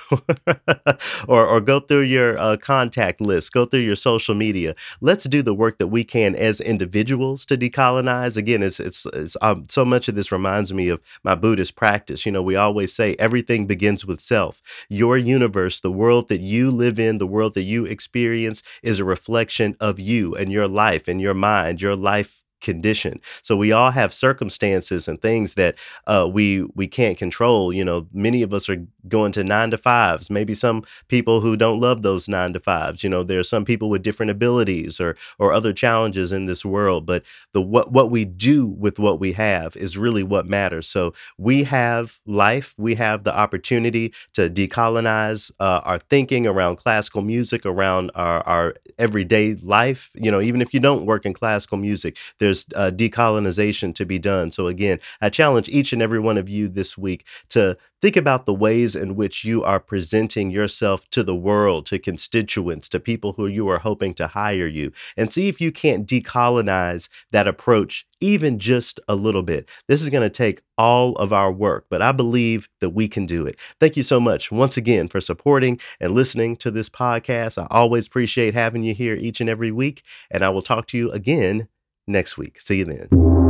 or, 1.27 1.47
or, 1.47 1.59
go 1.59 1.79
through 1.79 2.01
your 2.01 2.37
uh, 2.37 2.55
contact 2.55 3.19
list, 3.19 3.51
go 3.51 3.65
through 3.65 3.79
your 3.79 3.95
social 3.95 4.35
media. 4.35 4.75
Let's 5.01 5.23
do 5.23 5.41
the 5.41 5.55
work 5.55 5.79
that 5.79 5.87
we 5.87 6.03
can 6.03 6.35
as 6.35 6.61
individuals 6.61 7.43
to 7.47 7.57
decolonize. 7.57 8.37
Again, 8.37 8.61
it's, 8.61 8.79
it's, 8.79 9.07
it's 9.13 9.35
um, 9.41 9.65
so 9.67 9.83
much 9.83 10.07
of 10.07 10.13
this 10.13 10.31
reminds 10.31 10.71
me 10.71 10.89
of 10.89 11.01
my 11.23 11.33
Buddhist 11.33 11.75
practice. 12.05 12.25
You 12.25 12.31
know, 12.31 12.43
we 12.43 12.55
always 12.55 12.93
say 12.93 13.15
everything 13.17 13.65
begins 13.65 14.05
with 14.05 14.21
self. 14.21 14.61
Your 14.89 15.17
universe, 15.17 15.79
the 15.79 15.91
world 15.91 16.29
that 16.29 16.41
you 16.41 16.69
live 16.69 16.99
in, 16.99 17.17
the 17.17 17.27
world 17.27 17.53
that 17.55 17.63
you 17.63 17.85
experience 17.85 18.61
is 18.83 18.99
a 18.99 19.05
reflection 19.05 19.75
of 19.79 19.99
you 19.99 20.35
and 20.35 20.51
your 20.51 20.67
life 20.67 21.07
and 21.07 21.19
your 21.19 21.33
mind, 21.33 21.81
your 21.81 21.95
life 21.95 22.43
condition. 22.61 23.19
So 23.41 23.55
we 23.55 23.71
all 23.71 23.91
have 23.91 24.13
circumstances 24.13 25.07
and 25.07 25.21
things 25.21 25.53
that 25.55 25.75
uh, 26.07 26.27
we 26.31 26.63
we 26.75 26.87
can't 26.87 27.17
control. 27.17 27.73
You 27.73 27.85
know, 27.85 28.07
many 28.13 28.43
of 28.43 28.53
us 28.53 28.69
are 28.69 28.85
going 29.07 29.31
to 29.33 29.43
nine 29.43 29.71
to 29.71 29.77
fives. 29.77 30.29
Maybe 30.29 30.53
some 30.53 30.83
people 31.07 31.41
who 31.41 31.55
don't 31.55 31.79
love 31.79 32.01
those 32.01 32.27
nine 32.27 32.53
to 32.53 32.59
fives. 32.59 33.03
You 33.03 33.09
know, 33.09 33.23
there 33.23 33.39
are 33.39 33.43
some 33.43 33.65
people 33.65 33.89
with 33.89 34.03
different 34.03 34.31
abilities 34.31 34.99
or 34.99 35.15
or 35.39 35.53
other 35.53 35.73
challenges 35.73 36.31
in 36.31 36.45
this 36.45 36.65
world. 36.65 37.05
But 37.05 37.23
the 37.53 37.61
what 37.61 37.91
what 37.91 38.11
we 38.11 38.25
do 38.25 38.65
with 38.67 38.99
what 38.99 39.19
we 39.19 39.33
have 39.33 39.75
is 39.75 39.97
really 39.97 40.23
what 40.23 40.47
matters. 40.47 40.87
So 40.87 41.13
we 41.37 41.63
have 41.63 42.19
life. 42.25 42.73
We 42.77 42.95
have 42.95 43.23
the 43.23 43.35
opportunity 43.35 44.13
to 44.33 44.49
decolonize 44.49 45.51
uh, 45.59 45.81
our 45.83 45.99
thinking 45.99 46.47
around 46.47 46.77
classical 46.77 47.21
music, 47.21 47.65
around 47.65 48.11
our 48.15 48.45
our 48.47 48.75
everyday 48.97 49.55
life. 49.55 50.11
You 50.15 50.31
know, 50.31 50.41
even 50.41 50.61
if 50.61 50.73
you 50.73 50.79
don't 50.79 51.05
work 51.05 51.25
in 51.25 51.33
classical 51.33 51.77
music, 51.77 52.17
there's 52.39 52.65
uh, 52.75 52.91
decolonization 52.91 53.93
to 53.95 54.05
be 54.05 54.19
done. 54.19 54.51
So 54.51 54.67
again, 54.67 54.99
I 55.21 55.29
challenge 55.29 55.69
each 55.69 55.93
and 55.93 56.01
every 56.01 56.19
one 56.19 56.37
of 56.37 56.49
you 56.49 56.67
this 56.67 56.97
week 56.97 57.25
to 57.49 57.77
think 58.05 58.15
about 58.15 58.45
the 58.45 58.53
ways 58.53 58.95
in 58.95 59.15
which 59.15 59.43
you 59.43 59.63
are 59.63 59.79
presenting 59.79 60.51
yourself 60.51 61.09
to 61.09 61.23
the 61.23 61.35
world, 61.35 61.87
to 61.87 61.97
constituents, 61.97 62.87
to 62.87 62.99
people 62.99 63.33
who 63.33 63.47
you 63.47 63.67
are 63.67 63.79
hoping 63.79 64.13
to 64.13 64.27
hire 64.27 64.67
you, 64.67 64.91
and 65.17 65.33
see 65.33 65.47
if 65.47 65.59
you 65.59 65.71
can't 65.71 66.07
decolonize 66.07 67.09
that 67.31 67.47
approach 67.47 68.05
even 68.21 68.59
just 68.59 68.99
a 69.07 69.15
little 69.15 69.41
bit. 69.41 69.67
This 69.87 70.03
is 70.03 70.11
going 70.11 70.21
to 70.21 70.29
take 70.29 70.61
all 70.77 71.15
of 71.15 71.33
our 71.33 71.51
work, 71.51 71.87
but 71.89 72.03
I 72.03 72.11
believe 72.11 72.69
that 72.79 72.91
we 72.91 73.07
can 73.07 73.25
do 73.25 73.47
it. 73.47 73.57
Thank 73.79 73.97
you 73.97 74.03
so 74.03 74.19
much 74.19 74.51
once 74.51 74.77
again 74.77 75.07
for 75.07 75.19
supporting 75.19 75.79
and 75.99 76.11
listening 76.11 76.57
to 76.57 76.69
this 76.69 76.89
podcast. 76.89 77.59
I 77.59 77.65
always 77.71 78.05
appreciate 78.05 78.53
having 78.53 78.83
you 78.83 78.93
here 78.93 79.15
each 79.15 79.41
and 79.41 79.49
every 79.49 79.71
week, 79.71 80.03
and 80.29 80.45
I 80.45 80.49
will 80.49 80.61
talk 80.61 80.85
to 80.89 80.97
you 80.97 81.09
again 81.09 81.69
next 82.05 82.37
week. 82.37 82.61
See 82.61 82.77
you 82.77 82.85
then. 82.85 83.44